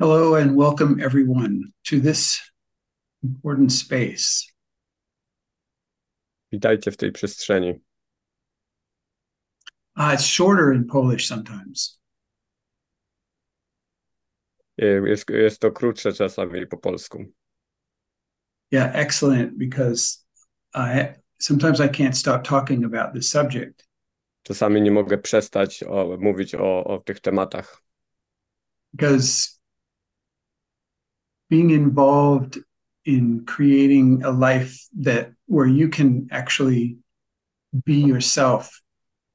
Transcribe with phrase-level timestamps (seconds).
[0.00, 2.40] Hello and welcome everyone to this
[3.24, 4.46] important space.
[6.52, 7.80] Witajcie w tej przestrzeni.
[9.96, 12.00] Uh, it's shorter in Polish sometimes.
[14.78, 17.24] Jest, jest to krótsze czasami po polsku.
[18.70, 20.24] Yeah, excellent because
[20.74, 21.08] I
[21.38, 23.88] sometimes I can't stop talking about this subject.
[24.42, 27.82] Czasami nie mogę przestać o, mówić o, o tych tematach,
[28.92, 29.57] because
[31.50, 32.58] being involved
[33.04, 36.96] in creating a life that where you can actually
[37.72, 38.82] be yourself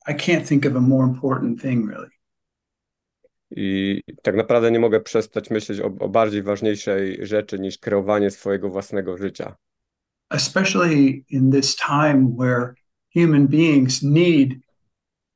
[0.08, 2.10] i can't think of a more important thing really
[3.56, 8.70] i tak naprawdę nie mogę przestać myśleć o, o bardziej ważniejszej rzeczy niż kreowanie swojego
[8.70, 9.56] własnego życia.
[10.30, 12.74] especially in this time where
[13.16, 14.63] human beings need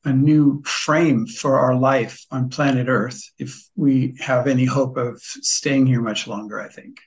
[0.07, 5.22] a new frame for our life on planet Earth if we have any hope of
[5.41, 6.97] staying here much longer, I think.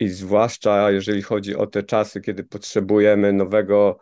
[0.00, 3.98] I zwłaszcza jeżeli chodzi o te czasy, kiedy potrzebujemy nowego,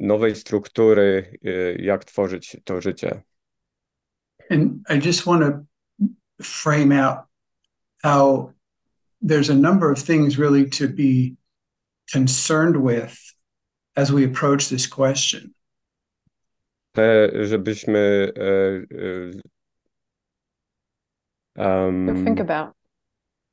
[0.00, 1.38] nowej struktury,
[1.78, 3.22] jak tworzyć to życie.
[4.50, 5.64] And I just want to
[6.42, 7.18] frame out
[8.02, 8.52] how
[9.26, 11.36] there's a number of things really to be
[12.12, 13.34] concerned with
[13.96, 15.52] as we approach this question.
[16.92, 18.32] Te, żebyśmy
[21.56, 22.74] em, think about.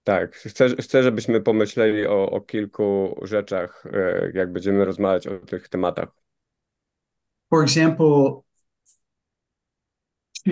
[0.03, 5.69] tak, chcę, chcę, żebyśmy pomyśleli o, o kilku rzeczach, e, jak będziemy rozmawiać o tych
[5.69, 6.09] tematach.
[7.49, 8.41] For example,
[10.45, 10.51] to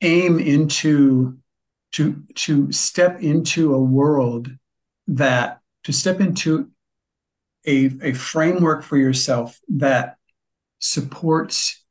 [0.00, 1.32] aim into
[1.90, 2.02] to
[2.34, 4.48] to step into a world
[5.16, 6.66] that to step into
[7.66, 10.16] a, a framework for yourself that
[10.78, 11.86] supports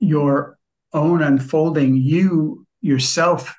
[0.00, 0.58] your
[0.92, 3.54] own unfolding you yourself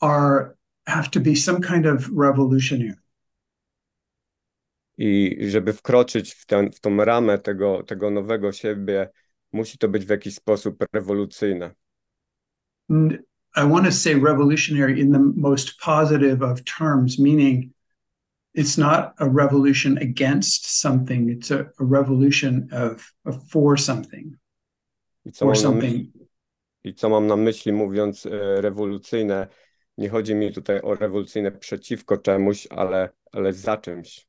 [0.00, 2.96] are have to be some kind of revolutionary
[4.98, 9.08] I żeby wkroczyć w, ten, w tą ramę tego, tego nowego siebie,
[9.52, 11.70] musi to być w jakiś sposób rewolucyjne.
[13.56, 17.70] I want to say revolutionary in the most positive of terms, meaning
[18.56, 24.36] it's not a revolution against something, it's a, a revolution of, of for something.
[25.26, 25.92] I co, For something.
[25.92, 26.26] myśli,
[26.84, 29.46] I co mam na myśli mówiąc e, rewolucyjne?
[29.98, 34.26] Nie chodzi mi tutaj o rewolucyjne przeciwko czemuś, ale, ale za czymś.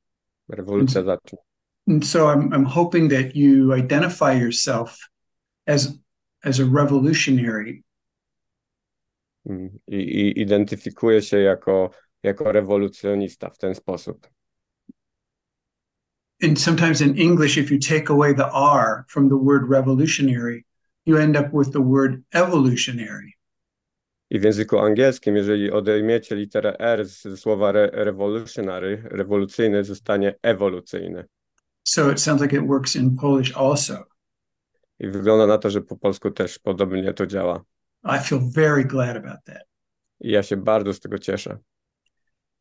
[0.50, 1.42] Rewolucja za czymś.
[1.90, 5.00] And so I'm, I'm hoping that you identify yourself
[5.66, 6.00] as,
[6.44, 7.84] as a revolutionary
[9.50, 9.70] Mm.
[9.88, 11.90] I, i identyfikuje się jako,
[12.24, 14.28] jako rewolucjonista w ten sposób.
[16.42, 20.66] and sometimes in English, if you take away the R from the word revolutionary,
[21.06, 23.34] you end up with the word evolutionary.
[24.30, 31.26] I w języku angielskim, jeżeli odejmiecie literę R z słowa re, revolutionary, rewolucyjny, zostanie ewolucyjny.
[31.84, 34.04] So it sounds like it works in Polish also.
[35.00, 37.64] I wygląda na to, że po polsku też podobnie to działa.
[38.04, 39.64] I feel very glad about that.
[40.20, 41.58] I ja się bardzo z tego cieszę.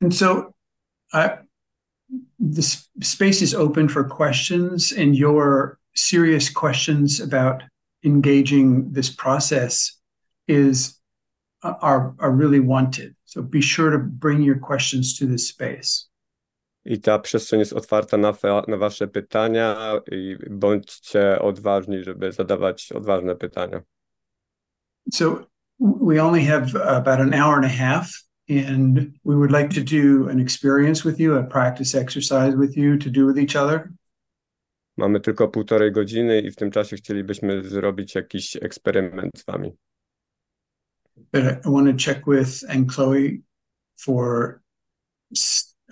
[0.01, 0.55] And so
[1.13, 1.39] uh, I,
[2.39, 7.63] this space is open for questions and your serious questions about
[8.05, 9.99] engaging this process
[10.47, 10.99] is
[11.63, 13.17] uh, are, are really wanted.
[13.25, 16.09] So be sure to bring your questions to this space.
[16.85, 18.33] I ta przestrzeń jest otwarta na,
[18.69, 23.83] na Wasze pytania i bądźcie odważni, żeby zadawać odważne pytania.
[25.13, 25.47] So
[25.79, 28.11] we only have about an hour and a half,
[28.49, 32.97] and we would like to do an experience with you, a practice exercise with you
[32.99, 33.93] to do with each other.
[34.97, 39.73] Mamy tylko półtorej godziny i w tym czasie chcielibyśmy zrobić jakiś eksperyment z Wami.
[41.33, 43.43] But I, want to check with and Chloe
[44.01, 44.61] for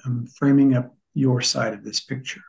[0.07, 2.43] um, framing up your side of this picture.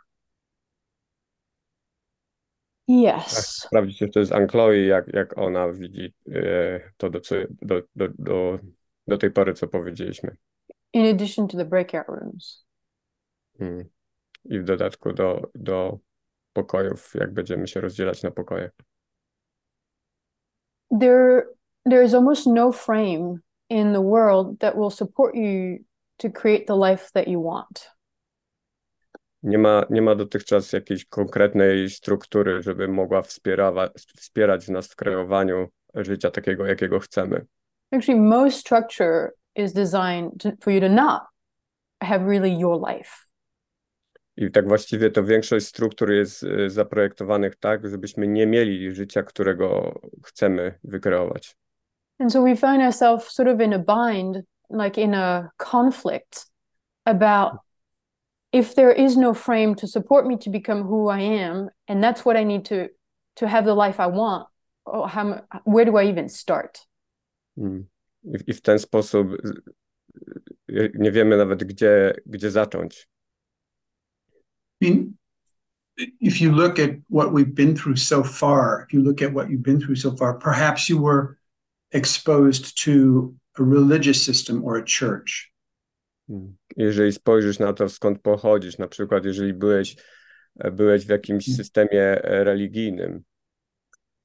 [2.88, 3.62] Tak, Yes.
[3.64, 8.60] sprawdzić jeszcze z Ankloi, jak, jak ona widzi e, to, do, co, do, do, do,
[9.08, 10.36] do tej pory, co powiedzieliśmy.
[10.94, 12.66] In addition to the breakout rooms.
[13.60, 13.86] Mm.
[14.46, 16.00] I w dodatku do, do
[16.54, 18.72] pokojów, jak będziemy się rozdzielać na pokoje.
[21.00, 21.56] There
[21.86, 25.86] there is almost no frame in the world that will support you
[26.18, 27.92] to create the life that you want.
[29.44, 33.22] Nie ma, nie ma dotychczas jakiejś konkretnej struktury, żeby mogła
[34.16, 37.46] wspierać nas w kreowaniu życia takiego, jakiego chcemy.
[37.92, 41.28] Actually, most structure is designed to, for you to not
[42.02, 43.26] have really your life.
[44.38, 50.80] I tak właściwie to większość struktur jest zaprojektowanych tak, żebyśmy nie mieli życia, którego chcemy
[50.84, 51.58] wykreować.
[52.20, 56.48] And so we find ourselves sort of in a bind, like in a conflict
[57.06, 57.52] about
[58.52, 62.26] if there is no frame to support me to become who I am, and that's
[62.26, 62.88] what I need to
[63.36, 64.48] to have the life I want.
[64.86, 66.80] Oh, how, where do I even start?
[67.58, 67.86] Mm.
[68.24, 69.28] I, I w ten sposób
[70.70, 73.10] y, nie wiemy nawet, gdzie, gdzie zacząć.
[74.82, 75.14] I mean,
[75.98, 79.50] if you look at what we've been through so far, if you look at what
[79.50, 81.38] you've been through so far, perhaps you were
[81.92, 85.54] exposed to a religious system or a church.
[86.30, 86.56] Mm.
[86.78, 89.96] Jeżeli spojrzysz na to, skąd pochodzisz, na przykład jeżeli byłeś,
[90.72, 93.24] byłeś w jakimś systemie religijnym.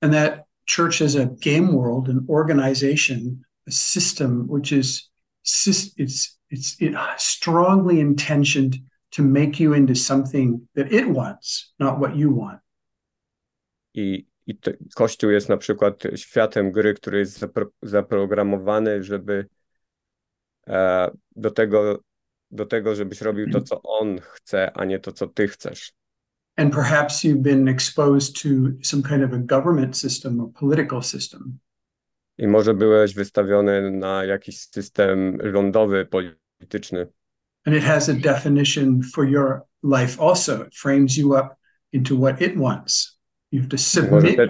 [0.00, 5.10] And that church is a game world, an organization, a system which is
[5.98, 8.76] it's it's it strongly intentioned
[9.10, 12.60] to make you into something that it wants, not what you want.
[13.94, 19.46] I, i to, Kościół jest na przykład światem gry, który jest zapro, zaprogramowany, żeby
[20.66, 22.02] e, do, tego,
[22.50, 25.92] do tego, żebyś robił to, co on chce, a nie to, co ty chcesz.
[26.60, 31.58] And perhaps you've been exposed to some kind of a government system or political system.
[32.38, 37.06] I może byłeś wystawiony na jakiś system rządowy, polityczny.
[37.66, 40.64] And it has a definition for your life also.
[40.64, 41.48] It frames you up
[41.92, 43.18] into what it wants.
[43.52, 44.46] You have to submit, te...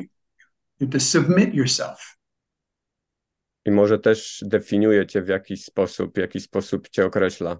[0.80, 2.16] you have to submit yourself.
[3.66, 7.56] I może też definiuje cię w jakiś sposób, w jakiś sposób cię określa.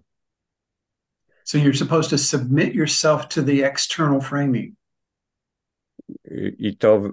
[1.50, 4.76] So you're supposed to submit yourself to the external framing.
[6.24, 7.10] I, i to,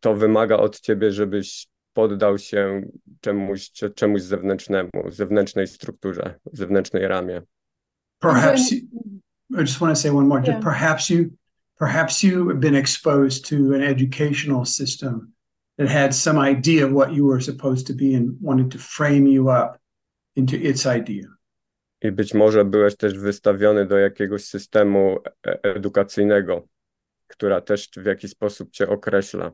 [0.00, 2.82] to wymaga od ciebie, żebyś poddał się
[3.20, 7.42] czemuś, czemuś zewnętrznemu, zewnętrznej strukturze, zewnętrznej ramie.
[8.18, 8.78] Perhaps you,
[9.50, 10.42] I just want to say one more.
[10.46, 10.62] Yeah.
[10.62, 11.30] Perhaps you
[11.78, 15.32] perhaps you have been exposed to an educational system
[15.78, 19.26] that had some idea of what you were supposed to be and wanted to frame
[19.26, 19.78] you up
[20.34, 21.35] into its idea.
[22.02, 26.68] I być może byłeś też wystawiony do jakiegoś systemu e- edukacyjnego,
[27.26, 29.52] która też w jakiś sposób cię określa.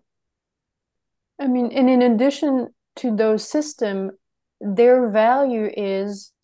[1.38, 4.10] I mean, and in addition to those system,
[4.76, 6.34] their value is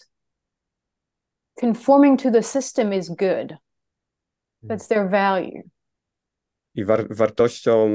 [1.61, 3.55] conforming to the system is good.
[4.65, 5.63] That's their value.
[6.75, 7.89] I war wartością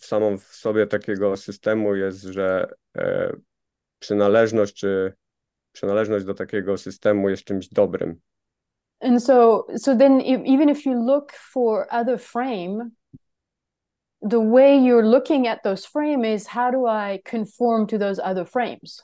[0.00, 3.32] w samą w sobie takiego systemu jest, że e,
[3.98, 5.12] przynależność czy
[5.78, 8.20] przynależność do takiego systemu jest czymś dobrym.
[9.00, 12.90] And so, so then, if, even if you look for other frame,
[14.30, 18.46] the way you're looking at those frame is how do I conform to those other
[18.46, 19.02] frames?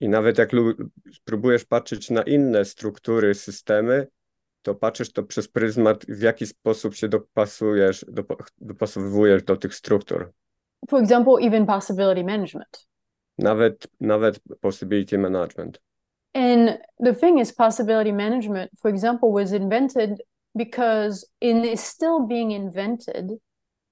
[0.00, 0.50] I nawet jak
[1.24, 4.06] próbujesz patrzeć na inne struktury, systemy,
[4.62, 8.06] to patrzysz to przez pryzmat, w jaki sposób się dopasujesz,
[8.58, 10.32] dopasowujesz do tych struktur.
[10.88, 12.91] For example, even possibility management.
[13.38, 15.80] Nawet, nawet possibility management.
[16.34, 20.22] And the thing is, possibility management, for example, was invented
[20.56, 23.32] because it is still being invented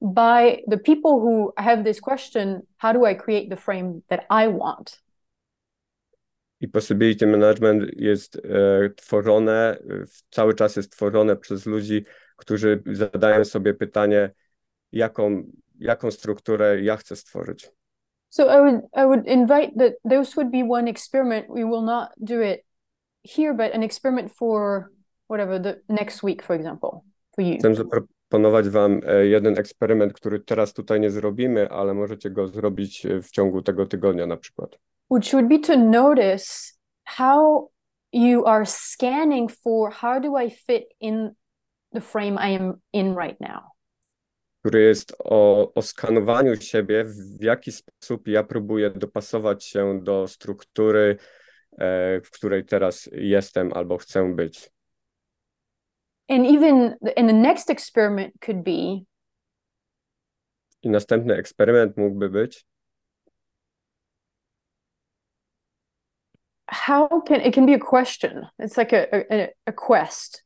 [0.00, 4.48] by the people who have this question how do I create the frame that I
[4.48, 4.98] want?
[6.62, 9.76] I possibility management jest e, tworzone,
[10.30, 12.04] cały czas jest tworzone przez ludzi,
[12.36, 14.30] którzy zadają sobie pytanie,
[14.92, 15.42] jaką,
[15.78, 17.70] jaką strukturę ja chcę stworzyć.
[18.30, 21.46] So I would I would invite that those would be one experiment.
[21.48, 22.64] We will not do it
[23.22, 24.90] here, but an experiment for
[25.26, 27.58] whatever the next week, for example, for you.
[27.58, 33.30] Chcę zaproponować wam jeden eksperyment, który teraz tutaj nie zrobimy, ale możecie go zrobić w
[33.30, 34.78] ciągu tego tygodnia na przykład.
[35.10, 36.72] Which would be to notice
[37.04, 37.70] how
[38.12, 41.30] you are scanning for how do I fit in
[41.92, 43.69] the frame I am in right now.
[44.60, 47.04] Który jest o, o skanowaniu siebie,
[47.38, 51.16] w jaki sposób ja próbuję dopasować się do struktury,
[51.78, 54.70] e, w której teraz jestem albo chcę być.
[56.28, 59.04] And even and the next experiment could be
[60.82, 62.66] I następny eksperyment mógłby być
[66.70, 68.46] how can it can be a question.
[68.58, 70.44] It's like a, a, a quest.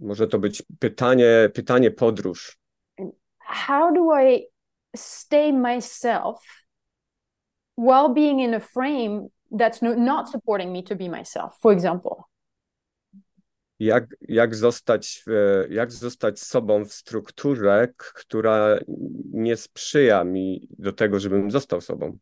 [0.00, 2.63] Może to być pytanie, pytanie podróż.
[3.44, 4.46] How do I
[4.96, 6.42] stay myself
[7.76, 12.24] while being in a frame that's no, not supporting me to be myself, for example?
[13.78, 15.24] Jak, jak, zostać,
[15.70, 18.78] jak zostać sobą w strukturze, która
[19.32, 22.18] nie sprzyja mi do tego, żebym został sobą?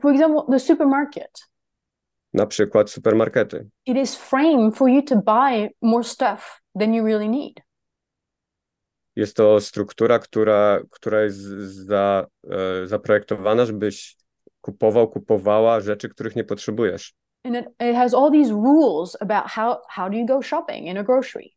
[0.00, 1.30] For example, the supermarket.
[2.34, 3.68] Na przykład supermarkety.
[3.86, 7.60] It is framed for you to buy more stuff than you really need.
[9.16, 11.38] Jest to struktura, która, która jest
[11.86, 14.16] za, e, zaprojektowana, żebyś
[14.60, 17.14] kupował, kupowała rzeczy, których nie potrzebujesz.
[17.44, 20.98] And it, it has all these rules about how, how do you go shopping in
[20.98, 21.48] a grocery.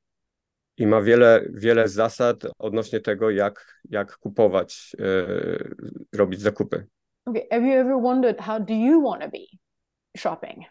[0.77, 6.87] I ma wiele, wiele zasad odnośnie tego, jak, jak kupować, e, robić zakupy.
[7.25, 9.45] Okay, have you ever wondered how do you want to be
[10.17, 10.65] shopping?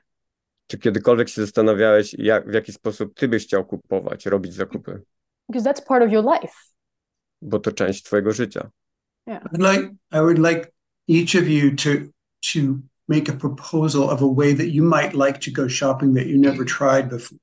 [0.67, 5.03] Czy kiedykolwiek się zastanawiałeś, jak, w jaki sposób ty byś chciał kupować, robić zakupy?
[5.49, 6.55] Because that's part of your life.
[7.45, 8.71] Bo to część twojego życia.
[9.29, 10.73] I'd like I would like
[11.09, 11.91] each of you to
[12.53, 12.61] to
[13.09, 16.39] make a proposal of a way that you might like to go shopping that you
[16.39, 17.39] never tried before.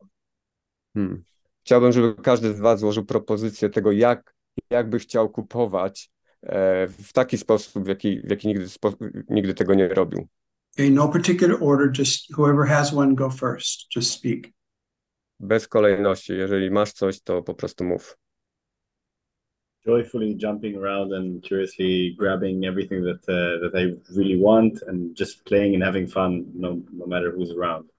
[0.95, 1.23] Hmm.
[1.65, 4.35] Chciałbym, żeby każdy z was złożył propozycję tego, jak,
[4.69, 6.11] jak by chciał kupować
[6.43, 8.93] e, w taki sposób, w jaki, w jaki nigdy, spo,
[9.29, 10.27] nigdy tego nie robił.
[10.73, 13.95] Okay, no particular order, just whoever has one go first.
[13.95, 14.47] Just speak.
[15.39, 16.33] Bez kolejności.
[16.33, 18.17] Jeżeli masz coś, to po prostu mów.
[19.85, 23.83] Joyfully jumping around and curiously grabbing everything that uh, that I
[24.17, 27.89] really want and just playing and having fun no no matter who's around.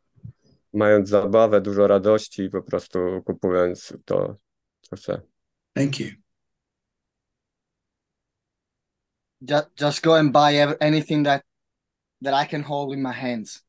[0.72, 4.36] Mając zabawę, dużo radości i po prostu kupując to,
[4.82, 5.20] co chcę.
[5.74, 6.22] Thank you.
[9.42, 11.42] just just go and buy anything that
[12.20, 13.64] that I can hold in my hands.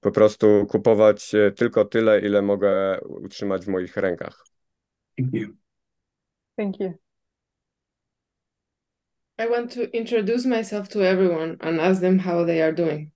[0.00, 4.44] Po prostu kupować e, tylko tyle, ile mogę utrzymać w moich rękach.
[5.18, 5.61] Thank you.
[6.56, 6.94] Thank you.
[9.38, 13.10] I want to introduce myself to everyone and ask them how they are doing.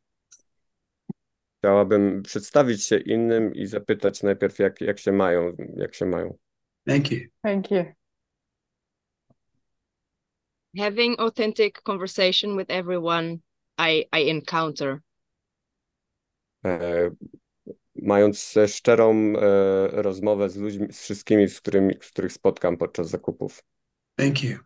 [1.58, 6.38] Chciałabym przedstawić się innym i zapytać najpierw, jak, jak się mają, jak się mają.
[6.88, 7.20] Thank you.
[7.42, 7.84] Thank you.
[10.76, 13.40] having authentic conversation with everyone
[13.78, 15.02] I, I encounter.
[16.64, 17.10] E,
[18.02, 19.32] mając szczerą e,
[20.02, 23.62] rozmowę z ludźmi, z wszystkimi, z którymi, z których spotkam podczas zakupów.
[24.16, 24.58] Thank you.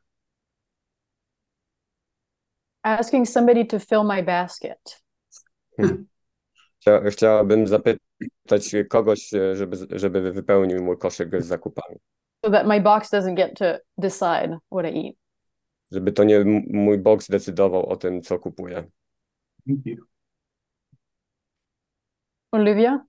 [2.83, 5.03] Asking somebody to fill my basket.
[6.81, 11.97] Chcia, chciałabym zapytać kogoś, e, żeby, żeby wypełnił mój koszyk z zakupami.
[12.45, 15.15] so that my box doesn't get to decide what I eat.
[15.91, 18.91] Żeby to nie mój box decydował o tym, co kupuję.
[19.67, 19.97] Thank you.
[22.53, 23.05] Olivia?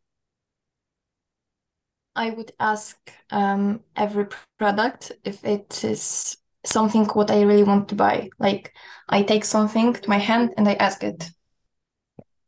[2.15, 2.97] I would ask
[3.31, 4.27] um, every
[4.57, 8.29] product if it is something what I really want to buy.
[8.39, 8.73] Like
[9.09, 11.31] I take something to my hand and I ask it.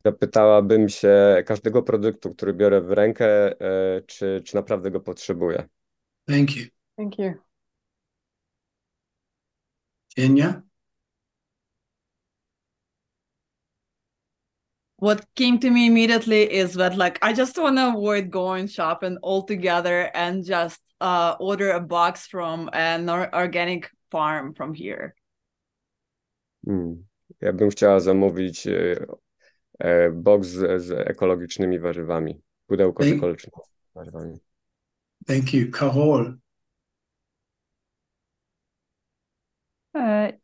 [0.05, 3.25] Zapytałabym się każdego produktu, który biorę w rękę,
[3.61, 5.67] e, czy, czy naprawdę go potrzebuję.
[6.27, 6.65] Thank you.
[6.97, 7.33] Thank you.
[10.15, 10.61] Kenya?
[15.03, 19.17] What came to me immediately is that like I just want to avoid going shopping
[19.21, 25.15] altogether and just uh order a box from an organic farm from here.
[26.65, 27.03] Hmm.
[27.41, 29.05] Ja bym chciała zamówić e,
[29.79, 32.41] e, box z, z ekologicznymi warzywami.
[32.67, 33.63] Pudełko z ekologicznymi
[33.95, 34.37] warzywami.
[35.27, 35.71] Thank you.
[35.71, 36.37] Carol?
[39.95, 40.42] Uh,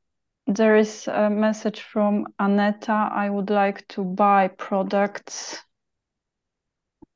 [0.49, 3.09] there is a message from Aneta.
[3.11, 5.57] I would like to buy products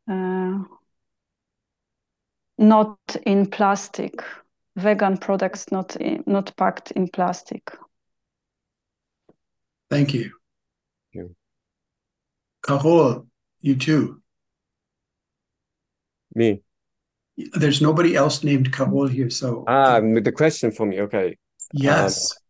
[0.10, 0.60] uh,
[2.58, 4.24] not in plastic,
[4.76, 7.72] vegan products not in, not packed in plastic.
[9.90, 10.32] Thank you.
[11.14, 11.36] Thank you.
[12.64, 13.28] Carol,
[13.62, 14.22] you too.
[16.36, 16.62] Me.
[17.54, 21.02] There's nobody else named Carol here, so Ah, the question for me.
[21.02, 21.38] Okay.
[21.74, 22.43] yes.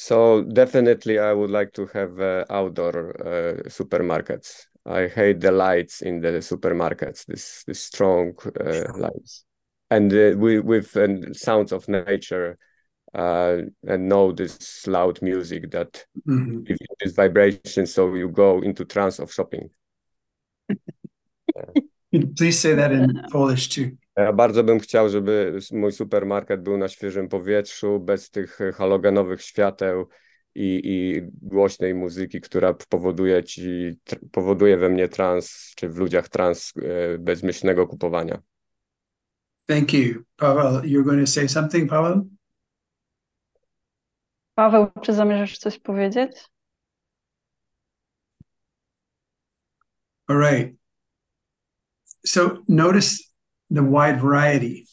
[0.00, 4.66] So definitely, I would like to have uh, outdoor uh, supermarkets.
[4.86, 7.26] I hate the lights in the supermarkets.
[7.26, 9.44] This this strong uh, lights,
[9.90, 12.56] and uh, we with and sounds of nature,
[13.14, 16.64] uh, and know this loud music that Mhm.
[16.66, 17.86] gives you this vibration.
[17.86, 19.70] So you go into trance of shopping.
[22.10, 23.90] Please say that in Polish too.
[24.16, 30.08] Ja bardzo bym chciał, żeby mój supermarket był na świeżym powietrzu, bez tych halogenowych świateł
[30.54, 33.62] i, i głośnej muzyki, która powoduje ci,
[34.08, 38.42] tr- powoduje we mnie trans, czy w ludziach trans e, bezmyślnego kupowania.
[39.66, 40.24] Thank you.
[40.36, 42.22] Pavel, you're going to say something, Pavel?
[44.54, 46.30] Paweł, czy zamierzasz coś powiedzieć?
[50.28, 50.79] All right.
[52.26, 53.32] So notice
[53.70, 54.86] the wide variety.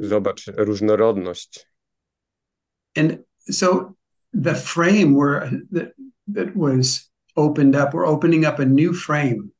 [0.00, 1.66] Zobacz różnorodność.
[2.96, 3.18] And
[3.50, 3.94] so
[4.42, 5.92] the frame where that,
[6.34, 9.50] that was opened up, we're opening up a new frame,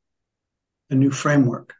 [0.89, 1.75] a new framework.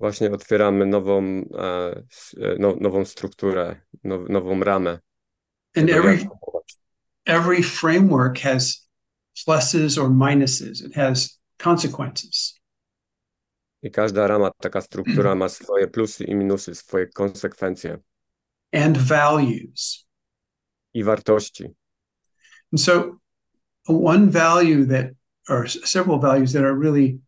[0.00, 4.98] Właśnie otwieramy nową, e, s- e, no, nową strukturę, now, nową ramę.
[5.76, 6.28] And every
[7.26, 8.88] every framework has
[9.46, 10.84] pluses or minuses.
[10.84, 12.60] It has consequences.
[13.82, 17.98] I każda rama, taka struktura ma swoje plusy i minusy, swoje konsekwencje
[18.72, 20.06] and values.
[20.96, 21.64] i wartości.
[22.72, 23.20] And so,
[23.86, 25.10] one value that,
[25.48, 27.20] or several values that are really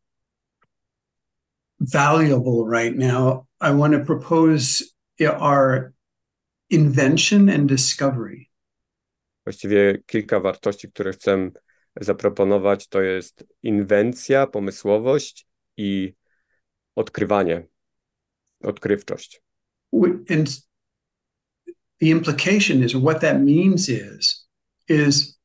[1.81, 4.83] valuable right now, I want to propose
[5.21, 5.93] are
[6.71, 8.51] invention and discovery.
[9.45, 11.51] Właściwie kilka wartości, które chcę
[12.01, 16.15] zaproponować, to jest inwencja, pomysłowość i
[16.99, 17.67] odkrywanie,
[18.61, 19.43] odkrywczość.
[20.31, 20.49] And
[22.01, 24.47] the implication is, what that means is,
[24.89, 25.39] is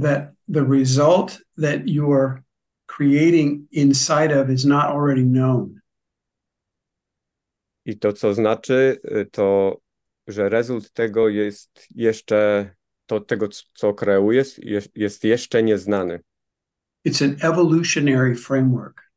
[0.00, 2.42] that the result that you're
[2.86, 5.80] creating inside of is not already known.
[7.84, 9.80] I to, co znaczy, y, to,
[10.26, 12.70] że rezultat tego jest jeszcze,
[13.06, 16.20] to tego, co kreujesz, jest, jest jeszcze nieznany.
[17.06, 19.07] It's an evolutionary framework.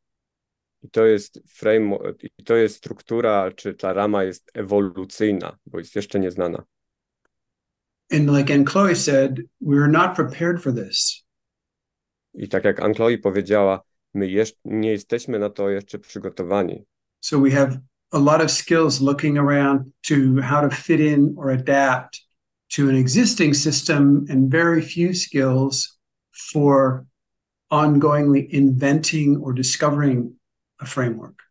[0.83, 1.97] I to jest frame,
[2.39, 6.63] i to jest struktura, czy ta rama jest ewolucyjna, bo jest jeszcze nieznana.
[8.11, 11.25] And like and Chloe said, we're not prepared for this.
[12.33, 13.81] I tak jak Anchloe powiedziała,
[14.13, 16.85] my jeszcze nie jesteśmy na to jeszcze przygotowani.
[17.19, 17.79] So we have
[18.11, 22.21] a lot of skills looking around to how to fit in or adapt
[22.75, 25.99] to an existing system, and very few skills
[26.51, 27.05] for
[27.69, 30.33] ongoingly inventing or discovering
[30.81, 31.43] a framework.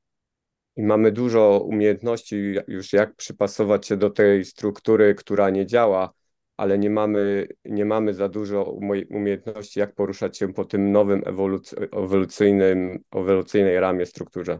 [0.76, 6.12] I mamy dużo umiejętności już, jak przypasować się do tej struktury, która nie działa,
[6.56, 11.20] ale nie mamy, nie mamy za dużo umie- umiejętności, jak poruszać się po tym nowym
[11.20, 14.58] ewoluc- ewolucyjnym, ewolucyjnej ramie, strukturze.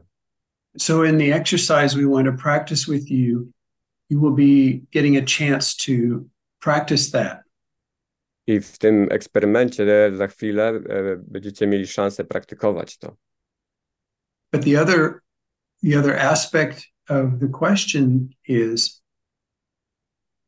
[0.79, 3.51] So in the exercise we want to practice with you,
[4.11, 5.93] you will be getting a chance to
[6.61, 7.39] practice that.
[8.47, 13.17] I w tym eksperymencie za chwilę e, będziecie mieli szansę praktykować to.
[14.53, 15.23] But the other
[15.83, 19.01] the other aspect of the question is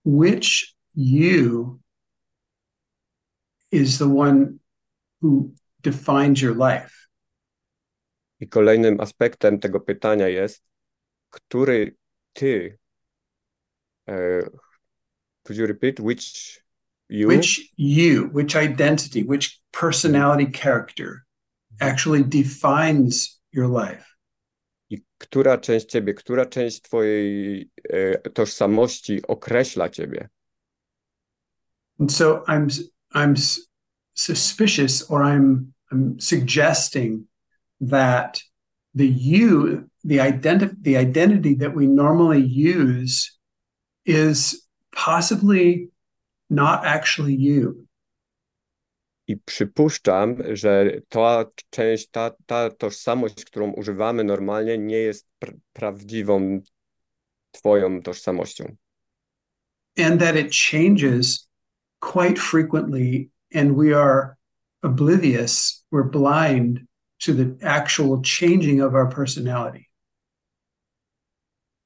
[0.05, 1.81] which you
[3.71, 4.61] is the one
[5.21, 7.09] who defines your life.
[8.41, 10.63] I kolejnym aspektem tego pytania jest,
[11.31, 11.97] który
[12.33, 12.79] ty,
[14.09, 14.43] e,
[15.45, 16.61] could you repeat, which
[17.09, 21.25] you, Which you, which identity, which personality character
[21.81, 24.13] actually defines your life.
[24.93, 30.29] i która część ciebie, która część twojej e, tożsamości określa ciebie.
[32.01, 32.69] And so I'm
[33.15, 33.35] I'm
[34.15, 37.27] suspicious or I'm I'm suggesting
[37.91, 38.43] that
[38.95, 43.39] the you the identity the identity that we normally use
[44.07, 45.91] is possibly
[46.51, 47.87] not actually you.
[49.33, 56.61] I przypuszczam, że ta część, ta, ta tożsamość, którą używamy normalnie, nie jest pr prawdziwą
[57.51, 58.77] twoją tożsamością.
[59.99, 61.49] and that it changes
[62.01, 64.37] quite frequently and we are
[64.83, 66.81] oblivious we're blind
[67.19, 69.87] to the actual changing of our personality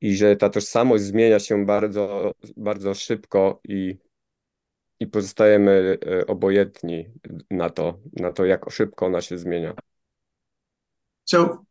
[0.00, 3.96] I że ta tożsamość zmienia się bardzo, bardzo szybko i,
[5.00, 7.10] i pozostajemy e, obojętni
[7.50, 9.74] na to, na to, jak szybko ona się zmienia.
[11.26, 11.66] so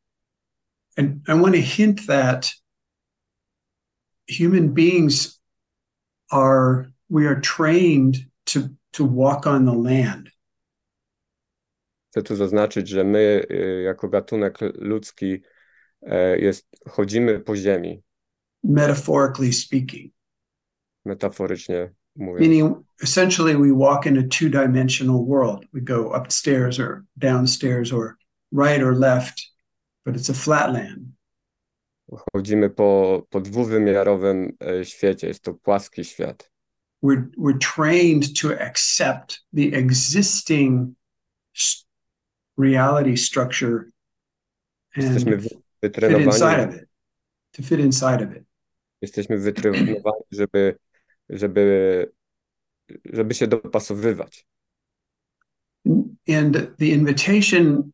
[0.98, 2.52] and i want to hint that
[4.28, 5.40] human beings
[6.32, 10.30] are we are trained to to walk on the land.
[12.10, 15.42] Chcę tu zaznaczyć, że my, e, jako gatunek ludzki,
[16.02, 18.04] e, jest, chodzimy po ziemi,
[18.64, 20.14] metaphorically speaking.
[21.06, 22.40] Metaforycznie mówiąc.
[22.40, 25.66] meaning essentially we walk in a two-dimensional world.
[25.74, 28.18] We go upstairs or downstairs or
[28.52, 29.42] right or left
[30.06, 31.00] but it's a flat land.
[32.34, 36.56] Chodzimy po, po dwuwymiarowym świecie, jest to płaski świat.
[37.06, 40.96] we're we're trained to accept the existing
[42.58, 43.92] reality structure
[44.98, 45.44] Jesteśmy and
[45.82, 46.88] fit inside of it.
[47.54, 48.44] To fit inside of it.
[49.02, 50.78] Jesteśmy wytrenowani, żeby,
[51.30, 52.12] żeby,
[53.06, 54.48] żeby się dopasowywać.
[56.28, 57.94] and the invitation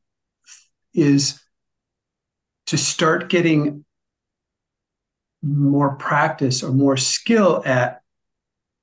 [0.94, 1.40] is
[2.66, 3.86] to start getting
[5.42, 8.02] more practice or more skill at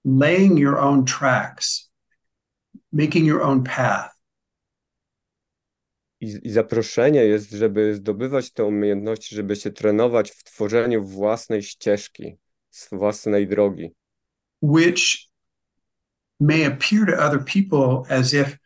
[0.05, 1.89] laying your own tracks
[2.93, 4.13] making your own path
[6.21, 12.37] I, I zaproszenie jest, żeby zdobywać te umiejętności, żeby się trenować w tworzeniu własnej ścieżki,
[12.93, 13.95] własnej drogi,
[14.61, 15.29] which
[16.41, 18.59] may appear to other people as if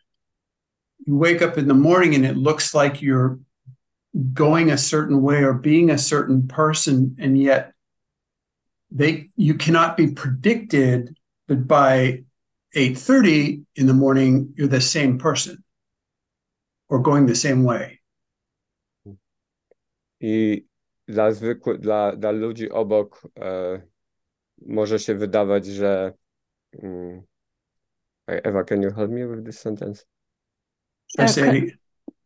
[1.05, 3.39] you wake up in the morning and it looks like you're
[4.33, 7.73] going a certain way or being a certain person and yet
[8.91, 12.23] they you cannot be predicted that by
[12.75, 15.63] 8:30 in the morning you're the same person
[16.89, 17.99] or going the same way.
[20.21, 20.65] I
[21.07, 23.27] dla zwykłych, dla, dla ludzi obok
[24.65, 26.13] może się wydawać, że
[26.73, 27.21] mm,
[28.27, 30.05] Eva, can you help me with this sentence?
[31.19, 31.43] I say,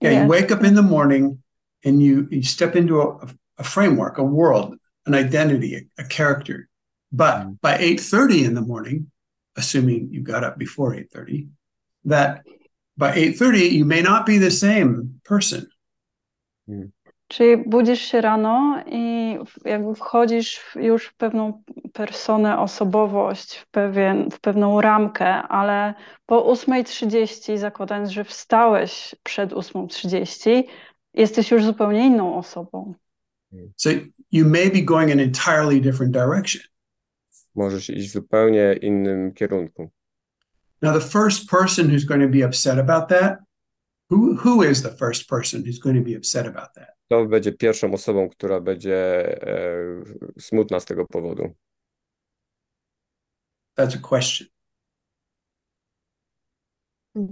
[0.02, 0.24] yeah, Yeah.
[0.24, 1.44] you wake up in the morning
[1.84, 6.70] and you, you step into a, a framework, a world, an identity, a, a character.
[7.12, 9.12] But by 8.30 in the morning,
[9.56, 11.48] assuming you got up before 8.30,
[12.06, 12.44] that
[12.96, 15.68] by 8.30, you may not be the same person.
[17.28, 21.64] Czyli budzisz się rano i jakby wchodzisz już w pewną
[21.94, 25.94] personę, osobowość, w, pewien, w pewną ramkę, ale
[26.26, 30.64] po 8.30, zakładając, że wstałeś przed 8.30,
[31.14, 32.94] jesteś już zupełnie inną osobą.
[33.76, 33.90] So
[34.32, 36.62] you may be going in an entirely different direction.
[37.56, 39.90] Możesz iść w zupełnie innym kierunku.
[40.82, 43.40] Now, the first person who's going to be upset about that,
[44.10, 46.90] who, who is the first person who's going to be upset about that?
[47.10, 48.96] To będzie pierwszą osobą, która będzie
[49.48, 50.04] e,
[50.40, 51.56] smutna z tego powodu.
[53.80, 54.48] That's a question.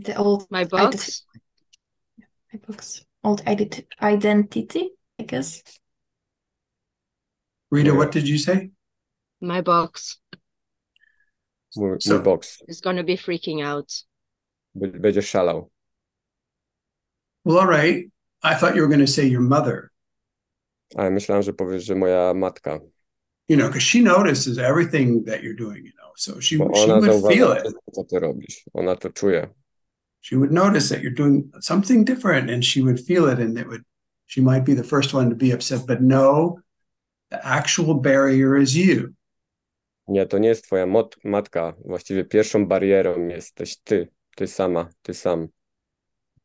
[0.03, 1.25] The old My ident- box.
[2.53, 3.05] my box.
[3.23, 3.85] Old ident-
[4.15, 5.63] identity, I guess.
[7.71, 8.71] Rita, what did you say?
[9.41, 10.21] My box
[11.75, 14.05] Mój, So- mój box is gonna be freaking out.
[14.75, 15.71] b- będzie szalał.
[17.45, 18.09] Well, all right.
[18.43, 19.89] I thought you were going to say your mother,
[20.95, 22.79] Ale myślałem, że powiesz, że moja matka.
[23.47, 26.83] you know, because she notices everything that you're doing, you know, so she, Bo she
[26.83, 27.73] ona would feel it.
[27.93, 28.63] co ty robisz.
[28.73, 29.47] Ona to czuje.
[30.21, 33.67] She would notice that you're doing something different and she would feel it and it
[33.67, 33.83] would,
[34.25, 36.55] she might be the first one to be upset, but no,
[37.29, 39.13] the actual barrier is you.
[40.07, 40.85] Nie, to nie jest twoja
[41.23, 41.73] matka.
[41.85, 44.07] Właściwie pierwszą barierą jesteś ty.
[44.35, 45.47] Ty sama, ty sam.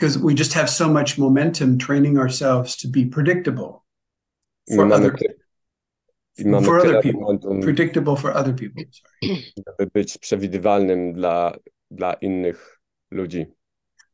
[0.00, 3.84] Because we just have so much momentum training ourselves to be predictable
[4.74, 5.14] for other,
[6.38, 8.82] mamy for other people, predictable for other people.
[8.90, 9.42] Sorry.
[9.78, 11.56] żeby być przewidywalnym dla,
[11.90, 13.46] dla innych ludzi.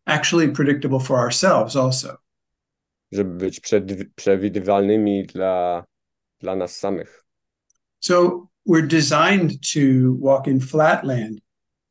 [0.07, 2.16] Actually predictable for ourselves also.
[3.12, 5.85] Żeby być przed- przewidywalnymi dla,
[6.40, 7.25] dla nas samych.
[8.01, 9.81] So we're designed to
[10.20, 11.38] walk in flatland.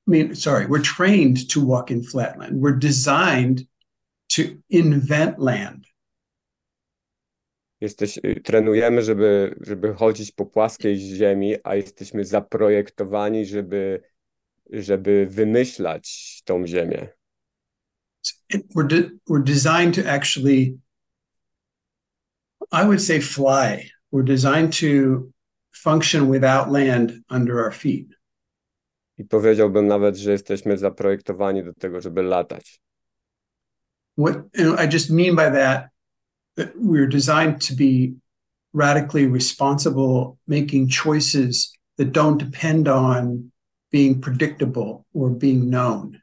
[0.07, 2.61] I mean, sorry, we're trained to walk in flatland.
[2.61, 3.65] We're designed
[4.27, 5.87] to invent land.
[7.81, 14.01] Jesteś, y, trenujemy, żeby, żeby chodzić po płaskiej ziemi, a jesteśmy zaprojektowani, żeby,
[14.69, 17.07] żeby wymyślać tą ziemię.
[18.75, 20.77] We're de- we're designed to actually,
[22.71, 23.89] I would say, fly.
[24.13, 25.23] We're designed to
[25.73, 28.07] function without land under our feet.
[29.17, 32.81] I powiedziałbym nawet, że jesteśmy zaprojektowani do tego, żeby latać.
[34.17, 35.89] What and I just mean by that
[36.55, 38.13] that we're designed to be
[38.73, 43.51] radically responsible, making choices that don't depend on
[43.91, 46.19] being predictable or being known.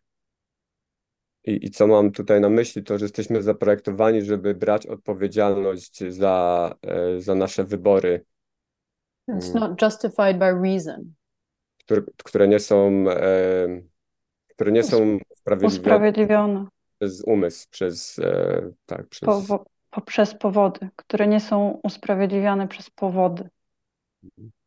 [1.45, 6.75] I, I co mam tutaj na myśli, to że jesteśmy zaprojektowani, żeby brać odpowiedzialność za,
[6.83, 8.25] e, za nasze wybory,
[9.29, 9.61] It's Mm.
[9.61, 11.13] not justified by reason.
[11.85, 13.83] które, które nie są, e,
[14.49, 16.67] które nie są usprawiedliwione Usprawiedliwione
[17.03, 23.49] przez umysł, przez, e, tak, przez, powo- poprzez powody, które nie są usprawiedliwiane przez powody.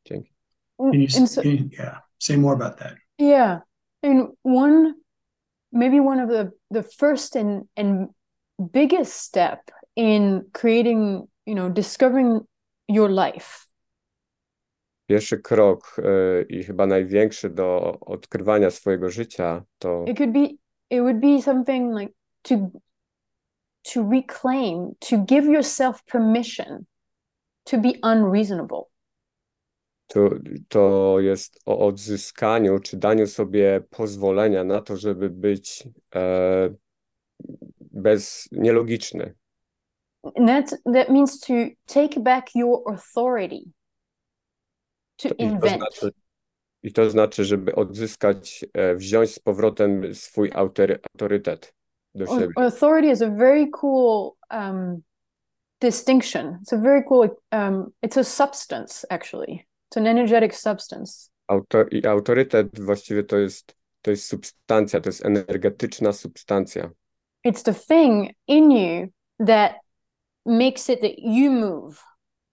[0.05, 0.33] dzięki.
[0.77, 2.93] Can you, can you- yeah, say more about that.
[3.19, 3.61] Yeah.
[4.03, 4.93] And one,
[5.71, 8.09] maybe one of the, the first and, and
[8.59, 9.59] biggest step
[9.95, 12.43] in creating, you know, discovering
[12.89, 13.65] your life
[15.07, 20.39] Pierwszy krok e, i chyba największy do odkrywania swojego życia to it could be
[20.89, 22.13] it would be something like
[22.47, 22.71] to
[23.93, 26.85] to reclaim to give yourself permission
[27.65, 28.89] to be unreasonable.
[30.07, 30.29] To,
[30.69, 35.83] to jest o odzyskaniu czy daniu sobie pozwolenia na to, żeby być
[36.15, 36.69] e,
[37.79, 39.33] bez, nielogiczny.
[40.35, 41.53] and that that means to
[41.85, 43.71] take back your authority
[45.17, 45.77] to To, i, to invent.
[45.77, 46.11] znaczy,
[46.83, 51.73] I to znaczy, żeby odzyskać, e, wziąć z powrotem swój autory, autorytet
[52.57, 55.03] authority is a very cool um,
[55.81, 61.85] distinction it's a very cool um, it's a substance actually it's an energetic substance Auto,
[61.91, 66.89] I autorytet właściwie to jest, to jest substancja, to jest energetyczna substancja.
[67.45, 69.07] It's the thing in you
[69.45, 69.75] that
[70.45, 72.03] makes it that you move,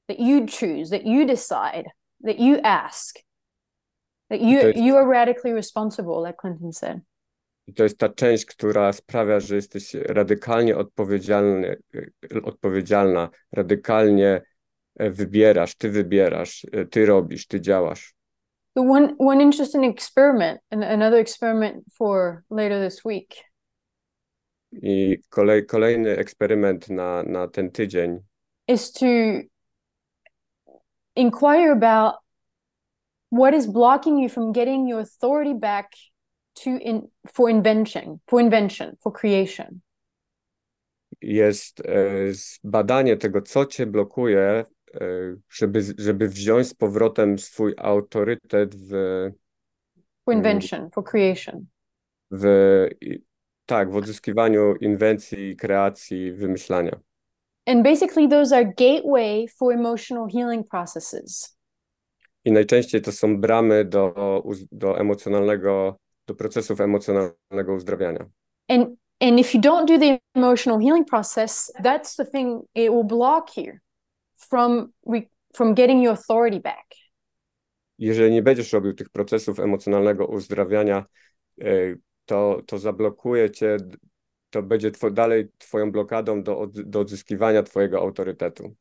[0.09, 1.85] that you choose, that you decide,
[2.25, 3.19] that you ask,
[4.31, 7.01] that you jest- you are radically responsible, like Clinton said.
[7.67, 11.77] I to jest ta część, która sprawia, że jesteś radykalnie odpowiedzialny,
[12.45, 14.43] odpowiedzialna, radykalnie
[14.97, 18.15] e, wybierasz, ty wybierasz, e, ty robisz, ty działasz.
[18.75, 23.35] The one one interesting experiment, and another experiment for later this week,
[24.73, 28.19] I kolej, kolejny eksperyment na, na ten tydzień
[28.69, 29.07] is to
[31.17, 32.15] inquire about
[33.31, 35.93] what is blocking you from getting your authority back
[36.55, 39.81] to in for invention, for invention, for creation.
[41.23, 45.01] jest e, zbadanie tego, co cię blokuje, e,
[45.51, 48.91] żeby, żeby wziąć z powrotem swój autorytet w,
[50.25, 51.67] For invention, for creation.
[52.31, 52.45] w
[53.67, 57.01] tak, w odzyskiwaniu inwencji, kreacji, wymyślania.
[57.67, 61.57] And basically those are gateway for emotional healing processes.
[62.45, 68.27] I najczęściej to są bramy do, do emocjonalnego, do procesów emocjonalnego uzdrawiania.
[68.69, 68.87] And
[69.21, 73.57] and if you don't do the emotional healing process, that's the thing it will block
[73.57, 73.73] you
[74.37, 74.93] from
[75.55, 76.87] from getting your authority back.
[77.99, 81.05] Jeżeli nie będziesz robił tych procesów emocjonalnego uzdrawiania,
[81.61, 81.65] e,
[82.27, 83.77] to, to zablokuje cię,
[84.51, 88.75] to będzie two, dalej twoją blokadą do, do odzyskiwania twojego autorytetu.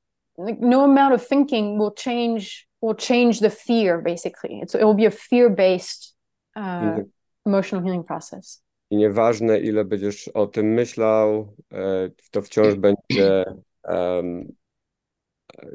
[0.60, 5.06] no amount of thinking will change will change the fear basically it's, it will be
[5.08, 6.16] a fear-based
[6.56, 7.12] uh, Mhm.
[7.46, 11.56] Emotional healing process I nieważne, ile będziesz o tym myślał,
[12.32, 13.46] to wciąż będzie
[13.84, 14.54] em,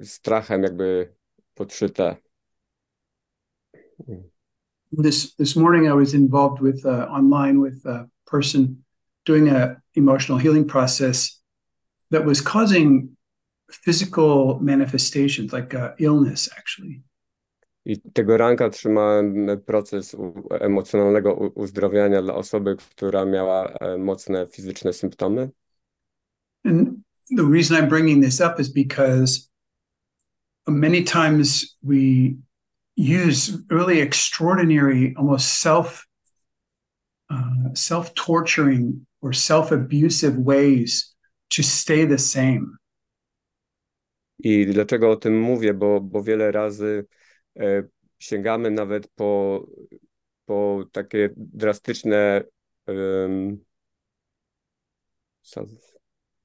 [0.02, 1.14] strachem jakby
[1.54, 2.16] podszyte.
[5.02, 8.84] This this morning, I was involved with uh, online with a person
[9.24, 11.42] doing a emotional healing process
[12.10, 13.16] that was causing
[13.70, 17.02] physical manifestations, like uh, illness, actually.
[17.86, 20.16] I tego ranka trzymałem proces
[20.50, 25.50] emocjonalnego uzdrowienia dla osoby, która miała e, mocne fizyczne symptomy.
[26.64, 26.88] And
[27.36, 29.48] the reason I'm bringing this up is because
[30.66, 32.36] many times we
[32.96, 36.06] use really extraordinary, almost self
[37.30, 41.14] uh, self torturing or self abusive ways
[41.50, 42.76] to stay the same.
[44.38, 45.74] I dlaczego o tym mówię?
[45.74, 47.06] Bo, bo wiele razy
[48.18, 49.62] sięgamy nawet po,
[50.44, 52.42] po takie drastyczne
[52.86, 53.58] um,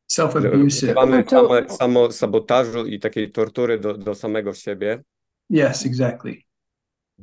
[0.07, 0.93] Self abusive.
[0.95, 5.03] mamy To- samo, samo sabotażu i takiej tortury do, do samego siebie.
[5.49, 6.37] Yes, exactly.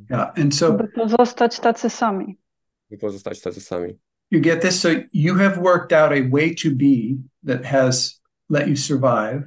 [0.09, 0.33] Yeah.
[0.39, 2.37] And so By pozostać tacy sami.
[2.91, 3.99] i pozostać tacy sami.
[4.31, 4.81] you get this.
[4.81, 9.43] So you have worked out a way to be that has let you survive.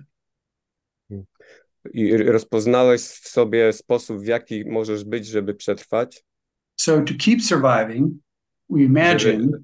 [1.95, 6.25] I rozpoznałeś w sobie sposób, w jaki możesz być, żeby przetrwać,
[6.77, 8.13] So to keep surviving,
[8.71, 9.63] we imagine żeby,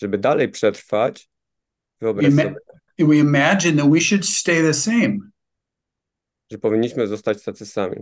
[0.00, 1.28] żeby dalej przetrwać.
[2.00, 2.54] Wyobraź sobie,
[2.98, 5.18] we imagine that we should stay the same.
[6.50, 7.96] że powinniśmy zostać tacy sami.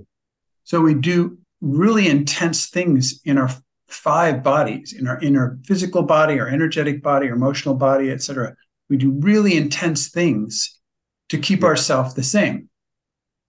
[0.65, 1.31] So we do
[1.63, 3.51] really intense things in our
[3.87, 8.55] five bodies, in our in our physical body, our energetic body, our emotional body, etc.
[8.91, 10.83] We do really intense things
[11.29, 11.69] to keep Yeah.
[11.71, 12.69] ourselves the same.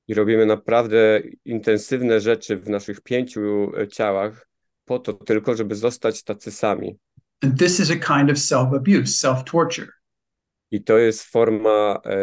[0.07, 4.47] I robimy naprawdę intensywne rzeczy w naszych pięciu e, ciałach
[4.85, 6.97] po to tylko, żeby zostać tacy sami.
[7.41, 9.87] And this is a kind of self-abuse, self-torture.
[10.71, 12.19] I to jest forma e,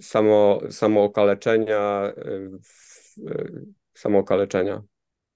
[0.00, 2.48] samo, samookaleczenia, e,
[3.30, 3.48] e,
[3.94, 4.82] samookaleczenia.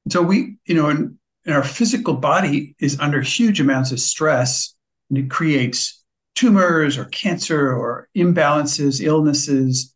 [0.09, 0.35] So we,
[0.67, 4.77] you know, and, and our physical body is under huge amounts of stress,
[5.11, 6.02] and it creates
[6.35, 9.95] tumors or cancer or imbalances, illnesses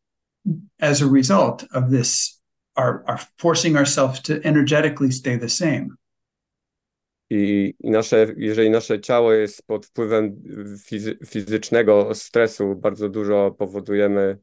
[0.81, 2.40] as a result of this,
[2.77, 5.96] our, our forcing ourselves to energetically stay the same.
[7.31, 10.42] I, nasze, jeżeli nasze ciało jest pod wpływem
[10.85, 14.38] fizy, fizycznego stresu, bardzo dużo powodujemy.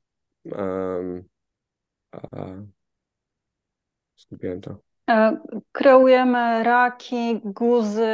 [0.45, 1.23] Um,
[2.11, 2.19] a,
[4.17, 4.92] zgubiłem to.
[5.09, 5.37] E,
[5.71, 8.07] Kreujemy raki, guzy,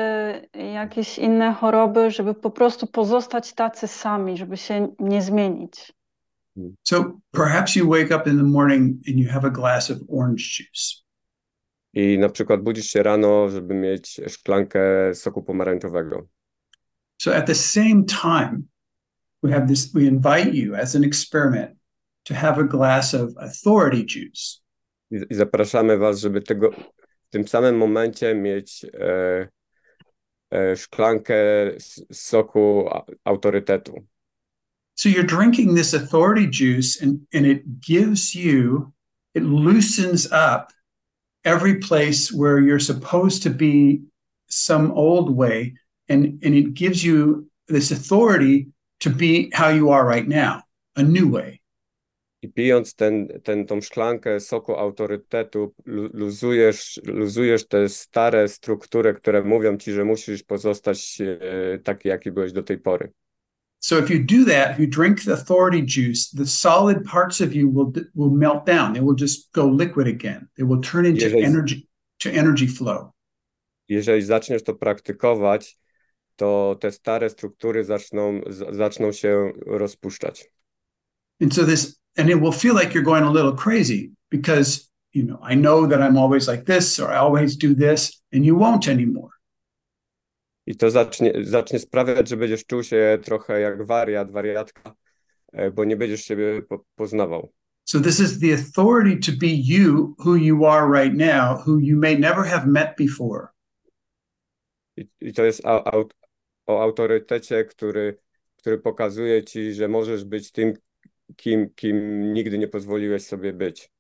[0.74, 5.94] jakieś inne choroby, żeby po prostu pozostać tacy sami, żeby się nie zmienić.
[6.84, 10.44] So perhaps you wake up in the morning and you have a glass of orange
[10.44, 11.04] juice.
[11.94, 14.80] I na przykład budzisz się rano, żeby mieć szklankę
[15.14, 16.28] soku pomarańczowego.
[17.22, 18.62] So at the same time,
[19.44, 21.72] we have this, we invite you as an experiment
[22.24, 24.60] to have a glass of authority juice.
[25.12, 26.72] I, zapraszamy was, żeby tego
[27.28, 29.48] w tym samym momencie mieć e,
[30.52, 31.36] e, szklankę
[32.12, 32.90] soku
[33.24, 33.94] autorytetu.
[34.96, 38.92] So you're drinking this authority juice and, and it gives you,
[39.34, 40.74] it loosens up
[41.46, 44.02] every place where you're supposed to be
[44.50, 45.74] some old way
[46.10, 48.68] and, and it gives you this authority
[49.00, 50.64] to be how you are right now,
[50.96, 51.59] a new way.
[52.42, 55.74] I pijąc ten, ten, tą szklankę soku autorytetu,
[56.14, 62.52] luzujesz, luzujesz te stare struktury, które mówią ci, że musisz pozostać e, taki, jaki byłeś
[62.52, 63.12] do tej pory.
[63.80, 67.54] So if you do that, if you drink the authority juice, the solid parts of
[67.54, 68.94] you will will melt down.
[68.94, 70.48] They will just go liquid again.
[70.58, 73.12] They will turn into jeżeli, energy to energy flow.
[73.88, 75.78] Jeżeli zaczniesz to praktykować,
[76.36, 80.52] to te stare struktury zaczną zaczną się rozpuszczać.
[81.42, 85.24] And so this and it will feel like you're going a little crazy because you
[85.24, 88.56] know, I know that I'm always like this or I always do this and you
[88.56, 89.32] won't anymore.
[90.68, 94.96] I to zacznie, zacznie sprawiać, że będziesz czuł się trochę jak wariat, wariatka,
[95.54, 97.52] e, bo nie będziesz siebie po, poznawał.
[97.86, 101.98] So this is the authority to be you, who you are right now, who you
[101.98, 103.48] may never have met before.
[104.98, 106.08] I, i to jest o,
[106.66, 108.20] o autorytecie, który,
[108.58, 110.74] który pokazuje ci, że możesz być tym,
[111.36, 113.92] kim, kim nigdy nie pozwoliłeś sobie być.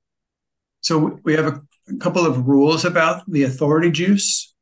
[0.81, 4.55] So we have a couple of rules about the authority juice.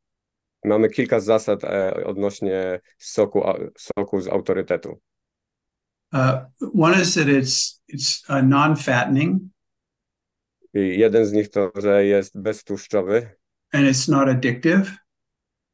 [0.66, 3.44] Mamy kilka zasad e, odnośnie soku,
[3.78, 5.00] soku z autorytetu.
[6.14, 9.42] Uh, one is that it's it's uh, non-fattening.
[10.74, 13.30] I jeden z nich to, że jest beztłuszczowy.
[13.72, 14.92] And it's not addictive.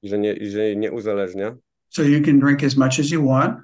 [0.01, 1.56] I że nie, i że nie uzależnia.
[1.89, 3.60] So you can drink as much as you want.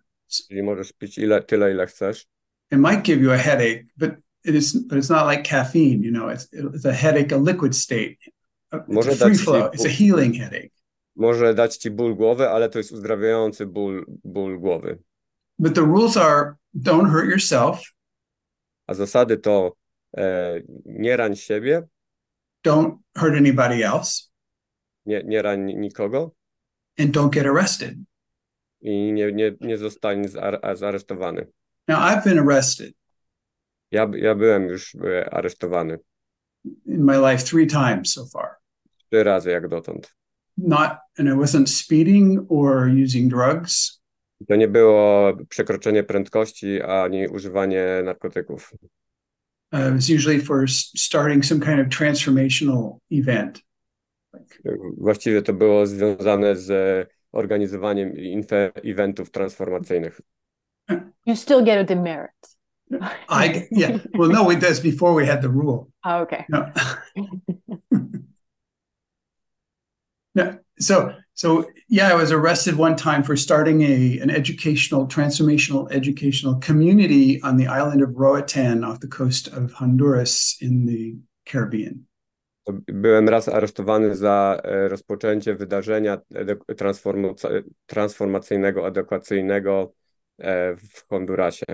[0.47, 2.27] Czyli możesz pić ile, tyle, ile chcesz.
[2.71, 6.03] It might give you a headache, but it is, but it's not like caffeine.
[6.03, 8.17] You know, it's it's a headache, a liquid state.
[8.71, 9.71] It's Może a free flow.
[9.73, 10.71] It's a healing headache
[11.19, 14.97] może dać ci ból głowy, ale to jest uzdrawiający ból, ból głowy.
[15.59, 17.81] But the rules are don't hurt yourself.
[18.87, 19.75] A zasady to
[20.17, 21.87] e, nie rań siebie.
[22.67, 24.29] Don't hurt anybody else.
[25.05, 26.31] Nie, nie rań nikogo.
[26.99, 27.95] And don't get arrested.
[28.81, 30.25] I nie, nie, nie zostań
[30.73, 31.47] zaresztowany.
[31.89, 32.93] Now I've been arrested.
[33.91, 35.99] Ja, ja byłem już e, aresztowany.
[36.85, 38.49] In my life three times so far.
[39.11, 40.19] Trzy razy jak dotąd
[40.59, 43.99] not and I wasn't speeding or using drugs.
[44.47, 48.73] To nie było przekroczenie prędkości ani używanie narkotyków.
[49.73, 53.61] Uh, it was usually for starting some kind of transformational event.
[54.97, 58.13] Właściwie to było związane z organizowaniem
[58.83, 60.21] eventów transformacyjnych.
[61.25, 62.31] You still get a demerit.
[63.29, 63.99] I yeah.
[64.15, 65.91] Well, no, it does before we had the rule.
[66.03, 66.45] Oh, okay.
[66.49, 66.71] No.
[70.35, 75.91] No, so so yeah, I was arrested one time for starting a an educational, transformational
[75.91, 82.05] educational community on the island of Roatan off the coast of Honduras in the Caribbean.
[82.87, 86.17] Byłem raz aresztowany za rozpoczęcie wydarzenia
[87.85, 89.93] transformacyjnego, edukacyjnego
[90.77, 91.65] w Hondurasie.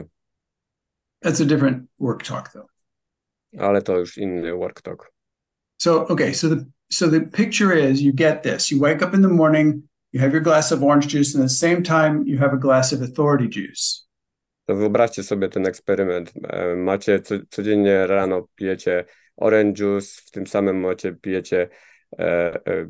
[1.22, 2.70] That's a different work talk though.
[3.60, 5.12] Ale to już inny work talk.
[5.78, 9.22] So okay, so the so the picture is you get this you wake up in
[9.22, 12.38] the morning you have your glass of orange juice and at the same time you
[12.38, 14.06] have a glass of authority juice
[14.68, 19.06] to wyobraźcie sobie ten eksperyment e, macie co, codziennie rano pijecie
[19.38, 21.70] orange juice w tym samym momencie pijecie
[22.20, 22.26] e,
[22.68, 22.88] e,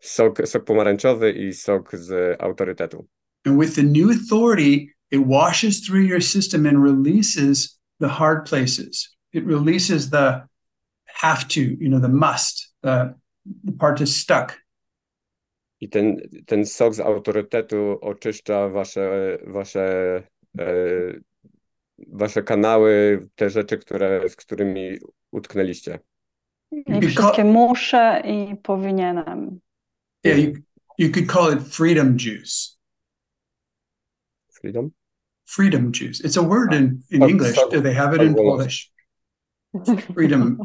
[0.00, 3.06] sok, sok pomarańczowy i sok z autorytetu
[3.44, 9.16] and with the new authority it washes through your system and releases the hard places
[9.32, 10.44] it releases the
[11.06, 13.14] have to you know the must the
[13.64, 14.60] the part is stuck.
[15.80, 16.16] I ten,
[16.46, 20.22] ten sok z autorytetu oczyszcza wasze, wasze,
[20.58, 20.66] e,
[22.08, 24.98] wasze kanały, te rzeczy, które, z którymi
[25.32, 25.98] utknęliście.
[26.72, 29.60] I wszystkie muszę i powinienem.
[30.24, 30.52] Yeah, you,
[30.98, 32.76] you could call it freedom juice.
[34.52, 34.90] Freedom?
[35.56, 36.20] Freedom juice.
[36.20, 37.56] It's a word in, in English.
[37.70, 38.90] Do they have it in Polish?
[40.14, 40.60] Freedom.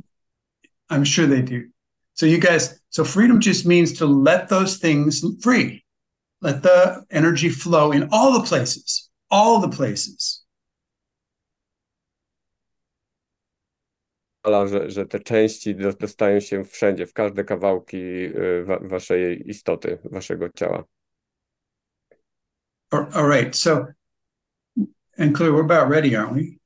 [0.90, 1.70] I'm sure they do.
[2.16, 5.86] So you guys, so freedom just means to let those things free.
[6.42, 10.46] Let the energy flow in all the places, all the places.
[14.46, 18.30] Że, że te części dostają się wszędzie, w każde kawałki
[18.66, 20.84] wa waszej istoty, waszego ciała.
[22.92, 23.56] All, all right.
[23.56, 23.86] So,
[25.18, 26.60] and Claire, we're about ready, aren't we?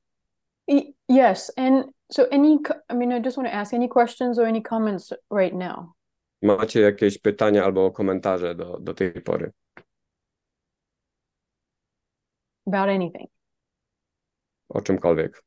[1.08, 1.50] Yes.
[1.56, 5.12] And So any, I mean, I just want to ask any questions or any comments
[5.30, 5.94] right now?
[6.42, 9.50] Macie jakieś pytania albo komentarze do, do tej pory?
[12.66, 13.28] About anything.
[14.68, 15.42] O czymkolwiek.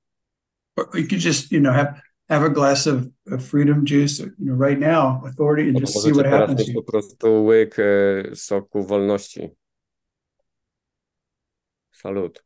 [0.77, 4.31] Or you could just, you know, have have a glass of, of freedom juice, you
[4.39, 6.73] know, right now, authority, and just see what happens.
[6.73, 9.49] po prostu łyk e, soku wolności.
[11.91, 12.43] Salut.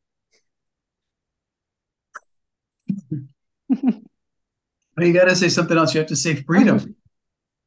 [4.98, 5.94] You got to say something else.
[5.94, 6.80] You have to say freedom.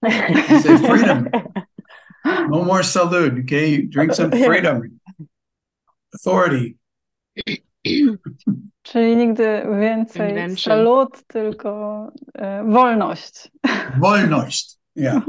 [0.02, 1.28] say freedom.
[2.24, 3.42] No more salud.
[3.42, 5.00] Okay, you drink some freedom,
[6.14, 6.76] authority.
[8.82, 10.56] Czyli nigdy więcej Invention.
[10.56, 13.50] salut, tylko e, wolność.
[14.00, 14.78] Wolność.
[14.94, 15.22] Yeah.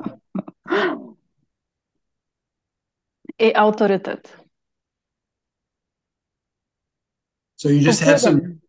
[3.40, 4.38] I autorytet.
[7.56, 8.60] So you just have some.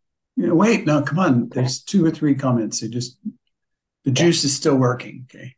[0.41, 0.43] Freedom.
[0.43, 1.49] You know, wait, no, come on.
[1.49, 2.80] There's two or three comments.
[2.80, 3.18] So just
[4.05, 5.26] the juice is still working.
[5.30, 5.55] Okay.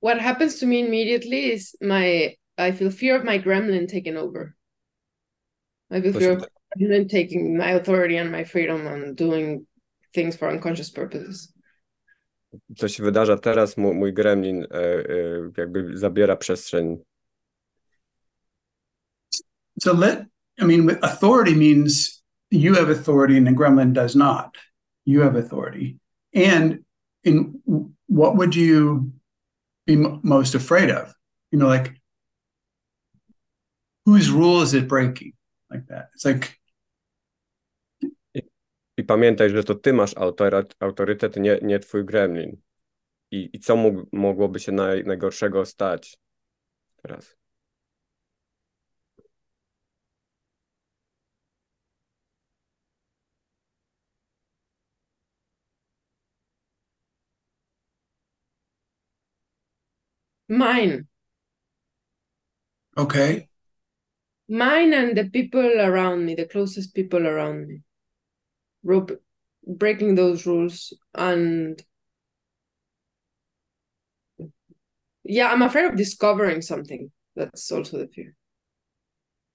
[0.00, 4.54] What happens to me immediately is my I feel fear of my gremlin taking over.
[5.90, 6.48] I feel fear się, of
[6.78, 9.66] gremlin taking my authority and my freedom and doing
[10.14, 11.54] things for unconscious purposes.
[12.76, 15.04] co się wydarza teraz, mój, mój gremlin e, e,
[15.56, 16.98] jakby zabiera przestrzeń.
[19.84, 20.24] So let.
[20.58, 24.56] I mean, authority means you have authority and the gremlin does not.
[25.04, 25.98] You have authority,
[26.32, 26.84] and
[27.22, 27.60] in
[28.06, 29.12] what would you
[29.84, 31.12] be m- most afraid of?
[31.52, 32.00] You know, like
[34.06, 35.34] whose rule is it breaking?
[35.70, 36.08] Like that.
[36.14, 36.58] It's like
[38.96, 42.56] I pamiętaj, że to ty masz autorytet, autorytet nie, nie twój gremlin.
[43.30, 46.16] I, i co mógł, mogłoby się naj, najgorszego stać
[47.02, 47.36] teraz?
[60.54, 61.06] Mine.
[62.96, 63.48] okay,
[64.48, 67.80] Mine and the people around me, the closest people around me.
[68.84, 69.10] Rope,
[69.66, 71.82] breaking those rules and
[75.24, 77.10] yeah, I'm afraid of discovering something.
[77.36, 78.34] That's also the fear.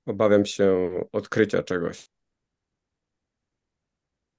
[0.08, 2.10] Obawiam się odkrycia czegoś.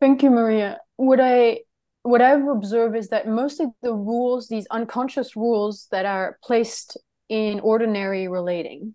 [0.01, 0.79] Thank you, Maria.
[0.99, 1.65] Would I
[2.03, 6.99] what I've observed is that most of the rules, these unconscious rules that are placed
[7.29, 8.95] in ordinary relating,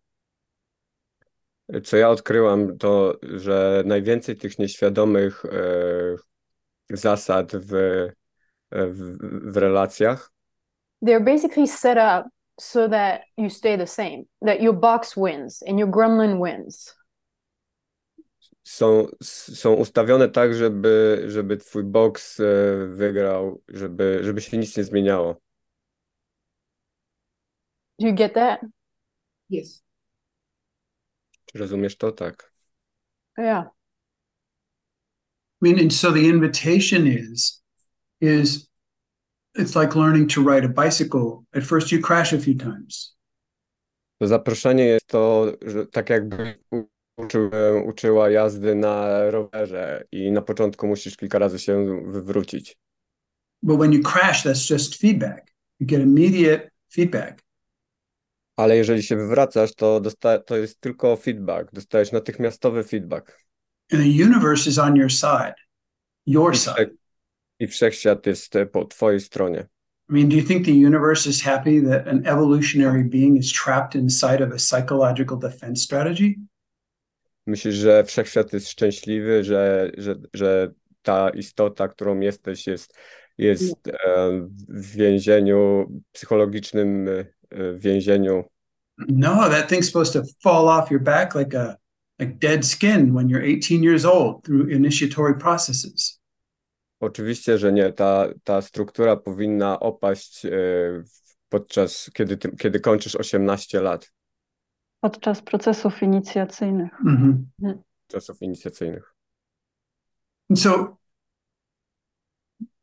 [1.84, 7.72] Co ja odkryłam, to że najwięcej tych nieświadomych e, zasad w,
[8.72, 9.18] w,
[9.52, 10.36] w relacjach
[11.02, 12.28] they're basically set up
[12.60, 16.94] so that you stay the same, that your box wins and your gremlin wins.
[18.66, 22.44] Są, są ustawione tak, żeby, żeby twój boks e,
[22.88, 25.42] wygrał, żeby, żeby się nic nie zmieniało.
[28.00, 28.60] Do you get that?
[29.50, 29.84] Yes.
[31.46, 32.12] Czy rozumiesz to?
[32.12, 32.52] Tak.
[33.38, 33.66] Yeah.
[35.62, 37.64] I mean, and so the invitation is,
[38.22, 38.70] is
[39.58, 41.46] it's like learning to ride a bicycle.
[41.54, 43.16] At first, you crash a few times.
[44.20, 46.60] To zaproszenie jest to, że tak jakby
[47.18, 52.78] uczyłem, uczyła jazdy na rowerze i na początku musisz kilka razy się wywrócić.
[53.64, 55.52] But when you crash, that's just feedback.
[55.80, 57.42] You get immediate feedback.
[58.58, 61.72] Ale jeżeli się wywracasz, to, dosta- to jest tylko feedback.
[61.74, 63.40] Dostajesz natychmiastowy feedback.
[63.92, 65.56] And the universe is on your side,
[66.26, 66.90] your I, side.
[67.60, 69.68] I wszechświat jest po twojej stronie.
[70.10, 73.96] I mean, do you think the universe is happy that an evolutionary being is trapped
[73.96, 76.36] inside of a psychological defense strategy?
[77.48, 80.72] Myślisz, że wszechświat jest szczęśliwy, że, że, że
[81.02, 82.98] ta istota, którą jesteś, jest,
[83.38, 84.32] jest e,
[84.68, 87.26] w więzieniu, psychologicznym e,
[87.78, 88.44] więzieniu.
[88.98, 91.76] No, that thing's supposed to fall off your back like a
[92.20, 96.22] like dead skin when you're 18 years old through initiatory processes.
[97.00, 97.94] Oczywiście, że nie.
[97.94, 100.52] Ta, ta struktura powinna opaść e,
[101.50, 104.12] podczas, kiedy, ty, kiedy kończysz 18 lat
[105.06, 106.92] Podczas procesów inicjacyjnych.
[107.06, 107.46] Mhm.
[108.08, 109.14] czasów inicjacyjnych.
[110.50, 110.98] And so,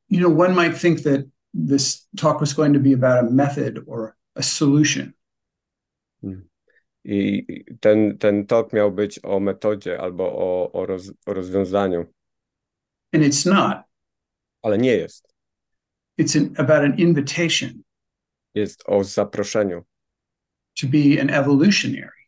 [0.09, 1.21] you know, one might think that
[1.69, 5.13] this talk was going to be about a method or a solution.
[7.05, 12.07] I i ten, ten tok miał być o metodzie albo o, o, roz, o rozwiązaniu,
[13.15, 13.79] And it's not.
[14.63, 15.35] ale nie jest.
[16.21, 17.83] It's an, about an invitation
[18.55, 19.83] Jest o zaproszeniu,
[20.81, 22.23] to be an evolutionary,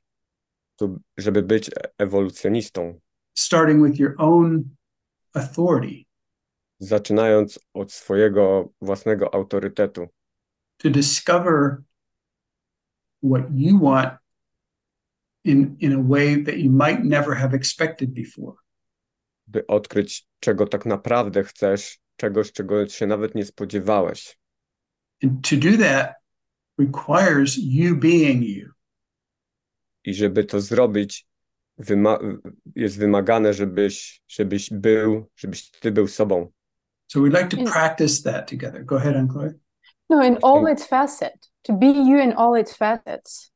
[0.76, 3.00] tu, żeby być ewolucjonistą,
[3.34, 4.64] starting with your own
[5.34, 6.04] authority
[6.78, 10.06] zaczynając od swojego własnego autorytetu.
[10.76, 11.82] To discover
[13.22, 14.12] what you want
[15.44, 18.56] in, in a way that you might never have expected before.
[19.46, 24.38] By odkryć, czego tak naprawdę chcesz, czegoś, czego się nawet nie spodziewałeś.
[25.22, 26.14] And to do that
[26.78, 28.70] requires you being you.
[30.04, 31.26] I żeby to zrobić,
[31.78, 32.18] wyma
[32.76, 36.52] jest wymagane, żebyś, żebyś był, żebyś ty był sobą.
[37.06, 38.84] So we'd like to In- practice that together.
[38.84, 39.54] Go ahead, Anne
[40.10, 41.50] No, in all its facets.
[41.62, 43.52] To be you in all its facets.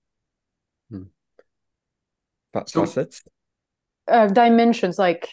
[2.53, 3.23] Fa So- facets?
[4.07, 5.29] Uh, dimensions, like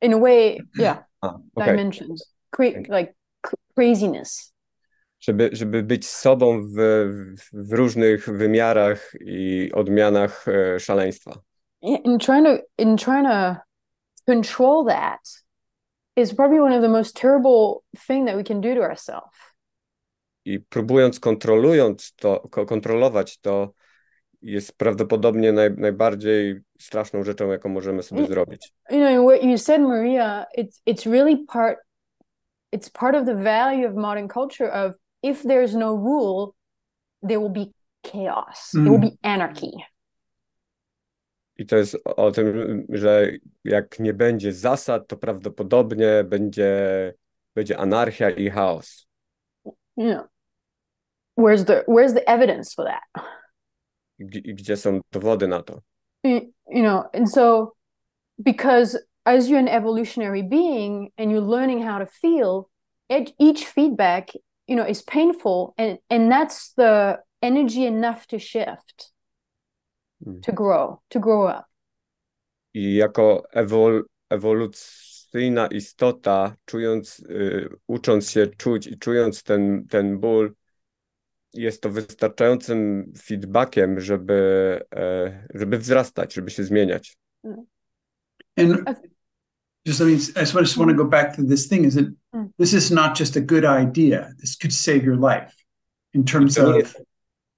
[0.00, 1.66] in a way, yeah, A, okej.
[1.66, 2.34] dimensions.
[2.50, 3.14] Cra- like
[3.74, 4.52] craziness.
[5.20, 6.76] Żeby, żeby być sobą w,
[7.52, 11.40] w, różnych wymiarach i odmianach e, szaleństwa.
[11.82, 13.56] In trying to in trying to
[14.26, 15.20] control that
[16.16, 19.38] is probably one of the most terrible thing that we can do to ourselves.
[20.44, 23.72] I próbując, kontrolując to, ko- kontrolować to,
[24.42, 28.30] jest prawdopodobnie naj, najbardziej straszną rzeczą, jaką możemy sobie Mm.
[28.30, 28.72] zrobić.
[28.90, 31.78] You know, what you said, Maria, it's it's really part
[32.72, 36.54] it's part of the value of modern culture of if there's no rule,
[37.22, 38.70] there will be chaos.
[38.72, 39.10] There will Mm.
[39.10, 39.70] be anarchy.
[41.56, 43.26] I to jest o tym, że
[43.64, 47.14] jak nie będzie zasad, to prawdopodobnie będzie,
[47.54, 49.06] będzie anarchia i chaos.
[49.96, 50.26] You know.
[51.36, 53.24] Where's the where's the evidence for that?
[54.20, 55.80] G- gdzie są dowody na to?
[56.24, 56.40] you,
[56.70, 57.72] you know and so
[58.38, 62.68] because as you're an evolutionary being and you're learning how to feel
[63.38, 64.28] each feedback
[64.68, 69.12] you know is painful and and that's the energy enough to shift
[70.26, 70.40] Mm.
[70.42, 71.66] to grow to grow up
[72.74, 80.54] I jako ewol, ewolucyjna istota, czując, y, ucząc się czuć i czując ten, ten ból,
[81.54, 87.16] jest to wystarczającym feedbackiem, żeby, e, żeby wzrastać, żeby się zmieniać.
[88.56, 89.10] And Okay.
[89.88, 91.94] Just let me, I just want- just want to go back to this thing is
[91.94, 92.48] that Mm.
[92.58, 94.34] this is not just a good idea.
[94.40, 95.54] This could save your life
[96.14, 96.94] in terms To nie- of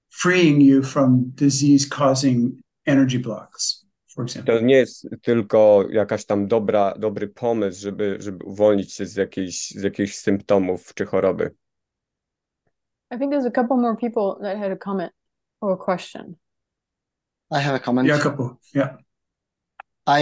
[0.09, 4.55] freeing you from disease causing energy blocks, for example.
[4.59, 9.69] To nie jest tylko jakaś tam dobra, dobry pomysł, żeby, żeby uwolnić się z jakiejś,
[9.69, 11.51] z jakichś symptomów czy choroby.
[13.13, 15.11] i think there's a couple more people that had a comment
[15.61, 16.35] or a question
[17.51, 18.07] I have a comment.
[18.07, 18.55] Yeah, a couple.
[18.73, 18.97] Yeah.
[20.07, 20.21] I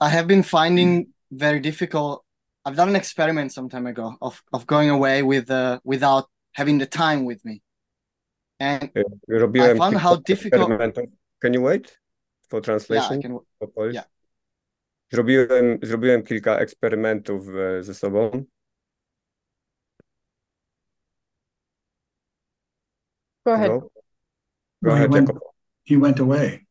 [0.00, 2.24] I have been finding very difficult.
[2.64, 6.78] I've done an experiment some time ago of of going away with uh, without having
[6.78, 7.62] the time with me,
[8.60, 10.70] and Y, Robiłem I found how difficult-
[11.40, 11.98] Can you wait
[12.50, 13.20] for translation?
[13.20, 13.38] yeah, translation?
[13.60, 13.70] I can.
[13.74, 14.04] Po yeah.
[15.12, 17.44] Zrobiłem, zrobiłem kilka eksperymentów
[17.80, 18.30] ze sobą.
[23.46, 23.90] go ahead Go, go
[24.82, 25.42] Well, he, ahead, went, Jakob.
[25.84, 26.66] he went away,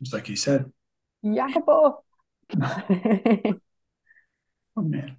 [0.00, 0.72] just like he said.
[1.22, 2.04] Jacopo.
[4.76, 5.16] Oh, man.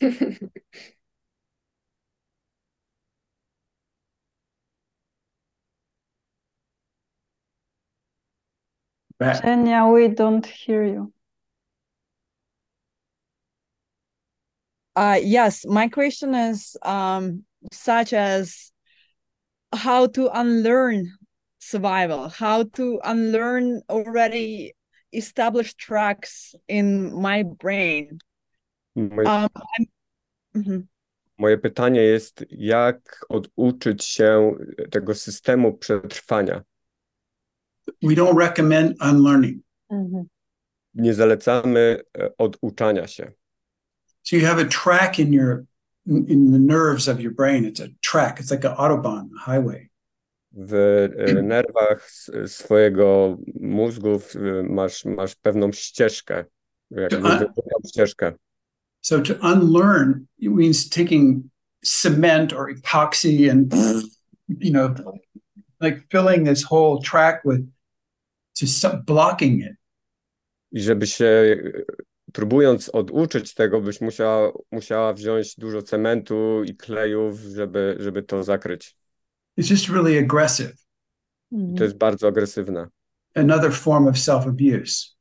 [9.18, 9.42] Back.
[9.42, 11.12] Kenya, we don't hear you.
[14.96, 18.72] Uh, yes, my question is um, such as
[19.72, 21.16] how to unlearn
[21.58, 24.74] survival, how to unlearn already
[25.12, 28.20] established tracks in my brain.
[28.96, 29.48] Moje, Um,
[30.54, 30.86] Mhm.
[31.38, 34.54] moje pytanie jest, jak oduczyć się
[34.90, 36.62] tego systemu przetrwania?
[38.02, 39.62] We don't recommend unlearning.
[39.90, 40.24] Mhm.
[40.94, 43.32] Nie zalecamy e, oduczania się.
[44.22, 45.64] So you have a track in your
[46.06, 47.64] in, the nerves of your brain.
[47.64, 48.40] It's a track.
[48.40, 49.88] It's like an autobahn, a highway.
[50.52, 52.10] W e, nerwach
[52.46, 54.20] swojego mózgu
[54.68, 56.44] masz, masz pewną ścieżkę,
[56.90, 57.46] jakby
[57.88, 58.32] ścieżkę.
[59.02, 61.50] So to unlearn it means taking
[61.84, 63.72] cement or epoxy and
[64.48, 64.94] you know,
[65.80, 67.66] like filling this whole track with
[68.54, 69.76] just some, blocking it.
[70.72, 71.56] I żeby się,
[72.32, 78.96] próbując oduczyć tego, byś musiała, musiała wziąć dużo cementu i klejów, żeby, żeby to zakryć.
[79.58, 80.72] It's just really aggressive.
[81.76, 82.88] To jest bardzo agresywne.
[83.34, 85.19] Another form of self-abuse.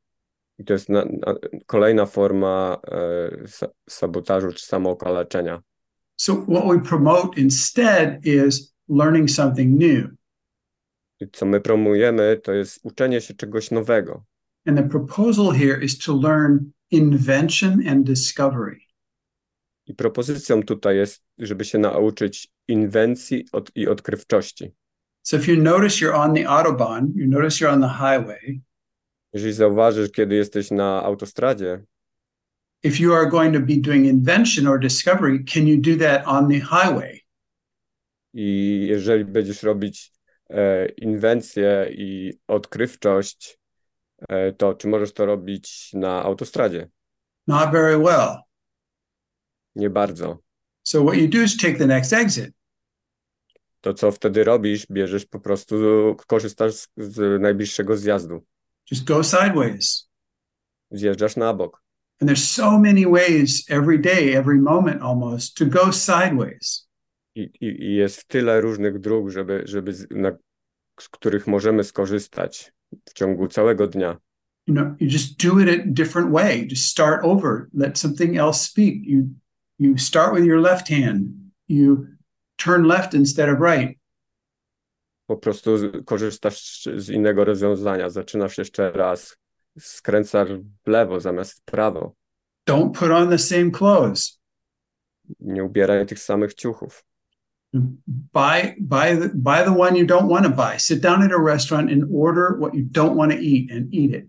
[0.60, 1.36] I to jest na, na,
[1.66, 5.62] kolejna forma e, sa, sabotażu czy samookaleczenia.
[6.16, 10.10] So what we promote instead is learning something new.
[11.20, 14.24] I co my promujemy, to jest uczenie się czegoś nowego.
[14.66, 18.80] And the proposal here is to learn invention and discovery.
[19.86, 24.72] I propozycją tutaj jest, żeby się nauczyć inwencji od, i odkrywczości.
[25.24, 28.62] So if you notice you're on the autobahn, you notice you're on the highway.
[29.34, 31.84] Jeżeli zauważysz, kiedy jesteś na autostradzie,
[32.84, 36.50] if you are going to be doing invention or discovery, can you do that on
[36.50, 37.20] the highway?
[38.34, 40.12] I jeżeli będziesz robić
[40.50, 43.60] e, inwencję i odkrywczość,
[44.30, 46.90] e, to czy możesz to robić na autostradzie?
[47.48, 48.38] Not very well.
[49.76, 50.40] Nie bardzo.
[50.84, 52.52] So what you do is take the next exit.
[53.82, 54.88] To co wtedy robisz?
[54.92, 55.76] Bierzesz po prostu,
[56.28, 58.46] korzystasz z, z najbliższego zjazdu.
[58.92, 60.10] Just go sideways.
[60.92, 61.84] Zjeżdżasz na bok.
[62.22, 66.88] And there's so many ways every day, every moment almost to go sideways.
[67.36, 70.32] I, i, i jest tyle różnych dróg, żeby, żeby na,
[71.00, 72.72] z których możemy skorzystać
[73.06, 74.18] w ciągu całego dnia.
[74.68, 76.68] You know, you just do it a different way.
[76.70, 77.70] Just start over.
[77.74, 79.06] Let something else speak.
[79.06, 79.24] You
[79.80, 81.52] you start with your left hand.
[81.68, 82.08] You
[82.58, 83.99] turn left instead of right.
[85.30, 85.72] Po prostu
[86.06, 88.10] korzystasz z innego rozwiązania.
[88.10, 89.38] Zaczynasz jeszcze raz.
[89.80, 90.50] Skręcasz
[90.86, 92.16] w lewo zamiast w prawo.
[92.70, 94.40] Don't put on the same clothes.
[95.40, 97.06] Nie ubieraj tych samych ciuchów.
[98.08, 100.80] Buy buy the buy the one you don't want to buy.
[100.80, 104.12] Sit down at a restaurant and order what you don't want to eat and eat
[104.12, 104.26] it.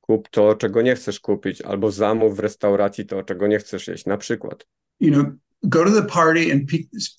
[0.00, 4.06] Kup to, czego nie chcesz kupić, albo zamów w restauracji to, czego nie chcesz jeść.
[4.06, 4.66] Na przykład.
[5.00, 5.26] You know,
[5.62, 6.70] go to the party and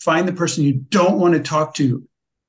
[0.03, 1.84] find the person you don't want to talk to.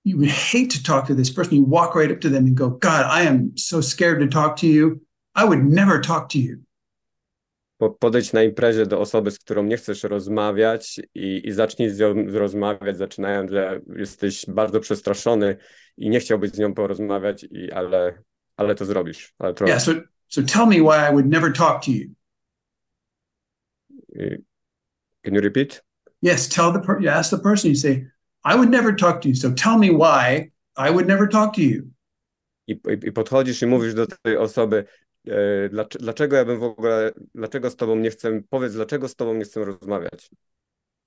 [0.04, 1.54] You would hate to talk to this person.
[1.54, 4.56] You walk right up to them and go, God, I am so scared to talk
[4.56, 5.00] to you.
[5.34, 6.62] I would never talk to you.
[7.98, 12.14] Podejdź na imprezie do osoby, z którą nie chcesz rozmawiać i, i zacznij z nią
[12.32, 15.56] rozmawiać, zaczynając, że jesteś bardzo przestraszony
[15.96, 18.22] i nie chciałbyś z nią porozmawiać, i, ale,
[18.56, 19.34] ale to zrobisz.
[19.38, 19.72] Ale trochę.
[19.72, 19.92] Yeah, so,
[20.28, 22.08] so tell me why I would never talk to you.
[25.24, 25.82] Can you repeat?
[26.22, 28.06] Yes, tell the per- you ask the person, you say,
[28.44, 29.34] I would never talk to you.
[29.34, 31.90] So tell me why I would never talk to you.
[32.68, 34.84] I, i, podchodzisz i mówisz do tej osoby,
[35.28, 39.14] e, dlaczego, dlaczego ja bym w ogóle, dlaczego z tobą nie chcę, powiedz, dlaczego z
[39.14, 40.30] tobą nie chcę rozmawiać.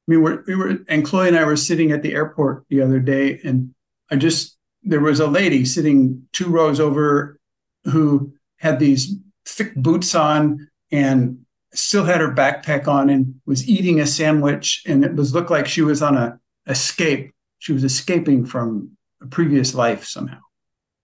[0.08, 2.84] I mean, we're, we were, and Chloe and I were sitting at the airport the
[2.84, 3.74] other day, and
[4.12, 7.40] I just, there was a lady sitting two rows over
[7.86, 9.16] who had these
[9.46, 14.84] thick boots on and still had her backpack on and was eating a sandwich.
[14.88, 17.32] And it was looked like she was on a escape.
[17.60, 20.40] She was escaping from a previous life somehow.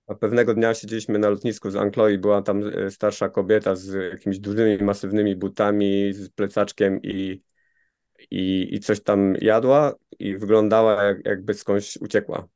[0.07, 4.11] A pewnego dnia siedzieliśmy na lotnisku z Anklo i była tam e, starsza kobieta z
[4.11, 7.41] jakimiś dużymi, masywnymi butami, z plecaczkiem i,
[8.31, 12.47] i, i coś tam jadła i wyglądała jak, jakby skądś uciekła.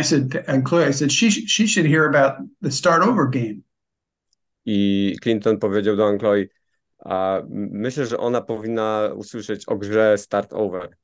[0.00, 3.62] I said, and Chloe, I said, she, she should hear about the start over game.
[4.64, 6.48] I Clinton powiedział do Ankloi,
[6.98, 10.96] a myślę, że ona powinna usłyszeć o grze Start Over.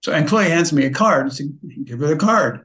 [0.00, 1.46] So Ankloy hands me a card and said,
[1.84, 2.64] give her the card.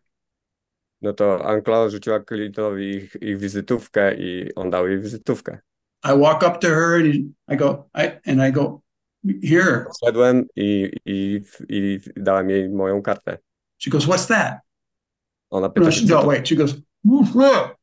[1.01, 5.59] No to Anklo rzuciła Clintonowi ich, ich wizytówkę i on dał jej wizytówkę.
[6.03, 8.81] I walk up to her and I go, I, and I go,
[9.43, 9.85] here.
[10.05, 13.37] Szedłem i, i, i dałem jej moją kartę.
[13.77, 14.59] She goes, what's that?
[15.49, 16.75] Ona pyta No, she, no wait, she goes,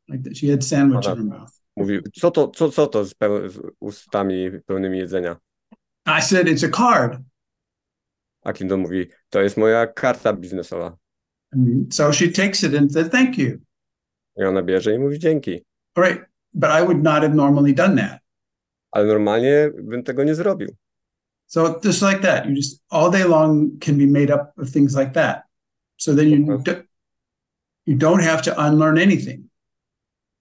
[0.09, 0.37] like that.
[0.37, 1.63] She had sandwich in her mouth.
[1.77, 5.37] mówi, co to, co, co to z, peł, z ustami pełnymi jedzenia?
[6.07, 7.19] I said, it's a card.
[8.43, 10.97] A Clinton mówi, to jest moja karta biznesowa.
[11.53, 13.59] And so she takes it and said, thank you.
[14.37, 15.65] I ona bierze i mówi dzięki.
[15.95, 16.25] All right.
[16.55, 18.21] But I would not have normally done that.
[18.91, 20.77] Ale normalnie bym tego nie zrobił.
[21.47, 24.97] So just like that, you just all day long can be made up of things
[24.97, 25.43] like that.
[25.97, 26.73] So then you do,
[27.87, 29.47] you don't have to unlearn anything.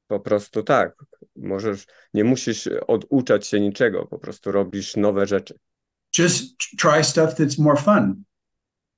[0.08, 0.96] Po prostu tak.
[1.36, 5.60] Możesz, nie musisz oduczać się niczego, po prostu robisz nowe rzeczy.
[6.18, 8.24] Just try stuff that's more fun.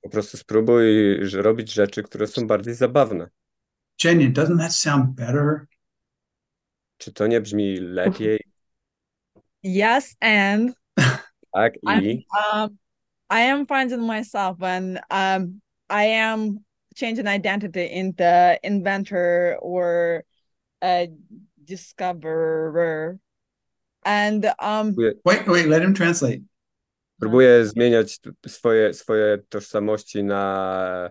[0.02, 3.28] Po prostu spróbuj że robić rzeczy, które są bardziej zabawne.
[4.04, 5.66] Jenny, doesn't that sound better?
[6.98, 8.40] Czy to nie brzmi lepiej?
[9.62, 10.74] Yes, and
[11.54, 12.78] Tak, I'm, i um,
[13.30, 20.24] I am finding myself when um, I am changing identity into inventor or
[20.82, 21.08] a
[21.64, 23.18] discoverer.
[24.04, 26.42] And um, Wait, wait, let him translate.
[27.24, 31.10] Próbuję zmieniać swoje, swoje tożsamości na,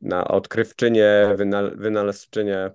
[0.00, 2.70] na odkrywczynię, wynal, wynalazczynię.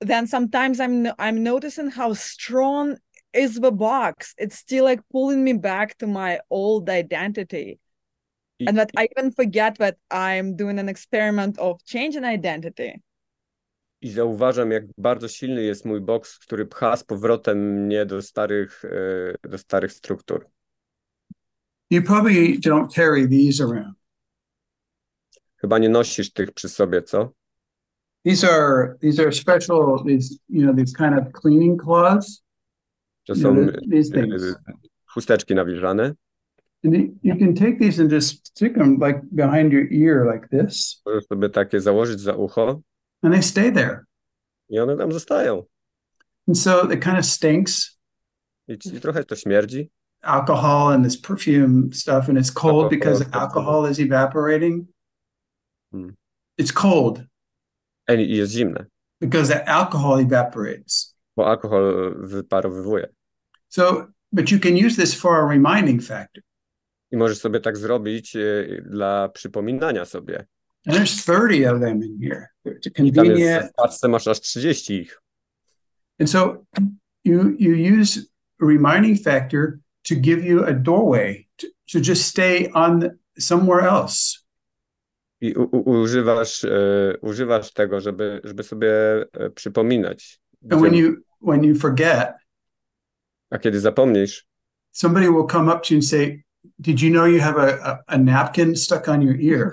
[0.00, 2.96] then sometimes I'm I'm noticing how strong
[3.34, 4.34] is the box.
[4.38, 7.78] It's still like pulling me back to my old identity.
[8.60, 13.00] I- And that I even forget that I'm doing an experiment of changing identity.
[14.02, 18.82] I zauważam, jak bardzo silny jest mój boks, który pcha z powrotem mnie do starych,
[19.44, 20.46] e, do starych struktur.
[21.90, 23.94] You probably don't carry these around.
[25.60, 27.32] Chyba nie nosisz tych przy sobie, co?
[28.24, 32.42] These are these are special these you know these kind of cleaning cloths.
[33.26, 34.54] To You są know, these things.
[35.06, 36.14] chusteczki nawilżane.
[36.84, 41.02] And you can take these and just stick them like behind your ear like this,
[41.06, 42.80] Możesz sobie takie założyć za ucho
[43.22, 44.04] and they stay there.
[44.68, 45.64] i one tam zostają.
[46.48, 47.98] And so it kind of stinks
[48.68, 49.90] I, i trochę to śmierdzi.
[50.22, 54.88] Alcohol and this perfume stuff, and it's cold because alcohol is evaporating.
[55.92, 56.10] Hmm.
[56.58, 57.22] It's cold
[58.08, 58.86] Ej, jest zimne,
[59.20, 61.14] because the alcohol evaporates.
[61.36, 63.06] bo alkohol wyparowywuje.
[63.68, 66.42] So, but you can use this for a reminding factor.
[67.12, 70.46] I możesz sobie tak zrobić e, dla przypominania sobie.
[70.86, 72.46] And there's 30 of them in here.
[72.66, 73.72] It's I tam jest convenient.
[73.72, 75.20] w paczce masz aż 30 ich.
[76.20, 76.64] And so
[77.24, 78.20] you you use
[78.62, 79.78] reminding factor
[80.08, 84.38] to give you a doorway to, to just stay on somewhere else.
[85.40, 88.92] I u, u, używasz, e, używasz tego, żeby, żeby sobie
[89.32, 90.40] e, przypominać.
[90.70, 92.32] And when Gdzie- you when you forget,
[93.50, 94.46] a kiedy zapomnisz,
[94.92, 96.42] somebody will come up to you and say,
[96.78, 99.72] "Did you know you have a, a, a napkin stuck on your ear?"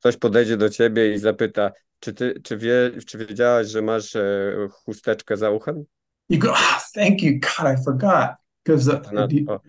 [0.00, 1.70] ktoś podejdzie do ciebie i zapyta,
[2.00, 5.84] czy ty, czy wie, czy wiedziałaś, że masz e, chusteczkę za uchem?
[6.28, 8.30] You go, "Ah, "Thank you, God, I forgot."
[8.76, 9.60] Because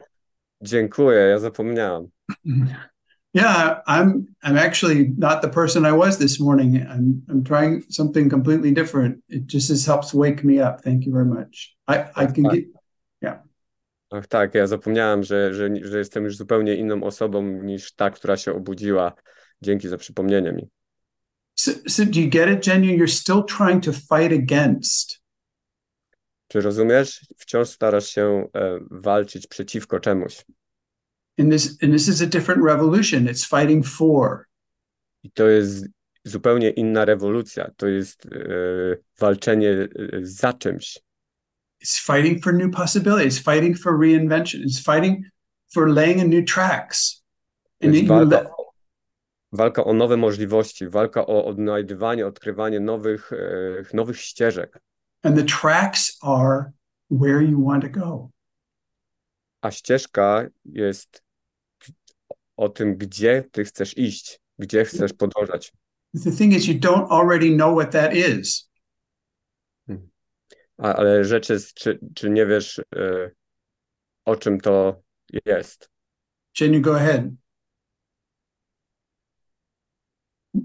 [0.61, 2.07] dziękuję, ja zapomniałam.
[3.33, 6.75] yeah, I'm I'm actually not the person I was this morning.
[6.75, 9.17] I'm I'm trying something completely different.
[9.29, 10.81] It just just helps wake me up.
[10.83, 11.77] Thank you very much.
[11.87, 12.65] I I can get
[14.11, 18.37] Ach tak, ja zapomniałam, że, że, że jestem już zupełnie inną osobą niż ta, która
[18.37, 19.13] się obudziła.
[19.61, 20.69] Dzięki za przypomnienie mi.
[21.55, 22.97] So, so do you get it, Jenny?
[22.97, 25.21] You're still trying to fight against.
[26.51, 27.25] Czy rozumiesz?
[27.37, 30.45] Wciąż starasz się e, walczyć przeciwko czemuś.
[31.39, 33.25] And this and this is a different revolution.
[33.25, 34.45] It's fighting for.
[35.23, 35.85] I to jest
[36.23, 37.71] zupełnie inna rewolucja.
[37.77, 38.29] To jest e,
[39.19, 39.87] walczenie e,
[40.21, 40.99] za czymś.
[41.83, 43.39] It's fighting for new possibilities.
[43.39, 44.61] It's fighting for reinvention.
[44.61, 45.25] It's fighting
[45.73, 47.23] for laying a new tracks.
[47.83, 48.73] And you walka, o-
[49.51, 54.79] walka o nowe możliwości, walka o odnajdywanie, odkrywanie nowych, e, nowych ścieżek.
[55.23, 56.73] And the tracks are
[57.09, 58.31] where you want to go.
[59.61, 61.23] A ścieżka jest
[62.57, 65.73] o tym, gdzie ty chcesz iść, gdzie chcesz podążać.
[66.23, 68.69] The thing is, you don't already know what that is.
[70.77, 73.31] A, ale rzecz jest, czy, czy nie wiesz, e,
[74.25, 75.01] o czym to
[75.45, 75.89] jest.
[76.59, 77.23] Jenny, go ahead.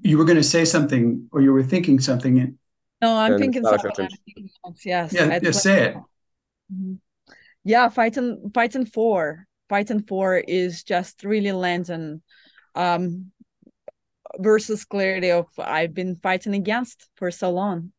[0.02, 2.58] You were going to say something, or you were thinking something.
[3.04, 3.94] And- No, I'm Ten thinking Sasha something.
[4.08, 4.12] czymś.
[4.12, 5.12] I'm taking notes, Yes.
[5.12, 5.96] Yeah, I'd yeah, say it.
[6.72, 6.96] Mhm.
[7.64, 12.20] Yeah, fighting fighting for fighting for is just really landing
[12.74, 13.30] um
[14.40, 17.92] versus clarity of I've been fighting against for so long.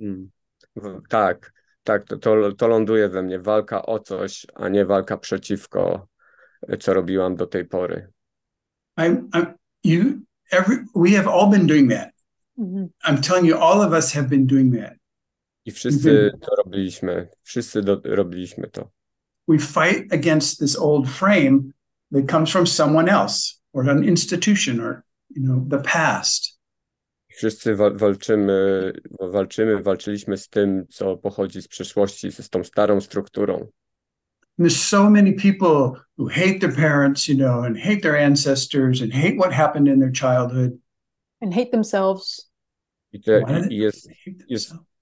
[0.00, 0.28] Mm.
[1.08, 1.52] Tak,
[1.84, 3.38] tak, to, to, to ląduje we mnie.
[3.38, 6.08] Walka o coś, a nie walka przeciwko,
[6.80, 8.06] co robiłam do tej pory.
[8.98, 9.54] I'm, I'm,
[9.84, 12.11] you, every, we have all been doing that.
[12.58, 12.90] Mhm.
[13.04, 14.96] I'm telling you, all of us have been doing that.
[15.64, 18.90] I wszyscy to robiliśmy, wszyscy do, robiliśmy to.
[19.48, 21.72] We fight against this old frame
[22.12, 26.58] that comes from someone else or an institution or, you know, the past.
[27.28, 33.68] Wszyscy wa walczymy, walczymy, walczyliśmy z tym, co pochodzi z przeszłości, z tą starą strukturą.
[34.58, 39.02] And there's so many people who hate their parents, you know, and hate their ancestors
[39.02, 40.78] and hate what happened in their childhood.
[41.42, 42.50] And hate themselves.
[43.12, 44.92] I, te, Why do i they jest, hate jest, themselves?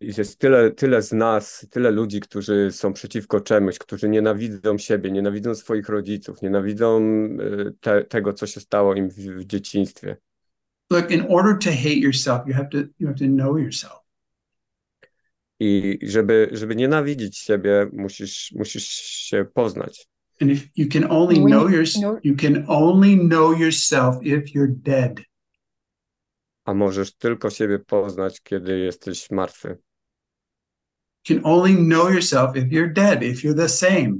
[0.00, 5.54] jest tyle, tyle z nas, tyle ludzi, którzy są przeciwko czemuś, którzy nienawidzą siebie, nienawidzą
[5.54, 10.16] swoich rodziców, nienawidzą e, te, tego, co się stało im w, w dzieciństwie.
[10.90, 14.00] Look, in order to hate yourself, you have to you have to know yourself.
[15.60, 20.08] I żeby, żeby nienawidzić siebie, musisz, musisz się poznać.
[20.40, 21.84] And if you can only know your
[22.24, 25.20] you can only know yourself if you're dead.
[26.70, 29.78] A możesz tylko siebie poznać, kiedy jesteś martwy.
[31.28, 34.12] You can only know yourself if you're dead, if you're the same.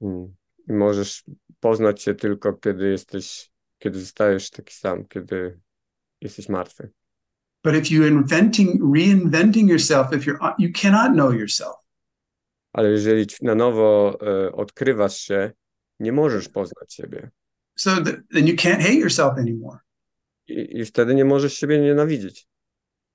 [0.00, 0.34] Mm.
[0.68, 1.24] I możesz
[1.60, 5.60] poznać się tylko, kiedy jesteś, kiedy zostajesz taki sam, kiedy
[6.20, 6.90] jesteś martwy.
[7.64, 11.76] But if you inventing reinventing yourself, if you're you cannot know yourself.
[12.72, 15.52] Ale jeżeli na nowo e, odkrywasz się,
[16.00, 17.30] nie możesz poznać siebie.
[17.78, 19.85] So th- then you can't hate yourself anymore.
[20.48, 22.46] I, I wtedy nie możesz siebie nienawidzić.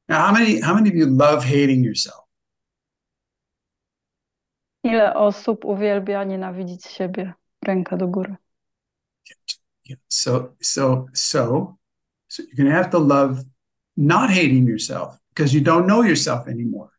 [0.07, 2.21] Now, how many how many of you love hating yourself?
[4.83, 7.33] Ile osób uwielbia nienawidzić siebie?
[7.65, 8.35] Ręka do góry.
[10.07, 11.77] So, so, so,
[12.27, 13.43] so you're going to have to love
[13.97, 16.89] not hating yourself because you don't know yourself anymore.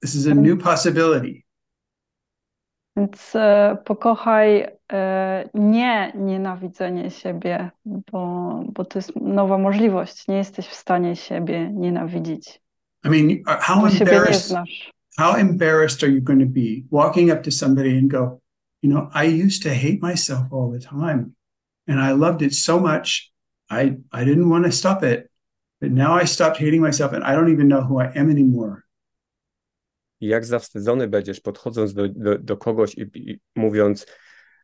[0.00, 1.43] This is a new possibility.
[2.96, 10.28] Więc e, pokochaj e, nie nienawidzenie siebie, bo, bo to jest nowa możliwość.
[10.28, 12.60] Nie jesteś w stanie siebie nienawidzić.
[13.04, 14.56] I mean, uh, how Bo embarrassed,
[15.18, 18.40] how embarrassed are you going to be walking up to somebody and go,
[18.82, 21.34] you know, I used to hate myself all the time
[21.86, 23.30] and I loved it so much.
[23.70, 25.30] I, I didn't want to stop it,
[25.80, 28.83] but now I stopped hating myself and I don't even know who I am anymore.
[30.24, 34.06] I jak zawstydzony będziesz podchodząc do, do, do kogoś i, i mówiąc,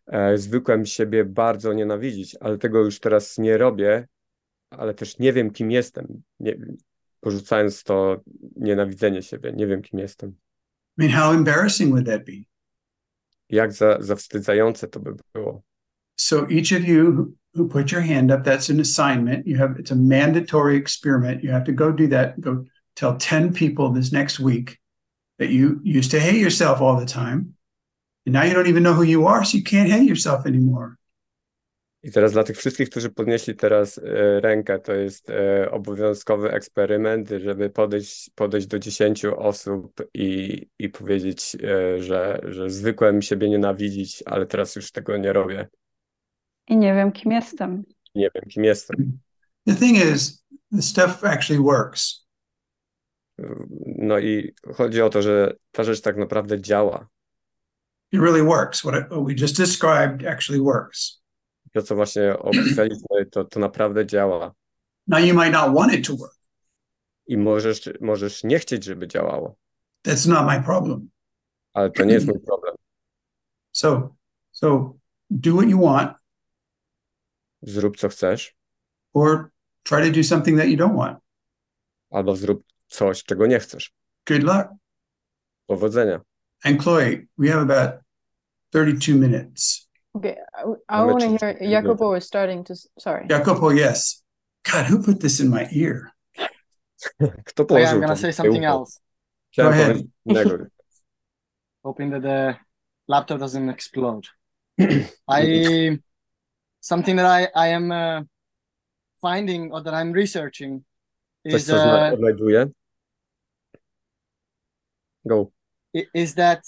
[0.06, 4.08] e, zwykłem siebie bardzo nienawidzić, ale tego już teraz nie robię,
[4.70, 6.22] ale też nie wiem, kim jestem.
[6.40, 6.56] Nie,
[7.20, 8.20] porzucając to
[8.56, 10.30] nienawidzenie siebie, nie wiem, kim jestem.
[10.30, 12.32] I mean, how embarrassing would that be?
[13.48, 15.62] Jak za, zawstydzające to by było.
[16.16, 17.12] So each of you
[17.56, 19.46] who- put your hand up, that's an assignment.
[19.46, 21.44] You have it's a mandatory experiment.
[21.44, 22.40] You have to go do that.
[22.40, 24.80] Go tell 10 people this next week
[25.40, 27.54] that you used to hate yourself all the time.
[28.26, 30.96] And now you don't even know who you are, so you can't hate yourself anymore.
[32.02, 37.28] I teraz dla tych wszystkich, którzy podnieśli teraz e, rękę, to jest e, obowiązkowy eksperyment,
[37.44, 44.22] żeby podejść, podejść do 10 osób i, i powiedzieć, e, że, że zwykłem siebie nienawidzić,
[44.26, 45.68] ale teraz już tego nie robię.
[46.68, 47.84] I nie wiem, kim jestem.
[48.14, 49.18] Nie wiem, kim jestem.
[49.66, 52.19] The thing is, the stuff actually works.
[53.86, 57.08] No i chodzi o to, że ta rzecz tak naprawdę działa.
[58.12, 58.80] It really works.
[58.80, 61.20] What, what we just described actually works.
[61.72, 64.54] To, co właśnie opisaliśmy, to, to naprawdę działa.
[65.06, 66.34] Now you might not want it to work.
[67.26, 69.56] I możesz, możesz nie chcieć, żeby działało,
[70.06, 71.08] That's not my problem.
[71.72, 72.74] ale to nie jest mój problem.
[73.72, 74.14] So,
[74.52, 74.94] so
[75.30, 76.12] do what you want
[77.62, 78.54] Zrób co chcesz,
[79.12, 79.50] or
[79.82, 81.18] try to do something that you don't want.
[82.10, 83.92] albo zrób coś, czego nie chcesz.
[84.28, 84.68] Good luck.
[85.66, 86.20] Powodzenia.
[86.64, 88.00] And Chloe, we have about
[88.70, 89.88] 32 minutes.
[90.14, 91.56] Okay, I, I want to hear.
[91.60, 92.74] is- Jacopo is starting to.
[92.98, 93.26] Sorry.
[93.28, 94.22] Jacopo, yes.
[94.72, 96.10] God, who put this in my ear?
[97.20, 98.66] Kto Oh, yeah, I'm gonna say something tyłku?
[98.66, 99.00] else,
[99.52, 99.86] Chciałem Go ahead.
[99.96, 100.64] powiedzieć innego.
[101.84, 102.54] hoping that the
[103.08, 104.28] laptop doesn't explode.
[105.28, 105.98] I
[106.80, 108.22] something that I I am uh,
[109.22, 110.82] finding or that I'm researching
[111.50, 112.66] Coś, is co zna- uh, odnajduję.
[115.26, 115.52] Go.
[116.14, 116.62] is that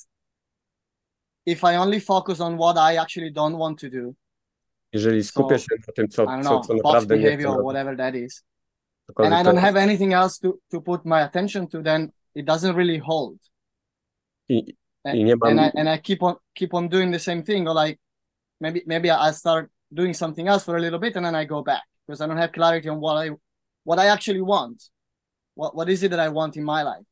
[1.47, 4.15] if I only focus on what I actually don't want to do,
[4.93, 7.21] Jeżeli skupię So, się na tym, co, I don't co, know, co box naprawdę nie
[7.21, 8.45] chcę behavior or whatever that is,
[9.19, 12.77] and I don't have anything else to to put my attention to, then it doesn't
[12.77, 13.39] really hold.
[14.51, 14.63] i,
[15.05, 17.43] And, I nie mam- and I and I keep on keep on doing the same
[17.43, 17.99] thing, or like
[18.61, 21.63] maybe maybe I start doing something else for a little bit, and then I go
[21.63, 23.31] back because I don't have clarity on what I
[23.85, 24.91] what I actually want.
[25.55, 27.07] What what is it that I want in my life?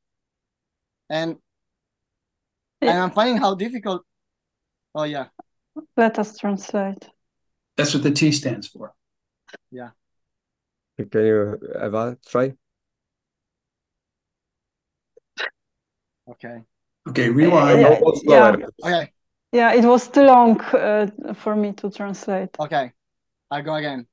[1.10, 1.36] And
[2.80, 4.02] and I'm finding how difficult.
[4.94, 5.26] Oh yeah,
[5.96, 7.08] Let us translate.
[7.76, 8.94] That's what the T stands for.
[9.70, 9.90] Yeah.
[10.96, 12.52] Can you, Ewa, try?
[16.28, 16.62] okay,
[17.08, 17.80] Okay, rewind.
[17.80, 18.00] Yeah.
[18.00, 18.58] Go slower.
[18.84, 19.12] okay,
[19.52, 22.50] Yeah, it was too long uh, for me to translate.
[22.58, 22.92] okay.
[23.50, 24.06] I go again.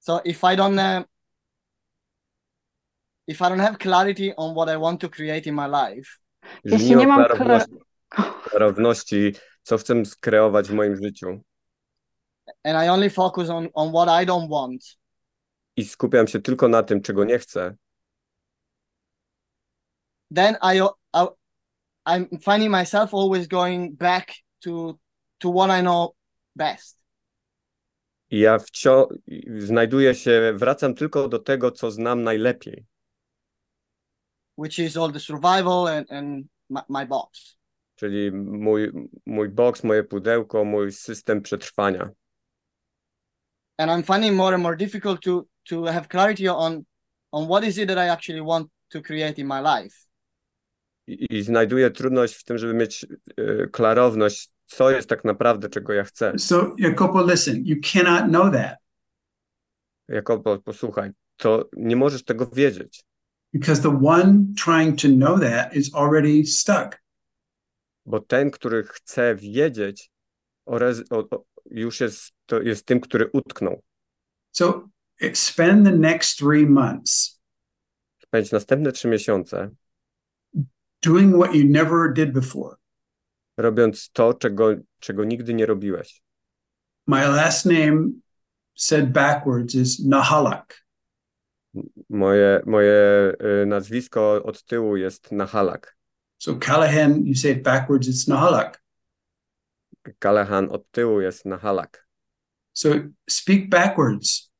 [0.00, 1.04] So if I don't uh,
[3.28, 6.10] if I don't have clarity on what I want to create in my life,
[6.64, 7.26] Jeśli nie ma mam
[8.50, 11.40] klarowności, co chcę skreować w moim życiu.
[12.64, 14.96] and I only focus on on what I don't want,
[15.76, 17.74] i skupiam się tylko na tym, czego nie chcę,
[20.30, 20.80] then I,
[21.14, 21.26] I
[22.06, 24.32] I'm finding myself always going back
[24.64, 24.98] to
[25.40, 26.14] to what I know
[26.56, 26.96] best.
[28.30, 29.06] i ja wciąż
[29.58, 32.84] znajduję się, wracam tylko do tego, co znam najlepiej,
[34.58, 37.56] which is all the survival and, and my, my box.
[37.96, 38.92] czyli mój,
[39.26, 42.10] mój box, moje pudełko, mój system przetrwania.
[43.78, 46.82] And I'm finding more and more difficult to to have clarity on
[47.32, 49.96] on what is it that I actually want to create in my life.
[51.06, 53.06] I, i znajduję trudność w tym, żeby mieć
[53.36, 56.38] e, klarowność, co jest tak naprawdę, czego ja chcę.
[56.38, 58.76] So, Jacopo, listen, you cannot know that
[60.08, 63.04] Jako, po- posłuchaj, to nie możesz tego wiedzieć,
[63.52, 67.00] because the one trying to know that is already stuck.
[68.06, 70.10] bo ten, który chce wiedzieć,
[70.66, 73.82] oraz, o, o, już jest, to jest tym, który utknął.
[74.52, 74.88] So,
[75.34, 77.40] spend the next three months
[78.22, 79.70] Spędź następne trzy miesiące
[81.02, 82.76] doing what you never did before.
[83.56, 86.22] robiąc to, czego, czego nigdy nie robiłeś.
[87.06, 88.10] My last name
[88.74, 90.84] said backwards is Nahalak.
[92.10, 93.32] Moje, moje
[93.62, 95.96] y, nazwisko od tyłu jest Nahalak.
[96.38, 98.82] So Callahan, you say it backwards, it's Nahalak.
[100.18, 102.06] Callahan od tyłu jest Nahalak.
[102.72, 102.88] So
[103.30, 104.52] speak backwards.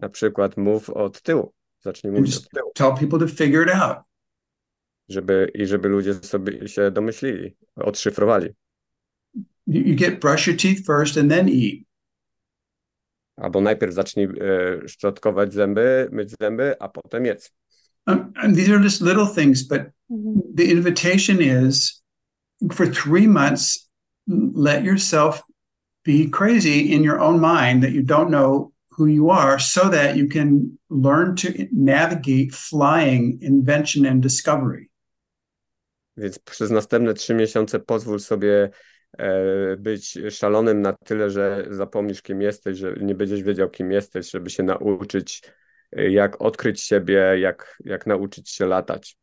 [0.00, 1.52] Na przykład mów od tyłu.
[1.80, 2.72] Zacznij mówić od tyłu.
[2.74, 3.98] tell people to figure it out.
[5.08, 8.48] Żeby, I żeby ludzie sobie się domyślili, odszyfrowali.
[9.66, 11.89] You, you get brush your teeth first and then eat.
[13.40, 17.52] Albo najpierw zacznij e, szczotkować zęby, myć zęby, a potem jedz.
[18.06, 19.80] Um, and these are just little things, but
[20.54, 22.02] the invitation is
[22.72, 23.88] for three months,
[24.54, 25.42] let yourself
[26.04, 30.16] be crazy in your own mind that you don't know who you are so that
[30.16, 34.90] you can learn to navigate flying invention and discovery.
[36.16, 38.70] Więc przez następne trzy miesiące pozwól sobie
[39.78, 44.50] być szalonym na tyle, że zapomnisz, kim jesteś, że nie będziesz wiedział, kim jesteś, żeby
[44.50, 45.42] się nauczyć,
[45.92, 49.16] e, jak odkryć siebie, jak, jak nauczyć się latać.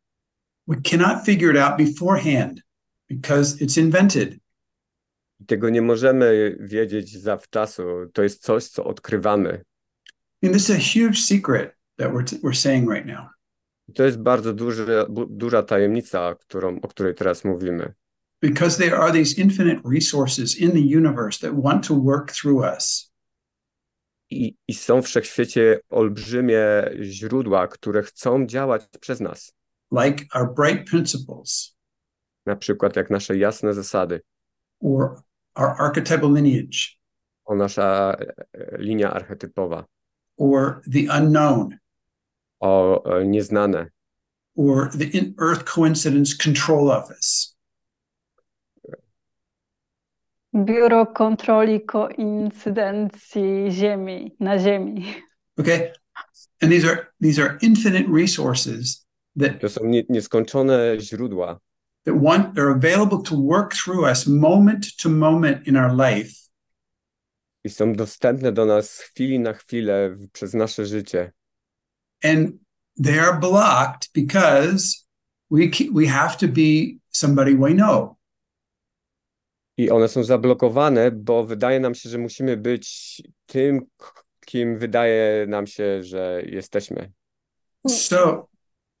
[0.68, 2.60] We cannot figure it out beforehand
[3.08, 4.34] because it's invented.
[5.46, 7.82] Tego nie możemy wiedzieć zawczasu.
[8.12, 9.64] To jest coś, co odkrywamy.
[10.42, 13.26] And this is a huge secret that we're, we're saying right now.
[13.88, 14.86] I to jest bardzo duży,
[15.28, 17.94] duża tajemnica, którą, o której teraz mówimy.
[18.40, 23.10] Because there are these infinite resources in the universe that want to work through us.
[24.30, 26.60] I, I są w wszechświecie olbrzymie
[27.02, 29.52] źródła, które chcą działać przez nas.
[29.90, 31.74] like our bright principles.
[32.46, 34.20] Na przykład jak nasze jasne zasady,
[34.80, 35.22] or
[35.54, 36.98] our archetypal lineage.
[37.44, 39.84] O nasza e, e, linia archetypowa,
[40.36, 41.78] or the unknown.
[42.60, 43.90] O e, nieznane,
[44.56, 47.57] or the in earth coincidence control office
[50.54, 55.14] Biuro Kontroli Koincydencji Ziemi na Ziemi.
[55.58, 55.92] okay
[56.62, 59.06] and these are these are infinite resources
[59.40, 61.58] that to są nie, nieskończone źródła,
[62.04, 66.32] that want are available to work through us moment to moment in our life
[67.64, 71.32] i są dostępne do nas z chwili na chwilę w, przez nasze życie.
[72.24, 72.50] and
[73.04, 75.04] they are blocked because
[75.50, 78.17] we we have to be somebody we know
[79.78, 83.80] I one są zablokowane, bo wydaje nam się, że musimy być tym,
[84.46, 87.10] kim wydaje nam się, że jesteśmy.
[87.88, 88.48] so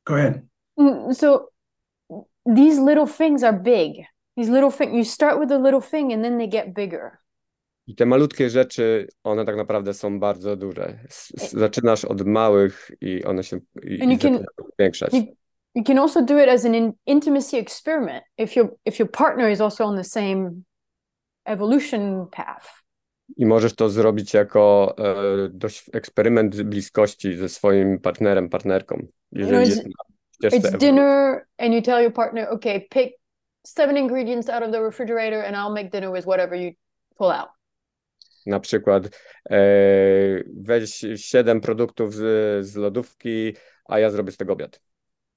[0.06, 0.34] go ahead
[0.80, 1.48] Mm, So
[2.56, 4.04] these little things are big.
[4.36, 7.10] These little things, you start with a little thing and then they get bigger.
[7.86, 10.98] I te malutkie rzeczy, one tak naprawdę są bardzo duże.
[11.08, 14.44] S- s- Zaczynasz od małych i one się i, And i you can-
[14.78, 15.12] zwiększać.
[15.12, 15.22] You,
[15.74, 19.50] you can also do it as an in, intimacy experiment if your if your partner
[19.50, 20.50] is also on the same
[21.48, 22.82] evolution path.
[23.36, 29.06] I możesz to zrobić jako e, dość eksperyment bliskości ze swoim partnerem, partnerką.
[29.32, 29.90] Jeżeli it's- jest na
[30.34, 30.88] ścieżce It's ewolucji.
[30.88, 33.12] dinner and you tell your partner, okay, pick
[33.66, 36.70] seven ingredients out of the refrigerator and I'll make dinner with whatever you
[37.16, 37.48] pull out.
[38.46, 39.06] Na przykład
[39.50, 39.58] e,
[40.56, 44.80] weź siedem produktów z, z lodówki, a ja zrobię z tego obiad.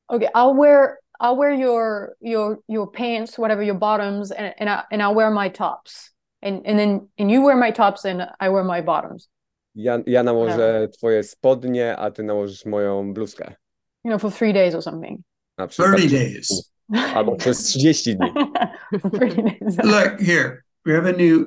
[0.07, 4.83] Okay, I'll wear I'll wear your your your pants, whatever your bottoms, and and I
[4.91, 6.11] and I'll wear my tops,
[6.41, 9.29] and and then and you wear my tops and I wear my bottoms.
[9.75, 13.55] Ja, ja nałożę twoje spodnie, a ty nałożysz moją bluzkę.
[14.03, 15.21] You know, for three days or something.
[15.57, 15.97] Na przykład.
[15.97, 16.71] 30 days
[17.15, 18.33] Albo przez 30 dni.
[19.01, 19.77] For 30 days.
[19.83, 21.45] look here we have a new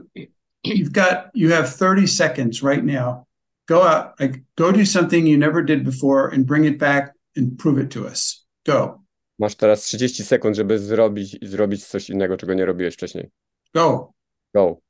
[0.63, 3.27] you've got you have 30 seconds right now
[3.69, 7.59] go out like go do something you never did before and bring it back and
[7.59, 9.04] prove it to us go
[9.39, 13.31] Masz teraz 30 sekund, żeby zrobić zrobić coś innego, czego nie robiłeś wcześniej.
[13.75, 14.13] go
[14.55, 14.81] Go.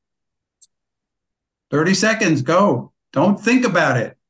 [1.68, 4.24] 30 seconds go don't think about it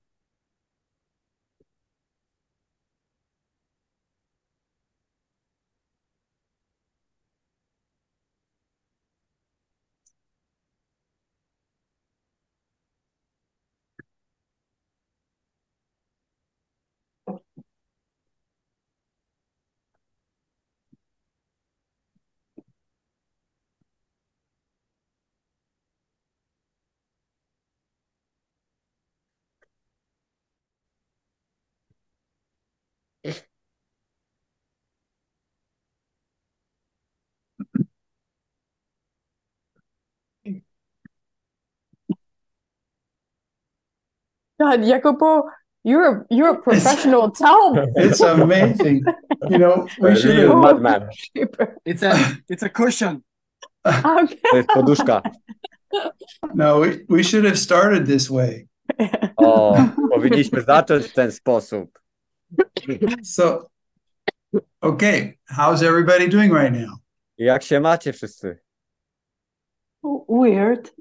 [44.65, 45.45] God, Jacopo,
[45.83, 47.75] you're a, you're a professional towel.
[47.97, 49.05] it's amazing
[49.51, 51.09] you know we should Real have madman.
[51.85, 52.15] It's a
[52.49, 53.23] it's a cushion.
[53.87, 54.37] Okay.
[54.51, 55.23] To jest poduszka.
[56.55, 58.67] No, we, we should have started this way.
[59.37, 61.99] O, oh, powinniśmy zacząć w ten sposób.
[63.23, 63.71] So,
[64.81, 66.99] okay, how's everybody doing right now?
[67.39, 68.59] Jak się macie wszyscy?
[70.29, 70.95] Weird.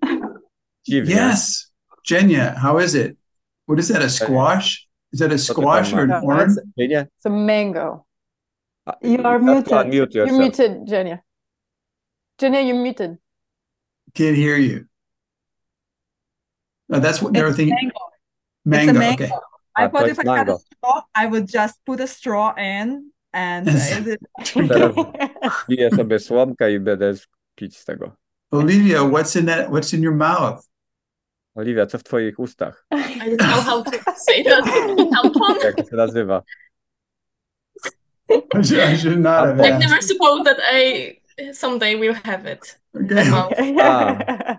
[0.88, 1.16] Dziwnie.
[1.16, 1.74] Yes,
[2.10, 3.23] Jenya, how is it?
[3.66, 4.02] What is that?
[4.02, 4.88] A squash?
[5.12, 6.58] Is that a squash or an No, orange?
[6.58, 6.96] it's, Nie, nie.
[6.96, 8.06] it's a mango.
[9.02, 9.72] You are you muted.
[9.74, 11.22] unmute You're muted, Jenya.
[12.40, 13.18] Jenya, you're muted.
[14.14, 14.86] Can't hear you.
[16.90, 17.70] No, that's what It's everything.
[17.70, 18.00] mango.
[18.66, 18.92] Mango.
[18.92, 19.24] It's a mango.
[19.26, 19.34] Okay.
[19.76, 22.54] I A, thought if jest I had a straw, I would just put a straw
[22.58, 24.20] in and uh, is it
[25.96, 27.14] sobie słomkę i będę
[27.56, 28.12] pić z tego.
[28.52, 29.70] Olivia, what's in that?
[29.70, 30.64] What's in your mouth?
[31.56, 32.86] Oliwia, co w twoich ustach?
[32.92, 35.56] I don't know how to say that in tampon.
[35.64, 36.44] Jak to się nazywa?
[38.30, 39.90] I should not have I've I've asked.
[39.90, 41.20] never supposed that I
[41.54, 42.80] someday will have it.
[42.96, 43.32] Okay.
[43.32, 43.50] Wow.
[43.82, 44.58] Ah.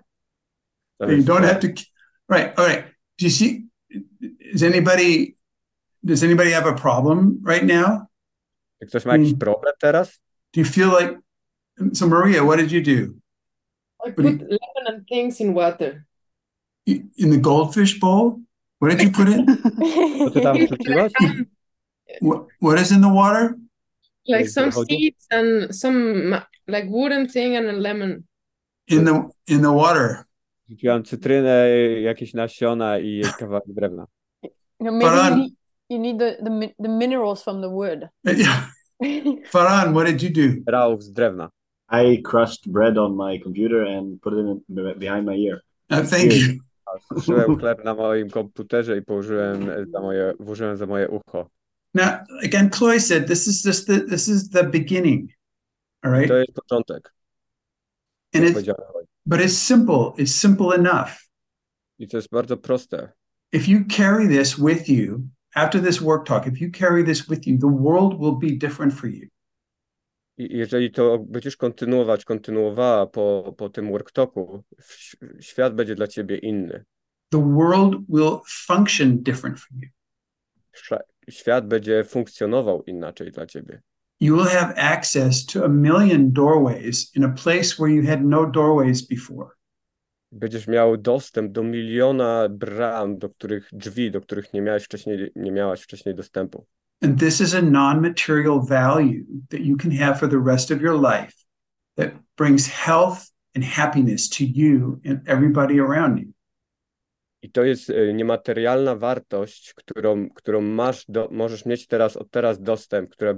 [1.01, 1.68] To You don't have to.
[2.28, 2.53] Right.
[2.59, 2.84] All right.
[3.18, 3.66] Do you see?
[4.40, 5.36] Is anybody?
[6.05, 8.07] Does anybody have a problem right now?
[8.80, 9.38] Czy ktoś ma jakiś Mm.
[9.38, 10.20] problem teraz?
[10.53, 11.18] Do you feel like?
[11.95, 13.14] So Maria, what did you do?
[14.07, 16.05] I do you- put lemon and things in water.
[16.87, 18.41] You- In the goldfish bowl?
[18.80, 19.47] What did you put in?
[20.18, 21.12] Co ty tam wrzuciłaś?
[22.22, 23.55] what, what is in the water?
[24.28, 28.24] Like Like some seeds and some like wooden thing and a lemon.
[28.89, 30.24] In the in the water.
[30.68, 31.68] Wrzuciłam cytrynę,
[32.03, 34.07] jakieś nasiona i kawałek drewna.
[34.43, 35.53] You know, maybe you need,
[35.91, 38.09] you need the, the the minerals from the wood.
[38.24, 38.68] Yeah.
[39.53, 40.70] Farhan, what did you do?
[40.72, 41.51] Rałów z drewna.
[41.93, 44.61] I crushed bread on my computer and put it in
[44.99, 45.61] behind my ear.
[45.91, 46.59] Uh, thank you.
[47.01, 51.51] Suszyłem chleb na moim komputerze i położyłem za moje, włożyłem za moje ucho.
[51.95, 55.30] Now, again, Chloe said this is just the this is the beginning.
[56.03, 56.28] All right.
[56.28, 57.14] To jest początek.
[58.34, 58.74] And it's
[59.26, 60.12] but it's simple.
[60.18, 61.28] It's simple enough.
[61.99, 63.12] I to jest bardzo proste.
[63.53, 67.47] If you carry this with you after this work talk, if you carry this with
[67.47, 69.28] you, the world will be different for you.
[70.39, 74.64] Jeżeli to będziesz kontynuować, kontynuowała po, po tym worktoku,
[75.41, 76.85] świat będzie dla ciebie inny.
[77.28, 79.89] The world will function different for you.
[81.30, 83.82] Świat będzie funkcjonował inaczej dla ciebie.
[84.20, 88.47] You will have access to a million doorways in a place where you had no
[88.47, 89.49] doorways before.
[90.32, 95.53] Będziesz miał dostęp do miliona bram, do których drzwi, do których nie miałeś wcześniej, nie
[95.53, 96.66] miałaś wcześniej dostępu.
[97.05, 100.80] And this is a non material value that you can have for the rest of
[100.80, 101.34] your life
[101.96, 106.32] that brings health and happiness to you and everybody around you.
[107.42, 113.11] I to jest niematerialna wartość, którą, którą masz, do, możesz mieć teraz od teraz dostęp,
[113.11, 113.34] która,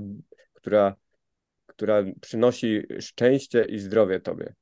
[0.54, 0.94] która,
[1.66, 4.54] która przynosi szczęście i zdrowie tobie.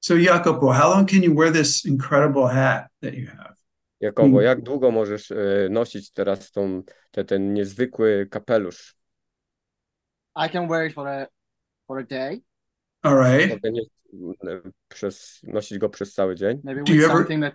[0.00, 3.61] So, Jacopo, how long can you wear this incredible hat that you have?
[4.02, 4.44] Jakobo, Mm.
[4.44, 5.36] jak długo możesz e,
[5.70, 8.94] nosić teraz tą, te, ten niezwykły kapelusz?
[10.46, 11.26] I can wear it for a
[11.86, 12.40] for a day,
[13.02, 13.50] All right.
[13.50, 13.82] Mogę nie,
[14.50, 16.60] e, przez, nosić go przez cały dzień?
[16.64, 17.54] maybe Do you ever- that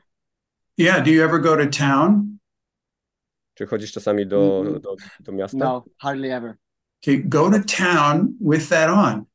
[0.78, 1.06] Yeah.
[1.06, 2.38] Do you ever go to town?
[3.53, 5.57] Czy chodzisz czasami do, Mm, do, do miasta?
[5.57, 6.56] no, hardly ever.
[7.03, 7.24] Okay.
[7.26, 9.26] Go to town with that on.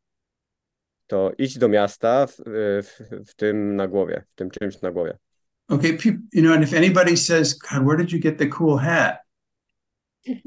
[1.07, 2.37] To idź do miasta w,
[2.83, 2.99] w,
[3.31, 5.19] w tym na głowie, w tym czymś na głowie.
[5.73, 5.97] Okay.
[5.97, 9.19] Peop you know, and if anybody says, God, where did you get the cool hat?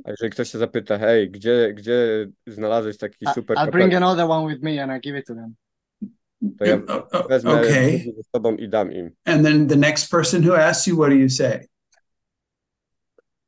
[0.06, 3.96] A jeżeli ktoś się zapyta, hej, gdzie, gdzie znalazłeś taki I, super I'll bring kapelusz?
[3.96, 5.56] another one with me and I give it to them.
[6.60, 6.78] To ja
[7.30, 7.64] wezmę okay.
[7.64, 9.12] drugi ze sobą i dam im.
[9.26, 11.68] And then the next person who asks you, what do you say?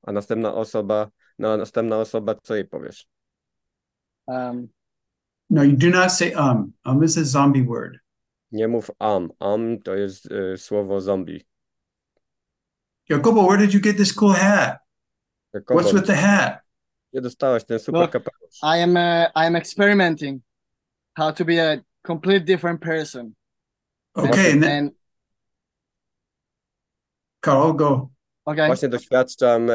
[0.04, 1.10] A następna osoba,
[1.40, 3.08] no, następna osoba, co jej powiesz?
[4.28, 4.68] Um,
[5.50, 6.74] No, you do not say um.
[6.86, 8.00] Um is a zombie word.
[8.52, 9.32] Nie mów am.
[9.40, 11.46] Am to jest y, słowo zombie.
[13.10, 14.80] Jacobo, where did you get this cool hat?
[15.56, 16.62] Jakobo, What's with the hat?
[17.14, 18.60] Gdzie dostałeś ten super Look, kapelusz?
[18.64, 20.42] I am uh, I am experimenting
[21.18, 21.78] how to be a
[22.08, 23.36] complete different person.
[24.16, 24.92] Okay, and then And
[27.42, 28.10] Carl, go.
[28.46, 29.74] okay, Właśnie doświadczam e,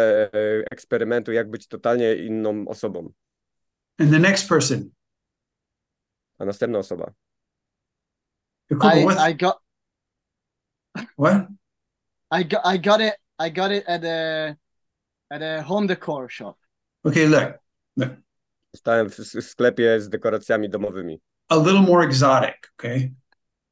[0.71, 3.13] eksperymentu, jak być totalnie inną osobą.
[3.99, 4.91] And the next person.
[6.39, 7.13] A następna osoba.
[8.71, 9.31] Jacobo, I what?
[9.31, 9.59] I got
[11.19, 11.47] what?
[12.31, 14.57] I got I got it I got it at a
[15.31, 16.57] at a home decor shop.
[17.05, 17.59] Okay, look,
[17.97, 18.11] look.
[18.77, 19.15] Stałem w
[19.45, 21.21] sklepie z dekoracjami domowymi.
[21.49, 23.13] A little more exotic, okay?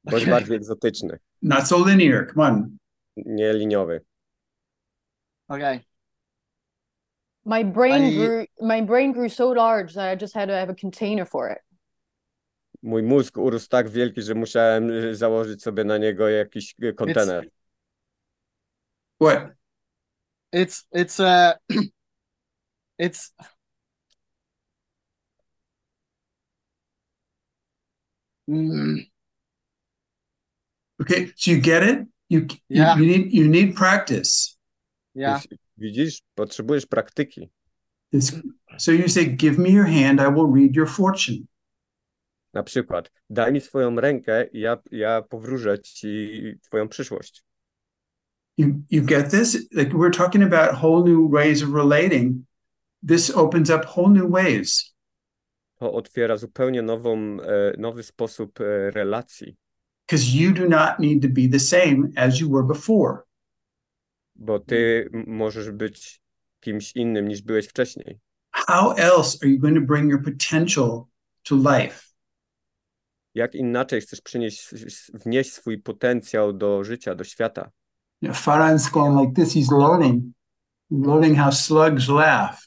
[0.05, 0.31] Bądź Okay.
[0.35, 2.27] bardziej egzotyczny, Not so linear.
[2.35, 2.77] Come on.
[3.17, 4.01] nie liniowy.
[5.49, 5.81] Okay.
[7.45, 10.71] My brain I- grew my brain grew so large that I just had to have
[10.73, 11.59] a container for it.
[12.83, 17.49] Mój mózg urósł tak wielki, że musiałem y, założyć sobie na niego jakiś y, kontener.
[19.21, 19.53] What?
[20.51, 21.55] It's it's uh
[22.99, 23.33] it's
[28.49, 29.07] Mm,
[31.01, 31.99] Okay, so you get it?
[32.29, 32.97] You you, Yeah.
[32.99, 34.57] you need you need practice.
[35.15, 35.41] yeah.
[35.77, 37.51] Widzisz, potrzebujesz praktyki.
[38.13, 38.33] It's,
[38.79, 40.21] so you say, "Give me your hand.
[40.21, 41.47] I will read your fortune."
[42.55, 47.43] Na przykład, daj mi swoją rękę i ja, ja powróżę ci twoją przyszłość.
[48.61, 49.69] You you get this?
[49.73, 52.47] Like we're talking about whole new ways of relating.
[53.09, 54.95] This opens up whole new ways.
[55.79, 59.57] To otwiera zupełnie nową, e, nowy sposób e, relacji,
[60.07, 63.23] because you do not need to be the same as you were before.
[64.41, 66.21] bo ty możesz być
[66.61, 68.19] kimś innym niż byłeś wcześniej.
[68.53, 71.05] How else are you going to bring your potential
[71.43, 72.11] to life?
[73.35, 74.69] Jak inaczej chcesz przynieść,
[75.15, 77.71] wnieść swój potencjał do życia, do świata?
[78.21, 79.55] You know, Farhan's going like this.
[79.55, 80.35] He's learning,
[80.91, 82.59] learning how slugs laugh.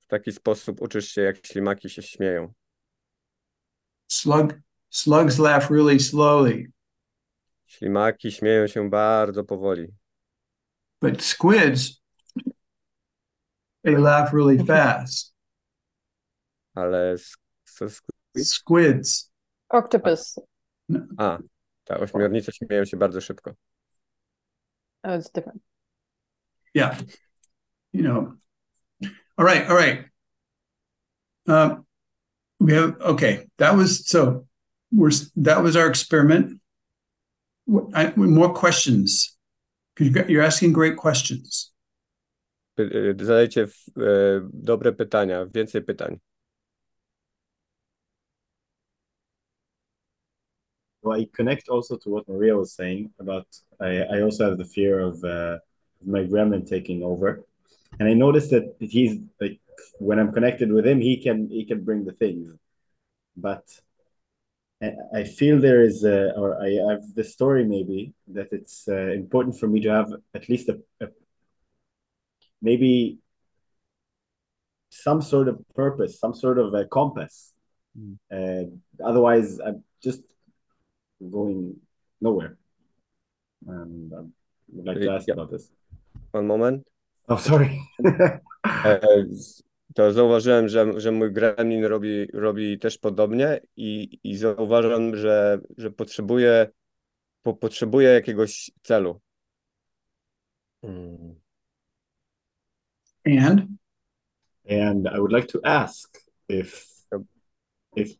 [0.00, 2.52] W taki sposób uczysz się, jak ślimaki się śmieją.
[4.08, 4.54] Slug,
[4.90, 6.66] slugs laugh really slowly,
[7.66, 9.86] Ślimaki śmieją się bardzo powoli,
[11.02, 12.00] but squids,
[13.84, 15.34] they laugh really fast.
[16.74, 17.82] ale s- s-
[18.36, 19.32] s- Squids.
[19.68, 20.40] Octopus.
[21.18, 21.38] a,
[21.84, 23.54] ta ośmiornice śmieją się bardzo szybko.
[25.06, 25.62] Oh, it's different.
[26.74, 26.98] Yeah.
[27.92, 28.34] You know.
[29.38, 29.66] All right.
[29.68, 30.04] All right.
[31.46, 31.86] Um,
[32.58, 33.46] we have okay.
[33.58, 34.46] That was so.
[34.90, 36.60] We're that was our experiment.
[37.66, 39.36] What- I, more questions
[39.94, 41.72] because you got, you're asking great questions.
[42.78, 43.66] Zadajcie
[43.96, 46.18] w- dobre pytania, więcej pytań.
[51.06, 53.46] Well, I connect also to what Maria was saying about
[53.80, 55.58] I, I also have the fear of uh,
[56.04, 57.44] my grandma taking over.
[58.00, 59.60] And I noticed that he's like
[60.00, 62.52] when I'm connected with him, he can he can bring the things.
[63.36, 63.64] But
[64.82, 69.12] I- I feel there is a, or I have the story maybe that it's uh,
[69.22, 71.06] important for me to have at least a, a
[72.60, 73.20] maybe
[74.90, 77.54] some sort of purpose, some sort of a compass.
[77.98, 78.16] Mm.
[78.36, 78.64] Uh,
[79.04, 80.22] otherwise, I'm just
[81.20, 81.74] going
[82.20, 82.56] nowhere.
[83.66, 84.16] And I
[84.68, 85.34] would like to ask Yeah.
[85.36, 85.72] about this.
[86.32, 86.90] One moment.
[87.28, 87.70] Oh, sorry.
[88.84, 89.00] E,
[89.94, 95.90] To zauważyłem, że, że mój gremlin robi, robi też podobnie i, i zauważam, że, że
[95.90, 96.70] potrzebuje,
[97.42, 99.20] po, potrzebuje jakiegoś celu.
[100.82, 101.34] Mm.
[103.26, 103.60] And
[104.70, 106.18] and I would like to ask
[106.48, 106.86] if
[107.96, 108.14] if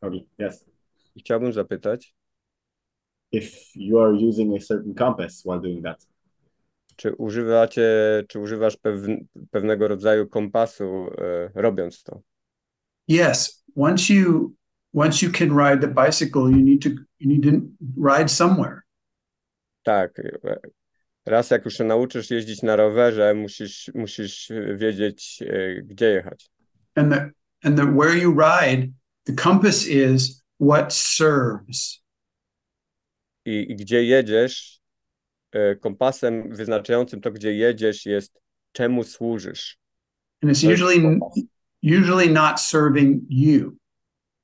[0.00, 0.64] okay, yes,
[1.14, 2.14] I chciałbym zapytać,
[3.32, 6.06] if you are using a certain compass while doing that.
[6.96, 7.90] czy używacie,
[8.28, 12.20] czy używasz pewn, pewnego rodzaju kompasu, e, robiąc to?
[13.08, 14.54] yes, once you
[14.94, 16.88] once you can ride the bicycle, you need to
[17.20, 17.50] you need to
[17.96, 18.80] ride somewhere.
[19.82, 20.22] Tak.
[21.26, 26.50] Raz jak już się nauczysz jeździć na rowerze, musisz, musisz wiedzieć, e, gdzie jechać.
[26.94, 27.30] And the
[27.64, 28.92] and the where you ride,
[29.24, 32.02] the compass is what serves.
[33.48, 34.80] I, i gdzie jedziesz,
[35.52, 38.40] e, kompasem wyznaczającym to, gdzie jedziesz, jest
[38.72, 39.78] czemu służysz.
[40.42, 41.18] And it's usually
[41.82, 43.76] usually not serving you.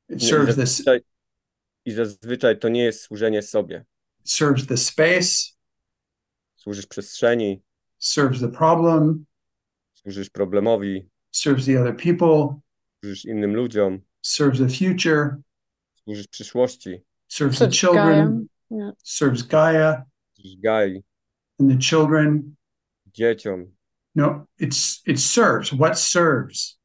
[0.08, 1.00] It serves this zazwyczaj,
[1.84, 3.84] I zazwyczaj to nie jest służenie sobie.
[4.24, 5.54] serves the space,
[6.56, 7.62] Służysz przestrzeni,
[7.98, 9.24] serves the problem,
[9.94, 12.60] służysz problemowi, serves the other people,
[13.00, 15.36] służysz innym ludziom, serves the future,
[16.04, 18.46] służysz przyszłości, serves the children.
[18.74, 18.90] Yeah.
[19.02, 20.04] serves Gaia
[20.62, 21.02] Gai,
[21.58, 22.56] and the children.
[23.12, 23.66] dzieciom.
[24.14, 25.70] No, it's it serves.
[25.70, 26.78] What serves?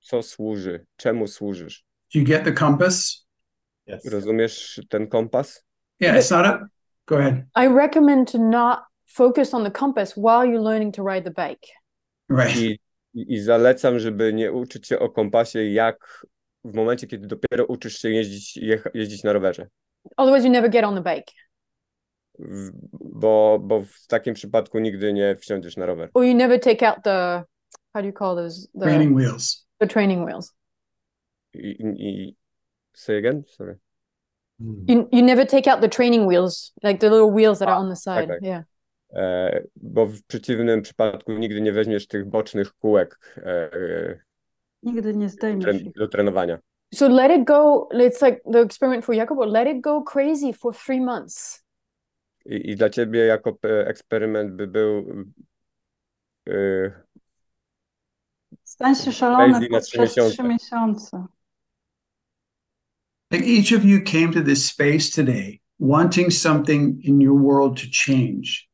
[0.00, 0.86] Co służy?
[0.96, 1.84] Czemu służysz?
[2.14, 3.26] Do you get the compass?
[3.86, 4.04] Yes.
[4.04, 5.64] Rozumiesz ten kompas?
[6.00, 6.68] Yeah, it's not a.
[7.06, 7.44] Go ahead.
[7.56, 11.66] I recommend to not focus on the compass while you're learning to ride the bike.
[12.28, 12.56] Right.
[12.56, 12.80] I,
[13.14, 16.26] i, I zalecam, żeby nie uczyć się o kompasie, jak
[16.64, 19.68] w momencie, kiedy dopiero uczysz się jeździć, jecha, jeździć na rowerze.
[20.16, 21.32] Otherwise, you never get on the bike,
[22.38, 26.08] W, bo, bo w takim przypadku nigdy nie wsiądziesz na rower.
[26.14, 27.44] or you never take out the
[27.94, 29.66] how do you call those the Training wheels.
[29.80, 30.54] the training wheels.
[31.54, 32.36] I, i,
[32.94, 33.42] say again?
[33.46, 33.74] Sorry.
[34.88, 37.88] You you never take out the training wheels, like the little wheels that are on
[37.88, 38.30] the side.
[38.30, 38.38] okay.
[38.48, 38.62] Yeah.
[39.16, 43.70] E, bo w przeciwnym przypadku nigdy nie weźmiesz tych bocznych kółek e,
[44.82, 45.92] Nigdy nie zdejmiesz tren, ich.
[45.92, 46.58] do trenowania.
[46.94, 47.88] So let it go.
[47.92, 49.46] It's like the experiment for Jacobo.
[49.46, 51.62] Let it go crazy for three months.
[52.46, 55.04] I, I dla ciebie jako eksperyment by był
[56.46, 56.92] yy,
[58.64, 61.26] Stań się szalony przez trzy miesiące.
[63.30, 67.86] Like each of you came to this space today wanting something in your world to
[68.06, 68.68] change.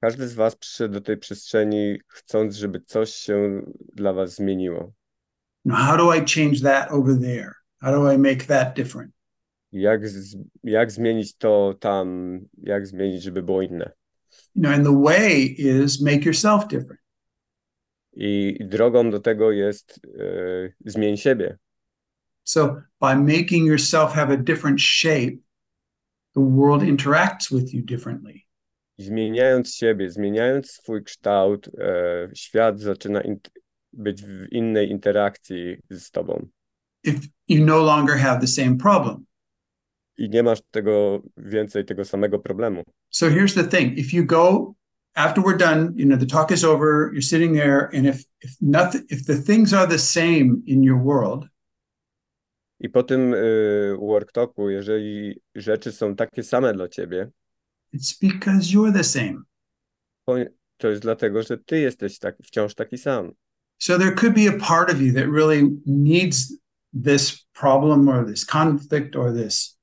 [0.00, 3.62] Każdy z was przyszedł do tej przestrzeni chcąc, żeby coś się
[3.92, 4.92] dla was zmieniło.
[5.70, 7.56] How do I change that over there?
[7.82, 9.12] How do I make that different?
[9.72, 10.00] Jak,
[10.64, 13.90] jak zmienić to tam, jak zmienić, żeby było inne?
[14.54, 17.00] You know, and the way is make yourself different.
[18.16, 21.58] I drogą do tego jest e, zmień siebie.
[22.44, 25.38] So by making yourself have a different shape,
[26.34, 28.46] the world interacts with you differently.
[28.98, 33.22] Zmieniając siebie, zmieniając swój kształt, e, świat zaczyna
[33.96, 36.48] być w innej interakcji z tobą.
[37.04, 39.24] If you no longer have the same problem.
[40.18, 42.82] I nie masz tego więcej tego samego problemu.
[43.10, 44.74] So here's the thing, if you go
[45.14, 48.52] after we're done, you know, the talk is over, you're sitting there and if if
[48.60, 51.46] nothing if the things are the same in your world,
[52.80, 57.30] I po tym y, worktalku, jeżeli rzeczy są takie same dla ciebie,
[57.94, 59.42] it's because you're the same.
[60.76, 63.32] To jest dlatego, że ty jesteś tak, wciąż taki sam.
[63.78, 66.56] So there could be a part of you that really needs
[66.92, 69.76] this problem or this conflict or this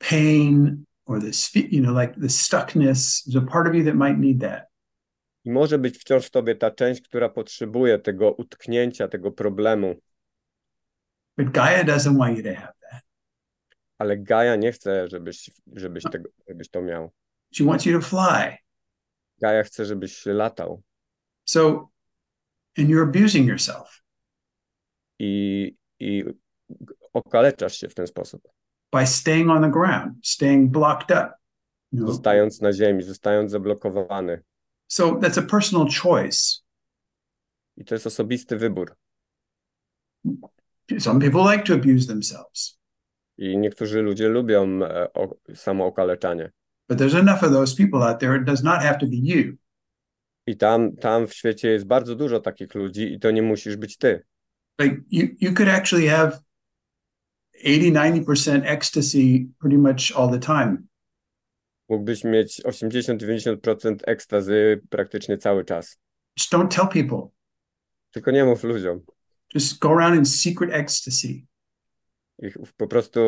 [0.00, 3.24] pain or this, you know, like the stuckness.
[3.24, 4.68] There's a part of you that might need that.
[5.44, 9.94] I może być wciąż w tobie ta część, która potrzebuje tego utknięcia, tego problemu.
[11.36, 13.02] But Gaia doesn't want you to have that.
[13.98, 17.12] Ale Gaia nie chce, żebyś, żebyś, tego, żebyś to miał.
[17.54, 18.56] She wants you to fly.
[19.42, 20.82] Gaia chce, żebyś latał.
[21.44, 21.91] So,
[22.78, 24.02] and you're abusing yourself.
[25.18, 26.24] I, i
[27.12, 28.48] okaleczasz się w ten sposób.
[28.92, 31.34] By staying on the ground, staying blocked up.
[31.92, 32.08] You know?
[32.08, 34.42] Zostając na ziemi, zostając zablokowany.
[34.88, 36.62] So that's a personal choice.
[37.76, 38.96] I to jest osobisty wybór.
[40.98, 42.78] Some people like to abuse themselves.
[43.38, 46.50] I niektórzy ludzie lubią e, o, samookaleczanie.
[46.88, 48.36] But there's enough of those people out there.
[48.36, 49.56] It does not have to be you.
[50.46, 53.96] I tam, tam w świecie jest bardzo dużo takich ludzi i to nie musisz być
[53.96, 54.24] ty.
[54.80, 56.38] Like you, you could actually have
[57.64, 60.76] 80-90% ecstasy pretty much all the time.
[61.88, 65.98] Mógłbyś mieć 80-90% ekstazy praktycznie cały czas.
[66.38, 67.28] Just don't tell people.
[68.10, 69.00] Tylko nie mów ludziom.
[69.54, 71.28] Just go around in secret ecstasy.
[72.38, 73.20] I po prostu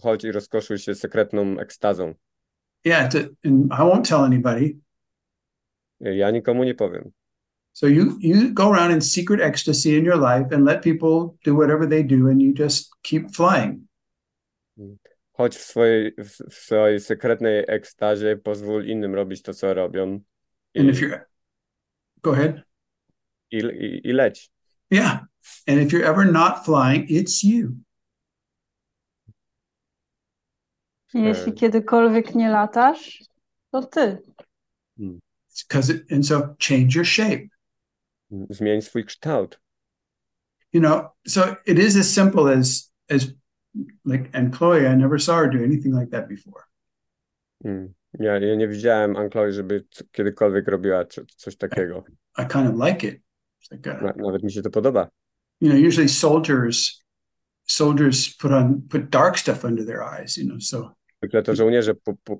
[0.00, 2.14] chodź i rozkoszuj się sekretną ekstazą.
[2.84, 4.76] Yeah, to, and I won't tell anybody.
[6.02, 7.12] Ja nikomu nie powiem.
[7.72, 11.54] So you you go around in secret ecstasy in your life and let people do
[11.54, 13.80] whatever they do and you just keep flying.
[15.32, 20.20] Chodź w swojej, w swojej sekretnej ekstazie, pozwól innym robić to, co robią.
[20.74, 21.20] I, and if you're
[22.22, 22.62] go ahead.
[23.50, 24.50] I, i, i leć.
[24.90, 25.20] Yeah.
[25.66, 27.76] And if you're ever not flying, it's you.
[31.14, 33.24] Jeśli kiedykolwiek nie latasz,
[33.70, 34.18] to ty.
[35.68, 37.48] Because it, and so change your shape.
[38.50, 39.60] Zmień swój kształt.
[40.72, 43.34] You know, so it is as simple as as
[44.04, 46.64] like and Chloe, I never saw her do anything like that before.
[47.64, 47.92] Mm.
[48.18, 51.04] Ja, ja nie widziałem Chloe, żeby kiedykolwiek robiła
[51.36, 52.04] coś takiego.
[52.38, 53.22] I, I kind of like it.
[53.70, 55.08] Like a, Na, nawet mi się to podoba.
[55.60, 57.02] You know, usually soldiers
[57.66, 61.94] soldiers put on put dark stuff under their eyes, you know, so Zwykle to żołnierze
[61.94, 62.38] po, po,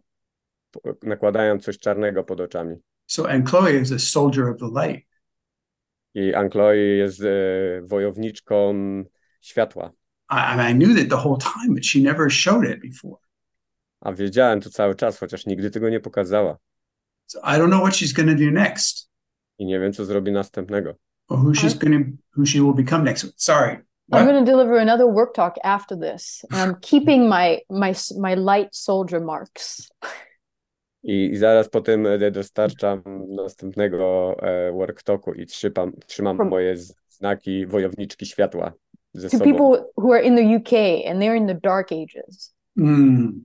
[0.71, 2.77] po, nakładają coś czarnego pod oczami.
[3.13, 5.05] So and Chloe is a soldier of the light.
[6.15, 7.23] I Chloe jest
[7.83, 8.75] wojowniczką
[9.41, 9.93] światła.
[10.31, 13.19] I, I knew that the whole time, but she never showed it before.
[14.01, 16.59] A wiedziałem to cały czas, chociaż nigdy tego nie pokazała.
[17.27, 19.11] So I don't know what she's going to do next.
[19.59, 20.95] I nie wiem, co zrobi następnego.
[21.29, 23.27] Or who she's going to, who she will become next.
[23.37, 23.79] Sorry.
[24.13, 26.45] I'm going to deliver another work talk after this.
[26.51, 29.91] I'm keeping my my my light soldier marks.
[31.03, 36.77] I, I zaraz potem dostarczam następnego e, work talku i trzymam, trzymam moje
[37.09, 38.73] znaki wojowniczki światła
[39.15, 39.51] ze to sobą.
[39.51, 40.73] people who are in the UK
[41.11, 42.55] and they're in the dark ages.
[42.79, 43.45] Mm.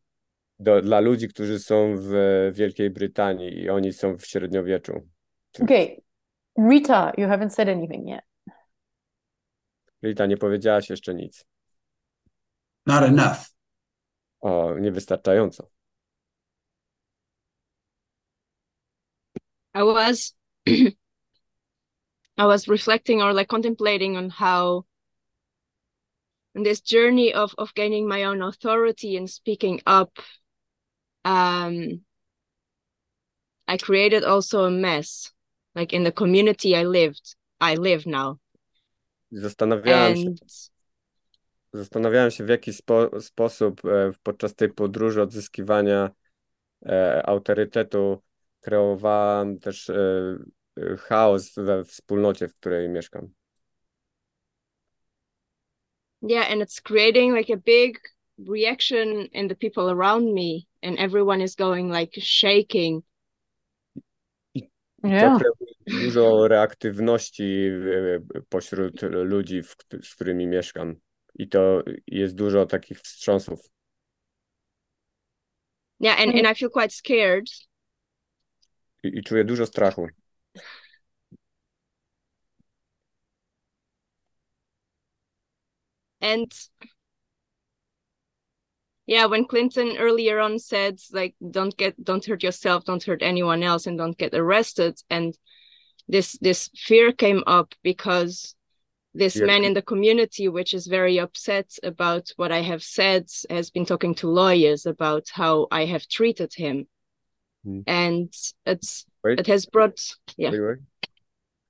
[0.60, 2.12] Do, dla ludzi, którzy są w
[2.54, 5.02] Wielkiej Brytanii i oni są w średniowieczu.
[5.64, 6.02] Okay.
[6.70, 8.22] Rita, you haven't said anything yet.
[10.04, 11.46] Rita, nie powiedziałaś jeszcze nic.
[12.86, 13.38] Not enough.
[14.40, 15.70] O, niewystarczająco.
[19.78, 20.34] I was
[20.68, 24.86] I was reflecting or like contemplating on how
[26.56, 30.18] in this journey of of gaining my own authority and speaking up
[31.26, 32.02] um
[33.68, 35.32] I created also a mess,
[35.76, 38.40] like in the community I lived, I live now.
[39.32, 40.34] Zastanawiałem się,
[41.74, 43.82] zastanawiałem się w jaki spo, sposób
[44.24, 46.10] podczas tej podróży odzyskiwania
[46.86, 48.22] e, autorytetu
[48.68, 50.38] kreowałam też e,
[50.98, 53.30] chaos we wspólnocie, w której mieszkam.
[56.22, 58.00] Yeah, and it's creating like a big
[58.50, 63.04] reaction in the people around me, and everyone is going like shaking.
[65.04, 65.40] Yeah.
[65.88, 67.72] Dużo reaktywności
[68.50, 69.62] pośród ludzi,
[70.04, 70.96] z którymi mieszkam.
[71.36, 73.60] I to jest dużo takich wstrząsów.
[76.00, 77.67] Yeah, and, and I feel quite scared.
[79.26, 80.08] Czuję dużo strachu.
[86.22, 86.52] And
[89.08, 93.64] yeah, when Clinton earlier on said like don't get don't hurt yourself, don't hurt anyone
[93.64, 95.38] else and don't get arrested and
[96.08, 98.56] this this fear came up because
[99.14, 99.46] this yeah.
[99.46, 103.86] man in the community which is very upset about what I have said has been
[103.86, 106.88] talking to lawyers about how I have treated him.
[107.68, 107.84] Mm.
[107.86, 108.30] And
[108.66, 109.40] it's wait.
[109.40, 110.00] it has brought
[110.38, 110.54] yeah.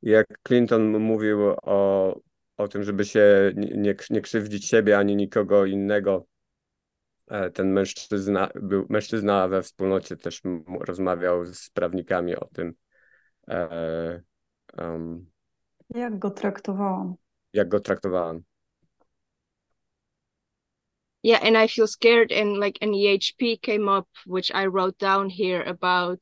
[0.01, 2.19] Jak Clinton mówił o
[2.57, 6.25] o tym, żeby się nie, nie krzywdzić siebie ani nikogo innego.
[7.27, 10.41] E, ten mężczyzna, był, mężczyzna we wspólnocie też
[10.79, 12.73] rozmawiał z prawnikami o tym.
[13.47, 14.21] E,
[14.77, 15.29] um,
[15.95, 17.15] jak go traktowałam?
[17.53, 18.41] Jak go traktowałam.
[21.23, 25.29] Yeah, and I feel scared and like an EHP came up, which I wrote down
[25.29, 26.19] here about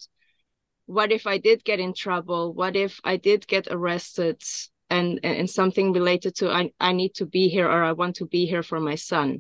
[0.86, 2.54] what if I did get in trouble?
[2.54, 4.42] What if I did get arrested?
[4.90, 8.26] and and something related to I, I need to be here or I want to
[8.26, 9.40] be here for my son.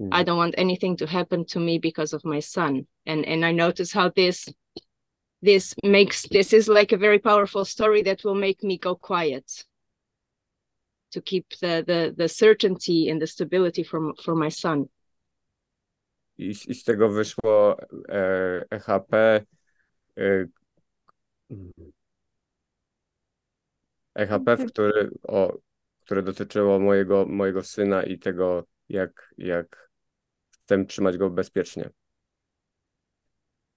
[0.00, 0.08] Mm.
[0.12, 2.86] I don't want anything to happen to me because of my son.
[3.06, 4.48] And and I notice how this
[5.42, 9.64] this makes this is like a very powerful story that will make me go quiet
[11.14, 14.84] to keep the the the certainty and the stability for for my son.
[16.38, 17.76] I, i z tego wyszło
[18.08, 19.44] e, EHP.
[20.18, 20.46] E,
[24.14, 25.58] EHP, który, o,
[26.04, 29.90] które dotyczyło mojego, mojego syna i tego, jak, jak
[30.50, 31.90] chcę trzymać go bezpiecznie.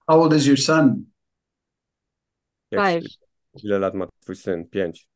[0.06, 1.04] How old is your son?
[2.70, 3.04] Jak, Five.
[3.62, 4.68] Ile lat ma twój syn?
[4.68, 5.07] Pięć.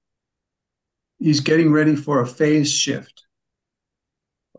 [1.23, 3.27] He's getting ready for a phase shift.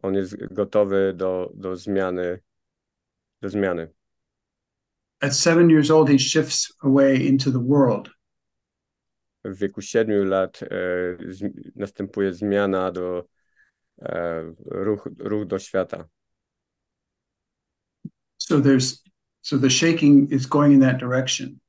[0.03, 2.39] On jest gotowy do, do zmiany,
[3.41, 3.87] do zmiany.
[5.21, 8.09] At seven years old, he shifts away into the world
[9.45, 10.67] w wieku 7 lat e,
[11.29, 11.43] z,
[11.75, 13.27] następuje zmiana do
[14.01, 16.05] e, ruch, ruch do świata.
[18.37, 19.03] So there's
[19.41, 21.59] so the shaking is going in that direction.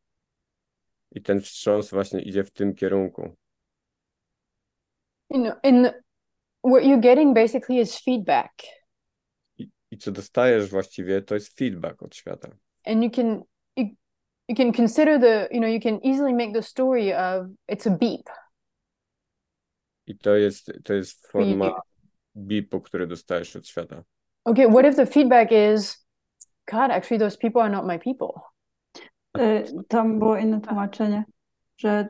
[1.10, 3.36] I ten wstrząs właśnie idzie w tym kierunku.
[5.30, 5.90] You know, in
[6.62, 8.50] what you're getting basically is feedback.
[9.58, 12.48] I, I co dostajesz właściwie to jest feedback od świata.
[12.86, 13.42] And you can
[14.48, 17.90] you can consider the you know you can easily make the story of it's a
[17.90, 18.30] beep.
[20.06, 21.80] I to jest to jest forma
[22.34, 24.04] beepu który dostajesz od świata.
[24.44, 26.06] Okay what if the feedback is
[26.70, 28.40] god actually those people are not my people?
[29.88, 31.24] Tam było inne tłumaczenie
[31.76, 32.08] że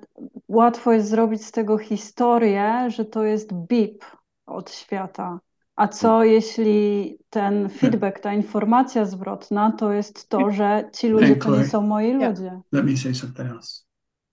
[0.49, 4.05] łatwo jest zrobić z tego historię że to jest beep
[4.47, 5.41] od świata
[5.77, 11.57] a co jeśli ten feedback, ta informacja zwrotna to jest to, że ci ludzie to
[11.57, 12.61] nie są moi ludzie?
[12.73, 13.85] Let me say something else.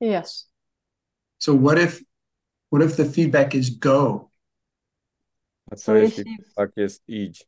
[0.02, 0.52] Yes.
[1.38, 2.04] So what if
[2.74, 4.30] what if the feedback is go?
[5.72, 7.48] A co jeśli feedback jest idź?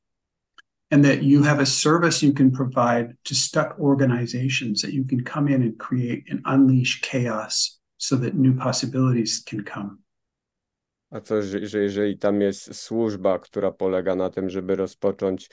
[0.93, 5.23] And that you have a service you can provide to stuck organizations that you can
[5.23, 9.97] come in and create and unleash chaos so that new possibilities can come.
[11.11, 15.49] A co, że, że jeżeli tam jest służba, która polega na tym, żeby rozpocząć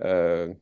[0.00, 0.54] e,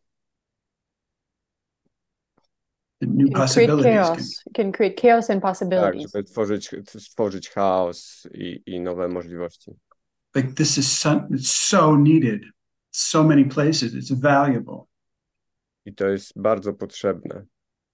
[3.00, 4.42] new possibilities create chaos.
[4.44, 6.02] Can, can create chaos and possibilities.
[6.02, 9.70] Tak, żeby tworzyć, stworzyć chaos i, i nowe możliwości.
[10.34, 12.55] Like this is so, so needed.
[12.98, 13.94] So many places.
[13.94, 14.88] It's valuable.
[15.86, 17.46] I to jest bardzo potrzebne.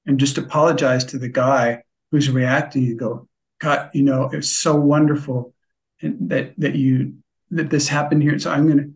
[0.07, 4.77] And just apologize to the guy who's reacting and go, God, you know, it's so
[4.77, 5.55] wonderful
[6.03, 7.15] that that you
[7.51, 8.39] that this happened here.
[8.39, 8.91] So I'm gonna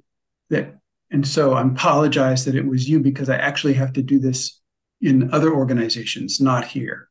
[0.51, 0.79] that
[1.11, 4.61] and so I apologize that it was you because I actually have to do this
[5.01, 7.09] in other organizations, not here.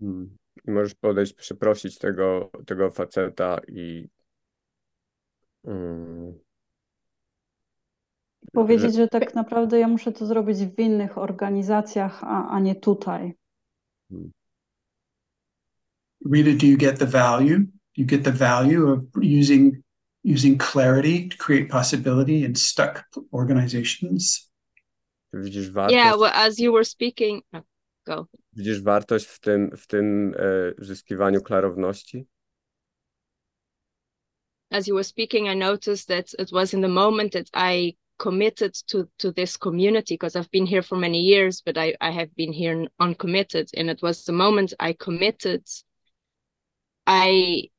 [0.00, 0.36] Hmm.
[0.68, 4.08] I możesz podejść, przeprosić tego, tego faceta i
[5.64, 6.38] um,
[8.52, 9.08] powiedzieć, że...
[9.08, 13.34] tak naprawdę ja muszę to zrobić w innych organizacjach, a, a nie tutaj.
[14.10, 14.32] Hmm.
[16.32, 17.58] Rita, do you get the value?
[17.58, 19.82] Do you get the value of using
[20.24, 24.50] using clarity to create possibility in stuck organizations?
[25.32, 25.96] Widzisz wartość?
[25.96, 27.62] Yeah, well, as you were speaking, oh,
[28.06, 28.26] go.
[28.52, 32.26] Widzisz wartość w tym, w tym e, zyskiwaniu klarowności?
[34.70, 38.74] As you were speaking, I noticed that it was in the moment that I committed
[38.86, 42.34] to to this community because I've been here for many years, but I I have
[42.36, 45.62] been here uncommitted, and it was the moment I committed.
[47.06, 47.70] I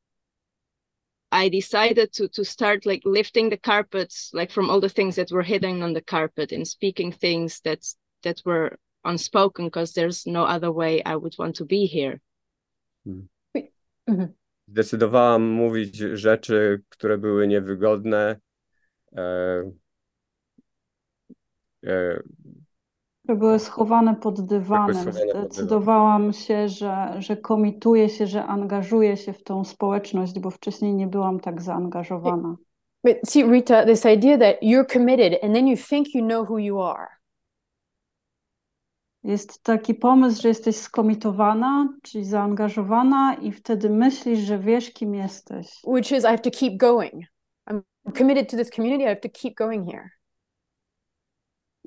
[1.31, 5.31] I decided to to start like lifting the carpets, like from all the things that
[5.31, 7.79] were hidden on the carpet, and speaking things that
[8.21, 12.19] that were unspoken, because there's no other way I would want to be here.
[13.05, 13.27] Hmm.
[14.07, 14.33] Mhm.
[14.67, 18.39] Zdecydowałam mówić rzeczy, które były niewygodne.
[19.15, 19.71] E,
[23.23, 25.13] które były schowane pod dywanem.
[25.13, 31.07] Zdecydowałam się, że, że komituję się, że angażuję się w tą społeczność, bo wcześniej nie
[31.07, 32.55] byłam tak zaangażowana.
[33.03, 36.57] But see, Rita, this idea that you're committed and then you think you know who
[36.57, 37.07] you are.
[39.23, 45.81] Jest taki pomysł, że jesteś skomitowana, czyli zaangażowana i wtedy myślisz, że wiesz, kim jesteś.
[45.83, 47.25] Which is I have to keep going.
[47.69, 47.81] I'm
[48.17, 50.09] committed to this community, I have to keep going here.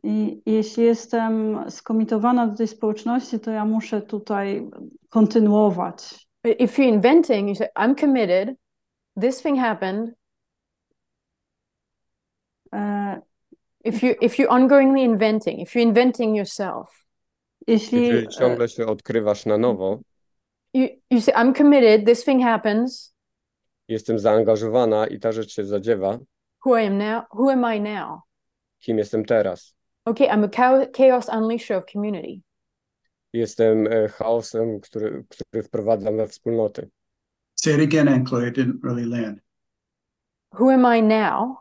[0.02, 4.70] I jeśli jestem skomitowana do tej społeczności, to ja muszę tutaj
[5.09, 6.27] kontynuować.
[6.44, 8.56] If you're inventing, you say, I'm committed,
[9.20, 10.12] this thing happened.
[12.73, 13.16] Uh,
[13.85, 17.06] if you if you're ongoingly inventing, if you're inventing yourself.
[17.66, 20.01] Jeśli Jeżeli ciągle się odkrywasz na nowo.
[20.74, 23.14] You, you say, I'm committed, this thing happens.
[23.89, 26.18] Jestem zaangażowana i ta rzecz się zadziewa.
[26.66, 27.24] Who I am now?
[27.32, 28.20] Who am I now?
[28.78, 29.76] Kim jestem teraz?
[30.06, 32.42] Okay, I'm a chaos unleasher of community.
[33.32, 36.88] Jestem e, chaosem, który, który wprowadzam we wspólnoty.
[37.54, 38.48] Say it again, Ankle.
[38.48, 39.40] It didn't really land.
[40.52, 41.56] Who am I now?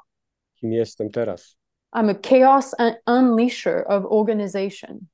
[0.62, 1.56] Kim jestem teraz?
[1.94, 5.08] I'm a chaos un unleasher of organization.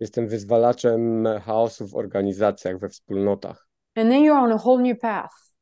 [0.00, 3.68] Jestem wyzwalaczem chaosu w organizacjach, we wspólnotach.
[3.96, 5.52] And then you're on a whole new path.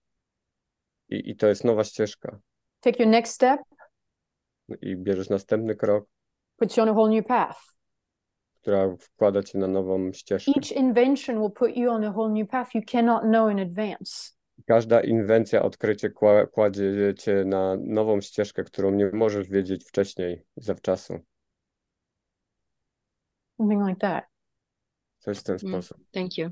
[1.09, 2.39] I, I to jest nowa ścieżka.
[2.81, 3.61] Take your next step.
[4.83, 6.07] I bierzesz następny krok
[6.61, 7.71] puts you on a whole new path.
[8.61, 10.53] która wkłada cię na nową ścieżkę.
[10.57, 14.33] Each invention will put you on a whole new path you cannot know in advance.
[14.67, 16.11] Każda inwencja, odkrycie
[16.53, 21.19] kładzie cię na nową ścieżkę, którą nie możesz wiedzieć wcześniej, zawczasu.
[23.57, 24.25] Something like that.
[25.19, 26.05] Coś w ten mm, sposób.
[26.13, 26.51] Thank you.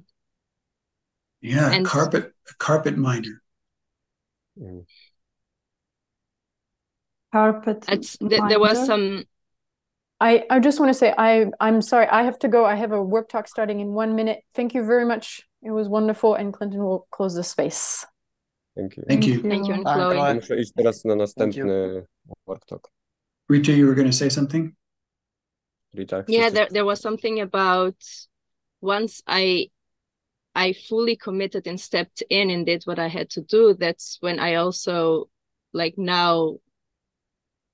[1.43, 1.89] Yeah, And...
[1.89, 3.39] carpet, carpet miner.
[4.57, 4.85] Mm.
[7.33, 7.87] Carpet.
[7.87, 8.19] Th
[8.49, 9.25] there was some
[10.21, 12.65] I, I just want to say I I'm sorry I have to go.
[12.65, 14.43] I have a work talk starting in one minute.
[14.55, 15.43] Thank you very much.
[15.63, 18.07] It was wonderful, and Clinton will close the space.
[18.77, 19.05] Thank you.
[19.09, 19.43] Thank you.
[19.43, 20.35] Thank you, and Chloe.
[20.35, 22.07] Muszę iść teraz na następny
[22.47, 22.91] work talk.
[23.51, 24.73] Rita, you were going to say something.
[25.95, 26.25] Rita.
[26.29, 27.97] Yeah, there there was something about
[28.81, 29.71] once I
[30.55, 33.75] I fully committed and stepped in and did what I had to do.
[33.75, 35.29] That's when I also
[35.73, 36.59] like now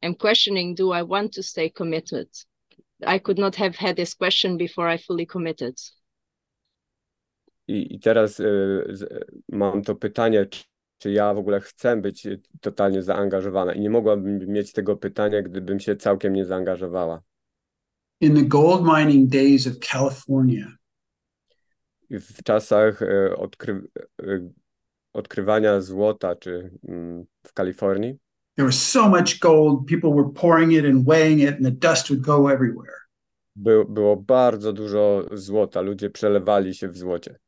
[0.05, 2.28] am questioning do I want to stay committed?
[3.06, 5.74] I could not have had this question before I fully committed.
[7.68, 10.64] I, i teraz y, mam to pytanie, czy,
[10.98, 12.26] czy ja w ogóle chcę być
[12.60, 17.22] totalnie zaangażowana i nie mogłabym mieć tego pytania, gdybym się całkiem nie zaangażowała.
[18.20, 20.76] In the gold mining days of California.
[22.10, 23.82] W czasach y, odkry,
[24.22, 24.51] y,
[25.12, 28.18] odkrywania złota czy mm, w Kalifornii
[28.56, 32.09] there was so much gold, people were pouring it and weighing it, and the dust
[32.10, 33.01] would go everywhere.
[33.56, 37.39] By, było bardzo dużo złota, ludzie przelewali się w złocie.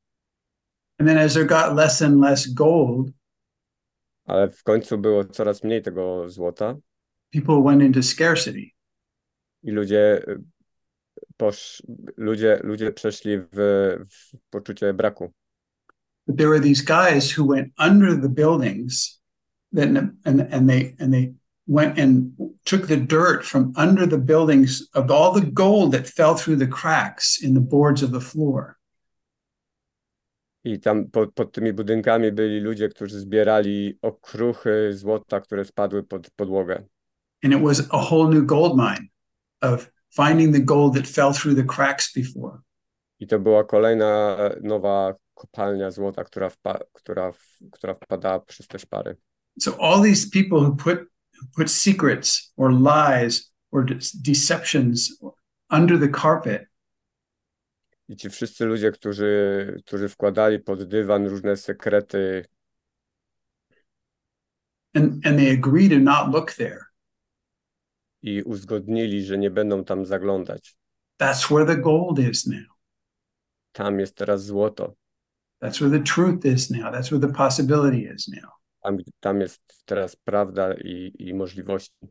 [0.99, 3.11] And then as there got less and less gold,
[4.27, 6.77] ale w końcu było coraz mniej tego złota.
[7.33, 8.70] People went into scarcity.
[9.62, 10.24] I ludzie
[11.37, 11.83] posz,
[12.16, 15.33] ludzie, ludzie przeszli w, w poczucie braku.
[16.27, 19.23] But there were these guys who went under the buildings
[19.73, 21.35] then and and they and they
[21.67, 22.33] went and
[22.65, 26.67] took the dirt from under the buildings of all the gold that fell through the
[26.67, 28.77] cracks in the boards of the floor.
[30.65, 36.31] I tam pod, pod tymi budynkami byli ludzie, którzy zbierali okruchy złota, które spadły pod
[36.31, 36.85] podłogę.
[37.45, 39.09] And it was a whole new gold mine
[39.61, 42.59] of finding the gold that fell through the cracks before.
[43.21, 47.33] I to była kolejna nowa kopalnia złota, która, wpa która,
[47.73, 49.17] która wpadała przez te szpary.
[49.59, 51.09] So all these people who put
[51.57, 55.19] put secrets or lies or de deceptions
[55.70, 56.66] under the carpet.
[58.09, 62.45] I ci wszyscy ludzie, którzy, którzy wkładali pod dywan różne sekrety
[64.95, 66.87] and, and they agree to not look there.
[68.23, 70.77] i uzgodnili, że nie będą tam zaglądać.
[71.20, 72.77] That's where the gold is now.
[73.73, 74.95] Tam jest teraz złoto.
[75.62, 76.93] That's where the truth is now.
[76.93, 78.51] That's where the possibility is now.
[78.87, 82.07] Tam, tam jest teraz prawda i, i możliwości.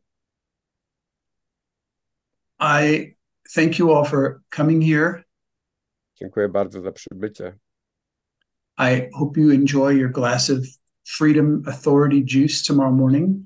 [2.60, 3.16] I
[3.54, 5.24] thank you all for coming here.
[6.16, 7.58] Dziękuję bardzo za przybycie.
[8.78, 10.58] I hope you enjoy your glass of
[11.18, 13.38] freedom authority juice tomorrow morning.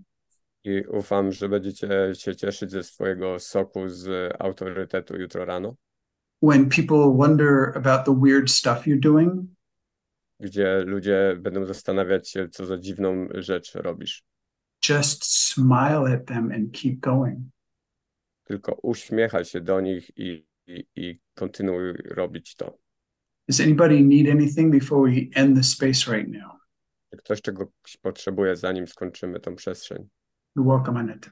[0.64, 5.76] I ufam, że będziecie się cieszyć ze swojego soku z autorytetu jutro rano,
[6.42, 9.50] When people wonder about the weird stuff you're doing,
[10.40, 14.24] gdzie ludzie będą zastanawiać się, co za dziwną rzecz robisz.
[14.90, 17.40] just smile at them and keep going.
[18.44, 22.78] Tylko uśmiechaj się do nich i, i, i kontynuuj robić to.
[23.48, 26.52] Does anybody need anything before we end the space right now?
[27.12, 27.68] Czy ktoś czegoś
[28.02, 30.10] potrzebuje, zanim skończymy tą przestrzeń?
[30.58, 31.32] You're welcome, Annette.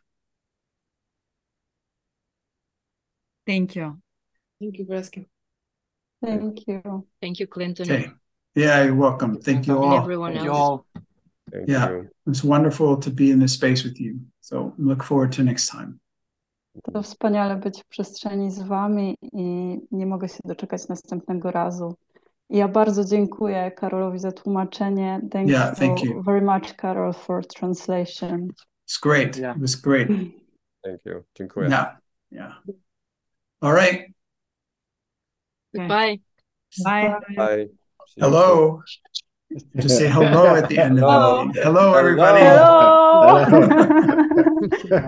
[3.46, 4.00] Thank you.
[4.60, 5.28] Thank you for asking.
[6.22, 7.08] Thank you.
[7.22, 7.86] Thank you, Clinton.
[7.86, 8.27] Okay.
[8.58, 9.38] Yeah, you're welcome.
[9.40, 9.98] Thank you all.
[10.00, 10.58] everyone Thank else.
[10.58, 10.86] you all.
[11.52, 11.90] Thank Yeah.
[11.92, 12.10] you.
[12.28, 14.16] It's wonderful to be in this space with you.
[14.42, 16.00] So look forward to next time.
[16.94, 21.96] To wspaniale być w przestrzeni z Wami i nie mogę się doczekać następnego razu.
[22.50, 25.22] I Ja bardzo dziękuję Karolowi za tłumaczenie.
[25.32, 26.24] Thank Yeah, thank you you.
[26.24, 28.48] very much, Karol, for translation.
[28.88, 29.38] It's great.
[29.38, 29.56] Yeah.
[29.56, 30.08] It was great.
[30.84, 31.24] Thank you.
[31.36, 31.70] Dziękuję.
[31.70, 31.98] Yeah.
[32.32, 32.62] Yeah.
[33.62, 34.14] All right.
[35.74, 36.18] Goodbye.
[36.86, 37.20] Bye.
[37.36, 37.77] Bye.
[38.16, 38.82] Hello.
[39.76, 41.40] Just say hello at the end of Hello.
[41.40, 41.64] the meeting.
[41.64, 42.44] Hello, everybody.
[42.44, 43.46] Hello!